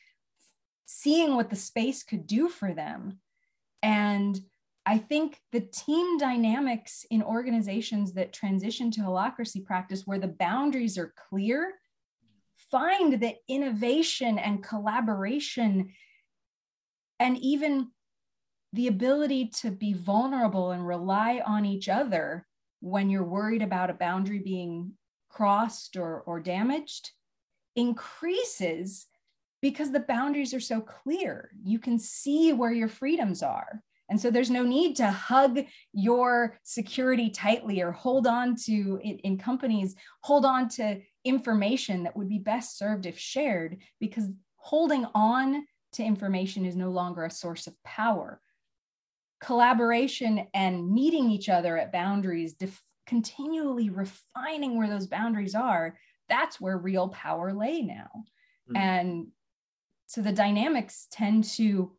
seeing 0.86 1.36
what 1.36 1.50
the 1.50 1.56
space 1.56 2.02
could 2.02 2.26
do 2.26 2.48
for 2.48 2.72
them. 2.72 3.20
And 3.82 4.40
I 4.90 4.98
think 4.98 5.40
the 5.52 5.60
team 5.60 6.18
dynamics 6.18 7.06
in 7.12 7.22
organizations 7.22 8.12
that 8.14 8.32
transition 8.32 8.90
to 8.90 9.02
holacracy 9.02 9.64
practice, 9.64 10.04
where 10.04 10.18
the 10.18 10.26
boundaries 10.26 10.98
are 10.98 11.14
clear, 11.28 11.74
find 12.72 13.22
that 13.22 13.36
innovation 13.46 14.36
and 14.36 14.64
collaboration 14.64 15.92
and 17.20 17.38
even 17.38 17.92
the 18.72 18.88
ability 18.88 19.52
to 19.60 19.70
be 19.70 19.92
vulnerable 19.92 20.72
and 20.72 20.84
rely 20.84 21.40
on 21.46 21.64
each 21.64 21.88
other 21.88 22.48
when 22.80 23.10
you're 23.10 23.22
worried 23.22 23.62
about 23.62 23.90
a 23.90 23.94
boundary 23.94 24.40
being 24.40 24.94
crossed 25.28 25.96
or, 25.96 26.22
or 26.22 26.40
damaged 26.40 27.12
increases 27.76 29.06
because 29.62 29.92
the 29.92 30.00
boundaries 30.00 30.52
are 30.52 30.58
so 30.58 30.80
clear. 30.80 31.52
You 31.62 31.78
can 31.78 31.96
see 31.96 32.52
where 32.52 32.72
your 32.72 32.88
freedoms 32.88 33.40
are. 33.44 33.84
And 34.10 34.20
so 34.20 34.30
there's 34.30 34.50
no 34.50 34.64
need 34.64 34.96
to 34.96 35.10
hug 35.10 35.60
your 35.92 36.58
security 36.64 37.30
tightly 37.30 37.80
or 37.80 37.92
hold 37.92 38.26
on 38.26 38.56
to 38.66 39.00
in, 39.02 39.18
in 39.20 39.38
companies, 39.38 39.94
hold 40.22 40.44
on 40.44 40.68
to 40.70 41.00
information 41.24 42.02
that 42.02 42.16
would 42.16 42.28
be 42.28 42.38
best 42.38 42.76
served 42.76 43.06
if 43.06 43.18
shared, 43.18 43.78
because 44.00 44.28
holding 44.56 45.06
on 45.14 45.64
to 45.92 46.02
information 46.02 46.66
is 46.66 46.76
no 46.76 46.90
longer 46.90 47.24
a 47.24 47.30
source 47.30 47.66
of 47.68 47.82
power. 47.84 48.40
Collaboration 49.40 50.46
and 50.54 50.90
meeting 50.92 51.30
each 51.30 51.48
other 51.48 51.78
at 51.78 51.92
boundaries, 51.92 52.54
def- 52.54 52.82
continually 53.06 53.90
refining 53.90 54.76
where 54.76 54.88
those 54.88 55.06
boundaries 55.06 55.54
are, 55.54 55.96
that's 56.28 56.60
where 56.60 56.76
real 56.76 57.08
power 57.08 57.52
lay 57.52 57.82
now. 57.82 58.10
Mm. 58.70 58.76
And 58.76 59.26
so 60.06 60.20
the 60.20 60.32
dynamics 60.32 61.06
tend 61.10 61.44
to 61.44 61.92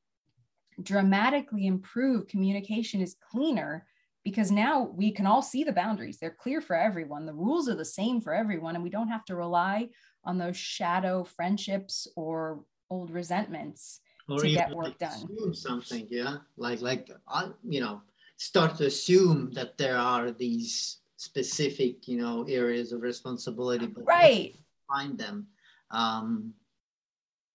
dramatically 0.81 1.67
improve 1.67 2.27
communication 2.27 3.01
is 3.01 3.15
cleaner 3.31 3.85
because 4.23 4.51
now 4.51 4.83
we 4.95 5.11
can 5.11 5.25
all 5.25 5.41
see 5.41 5.63
the 5.63 5.71
boundaries. 5.71 6.19
They're 6.19 6.29
clear 6.29 6.61
for 6.61 6.75
everyone. 6.75 7.25
The 7.25 7.33
rules 7.33 7.67
are 7.67 7.75
the 7.75 7.85
same 7.85 8.21
for 8.21 8.33
everyone 8.33 8.75
and 8.75 8.83
we 8.83 8.89
don't 8.89 9.07
have 9.07 9.25
to 9.25 9.35
rely 9.35 9.89
on 10.23 10.37
those 10.37 10.57
shadow 10.57 11.23
friendships 11.23 12.07
or 12.15 12.63
old 12.89 13.09
resentments 13.09 14.01
or 14.29 14.39
to 14.39 14.49
get 14.51 14.75
work 14.75 14.97
done. 14.99 15.27
something 15.53 16.07
yeah? 16.09 16.37
Like 16.57 16.81
like 16.81 17.09
I, 17.27 17.49
you 17.67 17.81
know 17.81 18.01
start 18.37 18.75
to 18.75 18.85
assume 18.85 19.51
that 19.53 19.77
there 19.77 19.97
are 19.97 20.31
these 20.31 20.97
specific 21.17 22.07
you 22.07 22.17
know 22.17 22.45
areas 22.47 22.91
of 22.91 23.01
responsibility 23.01 23.87
but 23.87 24.03
right. 24.05 24.55
find 24.87 25.17
them. 25.17 25.47
Um 25.89 26.53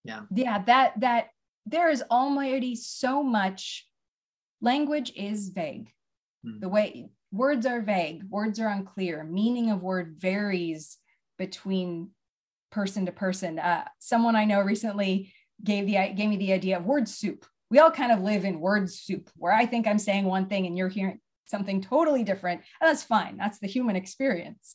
yeah. 0.05 0.23
Yeah 0.35 0.62
that 0.64 0.99
that 1.01 1.29
there 1.67 1.91
is 1.91 2.03
almighty 2.11 2.77
so 2.77 3.23
much. 3.23 3.87
Language 4.61 5.12
is 5.17 5.51
vague. 5.51 5.91
Hmm. 6.45 6.61
the 6.61 6.69
way 6.69 7.11
words 7.33 7.67
are 7.67 7.81
vague. 7.81 8.23
Words 8.29 8.61
are 8.61 8.69
unclear. 8.69 9.25
Meaning 9.25 9.71
of 9.71 9.83
word 9.83 10.17
varies 10.19 10.99
between 11.39 12.11
person 12.71 13.07
to 13.07 13.12
person. 13.12 13.59
Uh, 13.59 13.85
someone 13.99 14.37
i 14.37 14.45
know 14.45 14.61
recently 14.61 15.33
gave 15.62 15.87
the 15.87 15.95
gave 16.14 16.29
me 16.29 16.37
the 16.37 16.53
idea 16.53 16.79
of 16.79 16.87
word 16.87 17.09
soup. 17.09 17.45
We 17.71 17.81
all 17.81 17.91
kind 17.91 18.12
of 18.12 18.21
live 18.23 18.45
in 18.45 18.61
word 18.61 18.91
soup 18.91 19.29
where 19.37 19.53
i 19.53 19.67
think 19.67 19.87
i'm 19.87 19.99
saying 19.99 20.25
one 20.25 20.47
thing 20.47 20.67
and 20.67 20.77
you're 20.79 20.89
hearing 20.89 21.21
something 21.47 21.81
totally 21.81 22.25
different. 22.25 22.62
And 22.81 22.89
that's 22.89 23.05
fine. 23.05 23.37
That's 23.37 23.59
the 23.59 23.69
human 23.69 23.97
experience. 23.97 24.75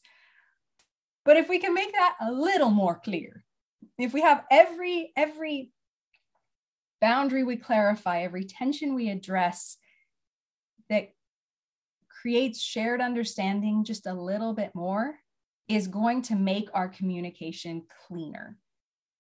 But 1.26 1.38
if 1.38 1.50
we 1.50 1.60
can 1.60 1.74
make 1.74 1.92
that 1.92 2.16
a 2.22 2.32
little 2.32 2.70
more 2.70 3.00
clear 3.00 3.44
if 3.98 4.14
we 4.14 4.22
have 4.22 4.44
every 4.50 5.12
every 5.16 5.72
boundary 7.02 7.44
we 7.44 7.58
clarify, 7.58 8.22
every 8.22 8.46
tension 8.46 8.94
we 8.94 9.10
address 9.10 9.78
that 10.90 11.10
creates 12.22 12.62
shared 12.62 13.02
understanding 13.02 13.84
just 13.84 14.06
a 14.06 14.14
little 14.14 14.54
bit 14.54 14.72
more 14.76 15.16
is 15.68 15.88
going 15.88 16.22
to 16.22 16.36
make 16.36 16.70
our 16.74 16.88
communication 16.88 17.84
cleaner. 18.08 18.58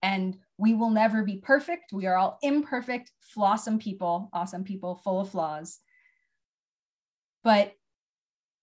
And 0.03 0.37
we 0.57 0.73
will 0.73 0.89
never 0.89 1.23
be 1.23 1.37
perfect. 1.37 1.93
We 1.93 2.05
are 2.07 2.15
all 2.15 2.37
imperfect, 2.41 3.11
flawsome 3.35 3.79
people, 3.79 4.29
awesome 4.33 4.63
people, 4.63 4.95
full 5.03 5.21
of 5.21 5.29
flaws. 5.29 5.79
But 7.43 7.73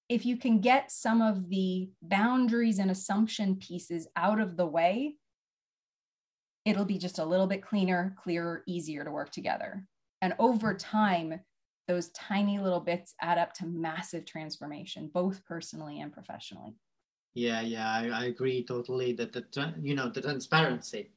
if 0.08 0.24
you 0.24 0.36
can 0.36 0.60
get 0.60 0.90
some 0.90 1.20
of 1.20 1.48
the 1.48 1.90
boundaries 2.02 2.78
and 2.78 2.90
assumption 2.90 3.56
pieces 3.56 4.08
out 4.16 4.40
of 4.40 4.56
the 4.56 4.66
way, 4.66 5.16
it'll 6.68 6.84
be 6.84 6.98
just 6.98 7.18
a 7.18 7.24
little 7.24 7.46
bit 7.46 7.62
cleaner, 7.62 8.14
clearer, 8.22 8.62
easier 8.66 9.04
to 9.04 9.10
work 9.10 9.30
together. 9.30 9.84
And 10.20 10.34
over 10.38 10.74
time, 10.74 11.40
those 11.86 12.10
tiny 12.10 12.58
little 12.58 12.80
bits 12.80 13.14
add 13.20 13.38
up 13.38 13.54
to 13.54 13.66
massive 13.66 14.26
transformation, 14.26 15.10
both 15.12 15.44
personally 15.46 16.00
and 16.00 16.12
professionally. 16.12 16.74
Yeah, 17.34 17.62
yeah, 17.62 17.90
I, 17.90 18.08
I 18.08 18.24
agree 18.24 18.64
totally 18.64 19.12
that 19.14 19.32
the 19.32 19.44
you 19.80 19.94
know 19.94 20.08
the 20.08 20.20
transparency. 20.20 21.10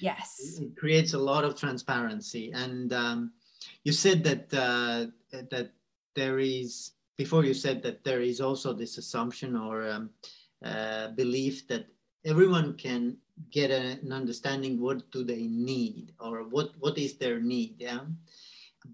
Yes, 0.00 0.58
it 0.60 0.76
creates 0.76 1.14
a 1.14 1.18
lot 1.18 1.44
of 1.44 1.56
transparency, 1.56 2.50
and 2.52 2.92
um, 2.92 3.32
you 3.84 3.92
said 3.92 4.24
that 4.24 4.52
uh, 4.54 5.06
that 5.30 5.72
there 6.14 6.38
is 6.38 6.92
before 7.16 7.44
you 7.44 7.54
said 7.54 7.82
that 7.82 8.02
there 8.02 8.22
is 8.22 8.40
also 8.40 8.72
this 8.72 8.96
assumption 8.98 9.56
or 9.56 9.88
um, 9.88 10.10
uh, 10.64 11.08
belief 11.08 11.68
that 11.68 11.86
everyone 12.28 12.74
can 12.74 13.16
get 13.50 13.70
a, 13.70 13.98
an 14.02 14.12
understanding 14.12 14.80
what 14.80 15.10
do 15.10 15.24
they 15.24 15.46
need 15.46 16.12
or 16.20 16.44
what 16.44 16.72
what 16.80 16.98
is 16.98 17.16
their 17.16 17.40
need 17.40 17.74
yeah? 17.78 18.00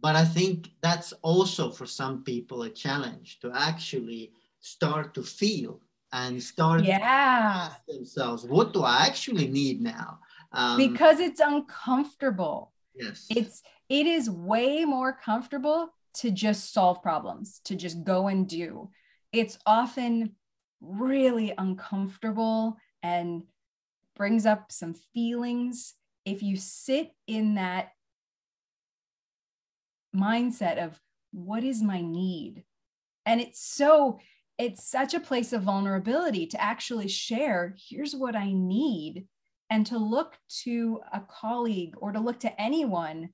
But 0.01 0.17
i 0.17 0.25
think 0.25 0.71
that's 0.81 1.13
also 1.23 1.71
for 1.71 1.87
some 1.87 2.25
people 2.25 2.63
a 2.63 2.71
challenge 2.71 3.39
to 3.41 3.53
actually 3.55 4.33
start 4.61 5.15
to 5.15 5.23
feel 5.23 5.81
and 6.13 6.43
start 6.43 6.85
yeah. 6.85 7.71
themselves 7.89 8.45
what 8.45 8.73
do 8.73 8.83
i 8.83 9.07
actually 9.07 9.49
need 9.49 9.81
now? 9.81 10.19
Um, 10.55 10.77
because 10.77 11.19
it's 11.19 11.41
uncomfortable. 11.41 12.73
Yes. 12.95 13.27
It's 13.29 13.63
it 13.89 14.07
is 14.07 14.31
way 14.31 14.85
more 14.85 15.13
comfortable 15.13 15.93
to 16.21 16.31
just 16.31 16.73
solve 16.73 17.03
problems 17.03 17.61
to 17.65 17.75
just 17.75 18.05
go 18.05 18.29
and 18.29 18.49
do. 18.49 18.89
It's 19.33 19.59
often 19.67 20.37
really 20.81 21.53
uncomfortable 21.59 22.77
and 23.05 23.43
brings 24.17 24.47
up 24.47 24.73
some 24.73 24.95
feelings, 25.13 25.95
if 26.25 26.43
you 26.43 26.57
sit 26.57 27.13
in 27.27 27.57
that 27.57 27.91
mindset 30.17 30.83
of 30.83 30.99
what 31.31 31.63
is 31.63 31.83
my 31.83 32.01
need? 32.01 32.65
And 33.27 33.43
it's 33.43 33.61
so, 33.61 34.21
it's 34.59 34.89
such 34.89 35.13
a 35.13 35.21
place 35.21 35.53
of 35.53 35.63
vulnerability 35.63 36.47
to 36.47 36.63
actually 36.63 37.09
share 37.09 37.75
here's 37.91 38.17
what 38.17 38.35
I 38.35 38.53
need, 38.53 39.27
and 39.69 39.85
to 39.87 39.99
look 39.99 40.39
to 40.63 41.01
a 41.13 41.21
colleague 41.21 41.95
or 41.99 42.13
to 42.13 42.21
look 42.21 42.41
to 42.41 42.61
anyone 42.61 43.31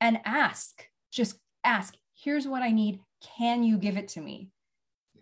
and 0.00 0.20
ask, 0.24 0.82
just 1.12 1.38
ask, 1.64 1.94
here's 2.14 2.48
what 2.48 2.62
I 2.62 2.70
need. 2.70 3.00
Can 3.36 3.64
you 3.64 3.76
give 3.76 3.96
it 3.98 4.08
to 4.08 4.20
me? 4.20 4.48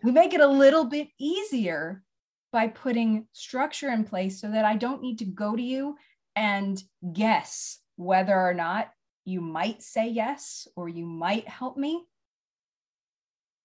We 0.03 0.11
make 0.11 0.33
it 0.33 0.41
a 0.41 0.47
little 0.47 0.85
bit 0.85 1.09
easier 1.19 2.03
by 2.51 2.67
putting 2.67 3.27
structure 3.33 3.89
in 3.89 4.03
place 4.03 4.41
so 4.41 4.49
that 4.49 4.65
I 4.65 4.75
don't 4.75 5.01
need 5.01 5.19
to 5.19 5.25
go 5.25 5.55
to 5.55 5.61
you 5.61 5.95
and 6.35 6.81
guess 7.13 7.79
whether 7.95 8.35
or 8.35 8.53
not 8.53 8.91
you 9.25 9.41
might 9.41 9.83
say 9.83 10.07
yes 10.09 10.67
or 10.75 10.89
you 10.89 11.05
might 11.05 11.47
help 11.47 11.77
me. 11.77 12.03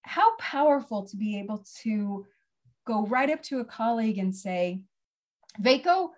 How 0.03 0.37
powerful 0.37 1.05
to 1.05 1.17
be 1.17 1.39
able 1.39 1.65
to 1.83 2.27
go 2.87 3.07
right 3.07 3.31
up 3.31 3.43
to 3.45 3.61
a 3.61 3.65
colleague 3.65 4.19
and 4.19 4.35
say, 4.35 4.83
Veikko, 5.63 6.11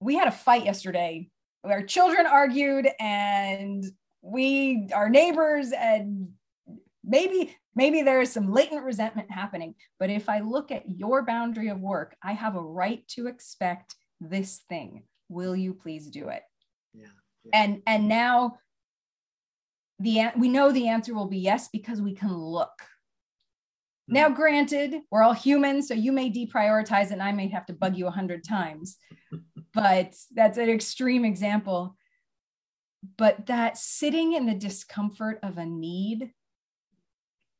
we 0.00 0.14
had 0.16 0.28
a 0.28 0.32
fight 0.32 0.64
yesterday. 0.64 1.28
Our 1.64 1.82
children 1.82 2.26
argued 2.26 2.88
and 2.98 3.84
we, 4.22 4.88
our 4.94 5.10
neighbors, 5.10 5.72
and 5.72 6.30
maybe 7.04 7.56
maybe 7.74 8.02
there 8.02 8.20
is 8.20 8.32
some 8.32 8.52
latent 8.52 8.84
resentment 8.84 9.30
happening 9.30 9.74
but 9.98 10.10
if 10.10 10.28
i 10.28 10.40
look 10.40 10.70
at 10.70 10.88
your 10.88 11.24
boundary 11.24 11.68
of 11.68 11.80
work 11.80 12.16
i 12.22 12.32
have 12.32 12.56
a 12.56 12.60
right 12.60 13.06
to 13.08 13.26
expect 13.26 13.94
this 14.20 14.62
thing 14.68 15.02
will 15.28 15.56
you 15.56 15.74
please 15.74 16.08
do 16.08 16.28
it 16.28 16.42
yeah, 16.94 17.06
yeah. 17.44 17.50
and 17.54 17.82
and 17.86 18.08
now 18.08 18.56
the 19.98 20.30
we 20.36 20.48
know 20.48 20.72
the 20.72 20.88
answer 20.88 21.14
will 21.14 21.26
be 21.26 21.38
yes 21.38 21.68
because 21.72 22.00
we 22.00 22.14
can 22.14 22.34
look 22.34 22.82
hmm. 24.08 24.14
now 24.14 24.28
granted 24.28 24.96
we're 25.10 25.22
all 25.22 25.32
human 25.32 25.82
so 25.82 25.94
you 25.94 26.12
may 26.12 26.30
deprioritize 26.30 27.10
and 27.10 27.22
i 27.22 27.32
may 27.32 27.48
have 27.48 27.66
to 27.66 27.72
bug 27.72 27.96
you 27.96 28.06
a 28.06 28.10
hundred 28.10 28.44
times 28.44 28.96
but 29.74 30.14
that's 30.34 30.58
an 30.58 30.68
extreme 30.68 31.24
example 31.24 31.96
but 33.16 33.46
that 33.46 33.76
sitting 33.76 34.34
in 34.34 34.46
the 34.46 34.54
discomfort 34.54 35.38
of 35.42 35.58
a 35.58 35.66
need 35.66 36.30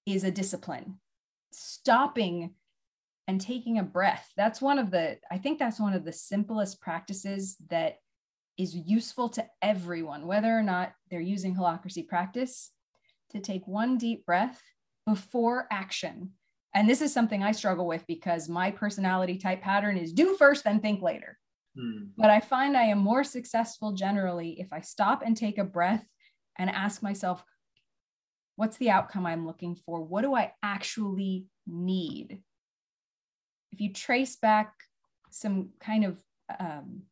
is 0.06 0.24
a 0.24 0.30
discipline. 0.30 0.98
Stopping 1.52 2.54
and 3.28 3.40
taking 3.40 3.78
a 3.78 3.84
breath. 3.84 4.32
That's 4.36 4.60
one 4.60 4.78
of 4.78 4.90
the, 4.90 5.18
I 5.30 5.38
think 5.38 5.58
that's 5.58 5.80
one 5.80 5.94
of 5.94 6.04
the 6.04 6.12
simplest 6.12 6.80
practices 6.80 7.56
that 7.70 7.96
is 8.58 8.74
useful 8.74 9.28
to 9.30 9.46
everyone, 9.60 10.26
whether 10.26 10.56
or 10.56 10.62
not 10.62 10.92
they're 11.10 11.20
using 11.20 11.54
holacracy 11.54 12.06
practice, 12.06 12.70
to 13.30 13.40
take 13.40 13.66
one 13.66 13.96
deep 13.96 14.26
breath 14.26 14.60
before 15.06 15.66
action. 15.70 16.32
And 16.74 16.88
this 16.88 17.00
is 17.00 17.12
something 17.12 17.42
I 17.42 17.52
struggle 17.52 17.86
with 17.86 18.04
because 18.06 18.48
my 18.48 18.70
personality 18.70 19.38
type 19.38 19.62
pattern 19.62 19.96
is 19.96 20.12
do 20.12 20.36
first, 20.36 20.64
then 20.64 20.80
think 20.80 21.02
later. 21.02 21.38
Hmm. 21.76 22.06
But 22.16 22.30
I 22.30 22.40
find 22.40 22.76
I 22.76 22.84
am 22.84 22.98
more 22.98 23.24
successful 23.24 23.92
generally 23.92 24.60
if 24.60 24.72
I 24.72 24.80
stop 24.80 25.22
and 25.24 25.36
take 25.36 25.58
a 25.58 25.64
breath 25.64 26.04
and 26.58 26.68
ask 26.68 27.02
myself, 27.02 27.42
what's 28.62 28.76
the 28.76 28.90
outcome 28.90 29.26
I'm 29.26 29.44
looking 29.44 29.74
for? 29.74 30.00
What 30.00 30.22
do 30.22 30.36
I 30.36 30.52
actually 30.62 31.46
need? 31.66 32.38
If 33.72 33.80
you 33.80 33.92
trace 33.92 34.36
back 34.36 34.72
some 35.32 35.70
kind 35.80 36.04
of 36.04 36.22
um, 36.60 37.02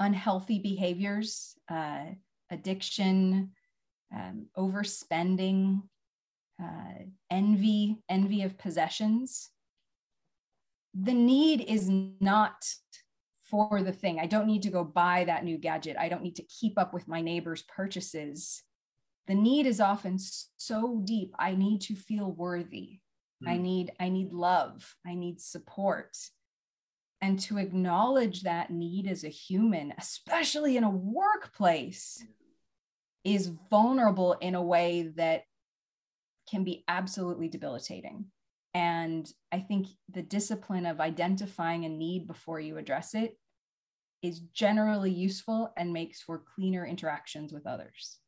unhealthy 0.00 0.58
behaviors, 0.58 1.54
uh, 1.70 2.06
addiction, 2.50 3.52
um, 4.12 4.46
overspending, 4.58 5.82
uh, 6.60 7.04
envy, 7.30 8.02
envy 8.08 8.42
of 8.42 8.58
possessions, 8.58 9.48
the 10.92 11.14
need 11.14 11.60
is 11.60 11.88
not 11.88 12.66
for 13.48 13.80
the 13.80 13.92
thing. 13.92 14.18
I 14.18 14.26
don't 14.26 14.48
need 14.48 14.62
to 14.62 14.70
go 14.70 14.82
buy 14.82 15.22
that 15.26 15.44
new 15.44 15.56
gadget. 15.56 15.96
I 15.96 16.08
don't 16.08 16.24
need 16.24 16.34
to 16.34 16.46
keep 16.46 16.80
up 16.80 16.92
with 16.92 17.06
my 17.06 17.20
neighbor's 17.20 17.62
purchases. 17.62 18.60
The 19.26 19.34
need 19.34 19.66
is 19.66 19.80
often 19.80 20.18
so 20.18 21.00
deep. 21.04 21.34
I 21.38 21.54
need 21.54 21.80
to 21.82 21.94
feel 21.94 22.30
worthy. 22.30 23.00
Mm. 23.42 23.48
I 23.48 23.56
need 23.56 23.92
I 23.98 24.08
need 24.08 24.32
love. 24.32 24.94
I 25.06 25.14
need 25.14 25.40
support. 25.40 26.16
And 27.20 27.40
to 27.40 27.58
acknowledge 27.58 28.42
that 28.42 28.70
need 28.70 29.06
as 29.06 29.24
a 29.24 29.28
human, 29.28 29.94
especially 29.96 30.76
in 30.76 30.84
a 30.84 30.90
workplace, 30.90 32.22
is 33.24 33.50
vulnerable 33.70 34.34
in 34.34 34.54
a 34.54 34.62
way 34.62 35.10
that 35.16 35.44
can 36.50 36.64
be 36.64 36.84
absolutely 36.86 37.48
debilitating. 37.48 38.26
And 38.74 39.30
I 39.52 39.60
think 39.60 39.86
the 40.12 40.22
discipline 40.22 40.84
of 40.84 41.00
identifying 41.00 41.84
a 41.84 41.88
need 41.88 42.26
before 42.26 42.60
you 42.60 42.76
address 42.76 43.14
it 43.14 43.38
is 44.20 44.40
generally 44.52 45.10
useful 45.10 45.72
and 45.76 45.92
makes 45.92 46.20
for 46.20 46.42
cleaner 46.54 46.84
interactions 46.84 47.52
with 47.52 47.66
others. 47.66 48.18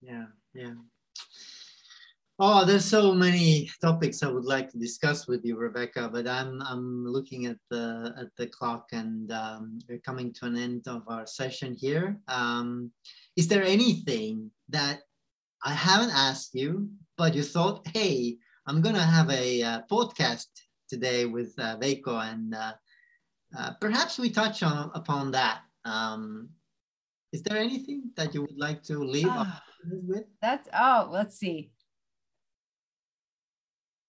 Yeah, 0.00 0.26
yeah. 0.56 0.74
Oh, 2.38 2.66
there's 2.66 2.84
so 2.84 3.14
many 3.14 3.70
topics 3.80 4.22
I 4.22 4.28
would 4.28 4.44
like 4.44 4.68
to 4.70 4.78
discuss 4.78 5.26
with 5.26 5.42
you, 5.42 5.56
Rebecca, 5.56 6.10
but 6.12 6.28
I'm 6.28 6.60
I'm 6.60 7.06
looking 7.06 7.46
at 7.46 7.56
the 7.70 8.12
at 8.18 8.28
the 8.36 8.46
clock 8.46 8.88
and 8.92 9.32
um, 9.32 9.78
we're 9.88 10.04
coming 10.04 10.34
to 10.34 10.44
an 10.44 10.56
end 10.56 10.86
of 10.86 11.02
our 11.08 11.26
session 11.26 11.74
here. 11.74 12.18
Um, 12.28 12.92
is 13.36 13.48
there 13.48 13.64
anything 13.64 14.50
that 14.68 15.00
I 15.64 15.72
haven't 15.72 16.10
asked 16.10 16.54
you, 16.54 16.90
but 17.16 17.34
you 17.34 17.42
thought, 17.42 17.86
hey, 17.94 18.36
I'm 18.66 18.82
going 18.82 18.94
to 18.96 19.02
have 19.16 19.30
a 19.30 19.62
uh, 19.62 19.80
podcast 19.90 20.46
today 20.90 21.24
with 21.24 21.54
uh, 21.58 21.78
Veikko, 21.78 22.20
and 22.32 22.54
uh, 22.54 22.74
uh, 23.56 23.72
perhaps 23.80 24.18
we 24.18 24.28
touch 24.28 24.62
on 24.62 24.90
upon 24.94 25.30
that. 25.30 25.60
Um, 25.86 26.50
is 27.32 27.42
there 27.42 27.56
anything 27.56 28.10
that 28.16 28.34
you 28.34 28.42
would 28.42 28.58
like 28.58 28.82
to 28.84 28.98
leave 28.98 29.26
with? 29.90 30.24
That's 30.40 30.68
oh, 30.72 31.08
let's 31.10 31.38
see. 31.38 31.70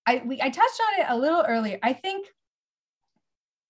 I 0.05 0.21
we 0.25 0.41
I 0.41 0.49
touched 0.49 0.81
on 0.81 1.01
it 1.01 1.05
a 1.09 1.17
little 1.17 1.43
earlier. 1.47 1.79
I 1.83 1.93
think 1.93 2.27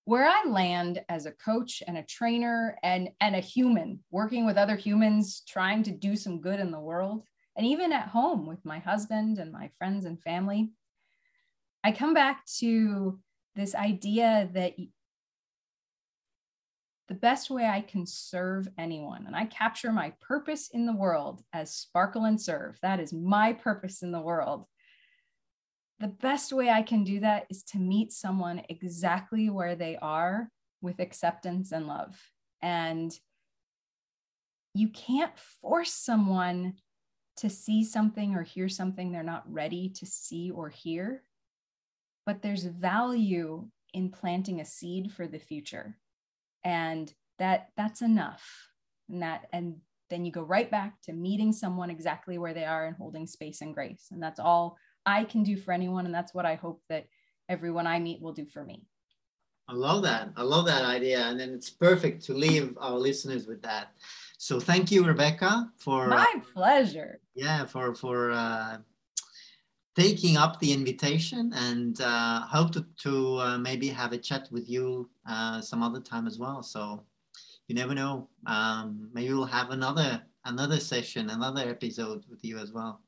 where 0.05 0.25
I 0.25 0.45
land 0.45 1.01
as 1.09 1.25
a 1.25 1.31
coach 1.31 1.83
and 1.85 1.97
a 1.97 2.03
trainer 2.03 2.77
and 2.83 3.09
and 3.19 3.35
a 3.35 3.39
human 3.39 4.03
working 4.11 4.45
with 4.45 4.57
other 4.57 4.75
humans 4.75 5.43
trying 5.47 5.83
to 5.83 5.91
do 5.91 6.15
some 6.15 6.41
good 6.41 6.59
in 6.59 6.71
the 6.71 6.79
world 6.79 7.23
and 7.57 7.65
even 7.65 7.91
at 7.91 8.09
home 8.09 8.45
with 8.45 8.63
my 8.63 8.77
husband 8.77 9.39
and 9.39 9.51
my 9.51 9.71
friends 9.79 10.05
and 10.05 10.21
family, 10.21 10.69
I 11.83 11.91
come 11.91 12.13
back 12.13 12.45
to 12.59 13.19
this 13.55 13.73
idea 13.73 14.49
that 14.53 14.75
the 17.07 17.15
best 17.15 17.49
way 17.49 17.65
I 17.65 17.81
can 17.81 18.05
serve 18.05 18.67
anyone, 18.77 19.25
and 19.27 19.35
I 19.35 19.45
capture 19.45 19.91
my 19.91 20.13
purpose 20.19 20.69
in 20.73 20.85
the 20.85 20.95
world 20.95 21.41
as 21.53 21.73
sparkle 21.73 22.25
and 22.25 22.39
serve. 22.39 22.77
That 22.81 22.99
is 22.99 23.13
my 23.13 23.53
purpose 23.53 24.03
in 24.03 24.11
the 24.11 24.19
world. 24.19 24.65
The 25.99 26.07
best 26.07 26.51
way 26.51 26.69
I 26.69 26.81
can 26.81 27.03
do 27.03 27.21
that 27.21 27.47
is 27.49 27.63
to 27.65 27.79
meet 27.79 28.11
someone 28.11 28.61
exactly 28.69 29.49
where 29.49 29.75
they 29.75 29.97
are 29.97 30.51
with 30.81 30.99
acceptance 30.99 31.71
and 31.71 31.87
love. 31.87 32.15
And 32.61 33.11
you 34.73 34.89
can't 34.89 35.37
force 35.61 35.93
someone 35.93 36.75
to 37.37 37.49
see 37.49 37.83
something 37.83 38.35
or 38.35 38.43
hear 38.43 38.67
something 38.67 39.11
they're 39.11 39.23
not 39.23 39.51
ready 39.51 39.89
to 39.89 40.05
see 40.05 40.51
or 40.51 40.69
hear. 40.69 41.23
But 42.25 42.41
there's 42.41 42.65
value 42.65 43.67
in 43.93 44.09
planting 44.09 44.59
a 44.59 44.65
seed 44.65 45.11
for 45.13 45.27
the 45.27 45.39
future. 45.39 45.97
And 46.63 47.11
that 47.39 47.69
that's 47.77 48.01
enough. 48.01 48.45
And 49.09 49.21
that 49.21 49.47
and 49.53 49.77
then 50.09 50.25
you 50.25 50.31
go 50.31 50.41
right 50.41 50.69
back 50.69 51.01
to 51.03 51.13
meeting 51.13 51.51
someone 51.51 51.89
exactly 51.89 52.37
where 52.37 52.53
they 52.53 52.65
are 52.65 52.85
and 52.85 52.95
holding 52.95 53.27
space 53.27 53.61
and 53.61 53.73
grace. 53.73 54.07
And 54.11 54.21
that's 54.21 54.39
all 54.39 54.77
I 55.05 55.23
can 55.23 55.43
do 55.43 55.57
for 55.57 55.71
anyone. 55.71 56.05
And 56.05 56.15
that's 56.15 56.33
what 56.33 56.45
I 56.45 56.55
hope 56.55 56.81
that 56.89 57.07
everyone 57.49 57.87
I 57.87 57.99
meet 57.99 58.21
will 58.21 58.33
do 58.33 58.45
for 58.45 58.63
me. 58.63 58.85
I 59.69 59.73
love 59.73 60.03
that. 60.03 60.29
I 60.37 60.43
love 60.43 60.65
that 60.67 60.85
idea. 60.85 61.19
And 61.25 61.39
then 61.39 61.49
it's 61.49 61.69
perfect 61.69 62.23
to 62.25 62.33
leave 62.33 62.77
our 62.79 62.97
listeners 62.97 63.47
with 63.47 63.61
that. 63.63 63.91
So 64.37 64.59
thank 64.59 64.91
you, 64.91 65.05
Rebecca, 65.05 65.69
for 65.77 66.07
my 66.07 66.35
pleasure. 66.53 67.19
Yeah, 67.35 67.65
for 67.65 67.93
for 67.93 68.31
uh, 68.31 68.77
taking 69.97 70.37
up 70.37 70.59
the 70.59 70.71
invitation, 70.71 71.51
and 71.55 71.99
uh, 72.01 72.41
hope 72.41 72.71
to, 72.71 72.85
to 72.97 73.37
uh, 73.37 73.57
maybe 73.57 73.87
have 73.87 74.13
a 74.13 74.17
chat 74.17 74.47
with 74.51 74.69
you 74.69 75.09
uh, 75.27 75.59
some 75.59 75.81
other 75.81 75.99
time 75.99 76.27
as 76.27 76.37
well. 76.37 76.61
So 76.61 77.03
you 77.67 77.75
never 77.75 77.95
know. 77.95 78.29
Um, 78.45 79.09
maybe 79.13 79.33
we'll 79.33 79.45
have 79.45 79.71
another 79.71 80.21
another 80.45 80.79
session, 80.79 81.29
another 81.31 81.67
episode 81.67 82.23
with 82.29 82.43
you 82.43 82.57
as 82.59 82.71
well. 82.71 83.01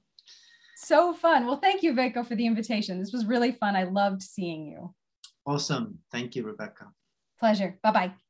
So 0.76 1.14
fun. 1.14 1.46
Well, 1.46 1.58
thank 1.58 1.84
you, 1.84 1.94
Veikko, 1.94 2.26
for 2.26 2.36
the 2.36 2.46
invitation. 2.46 3.00
This 3.00 3.14
was 3.14 3.26
really 3.26 3.52
fun. 3.52 3.76
I 3.76 3.84
loved 3.84 4.24
seeing 4.24 4.66
you. 4.66 4.94
Awesome. 5.46 6.00
Thank 6.12 6.36
you, 6.36 6.44
Rebecca. 6.44 6.88
Pleasure. 7.40 7.78
Bye 7.84 7.92
bye. 7.92 8.29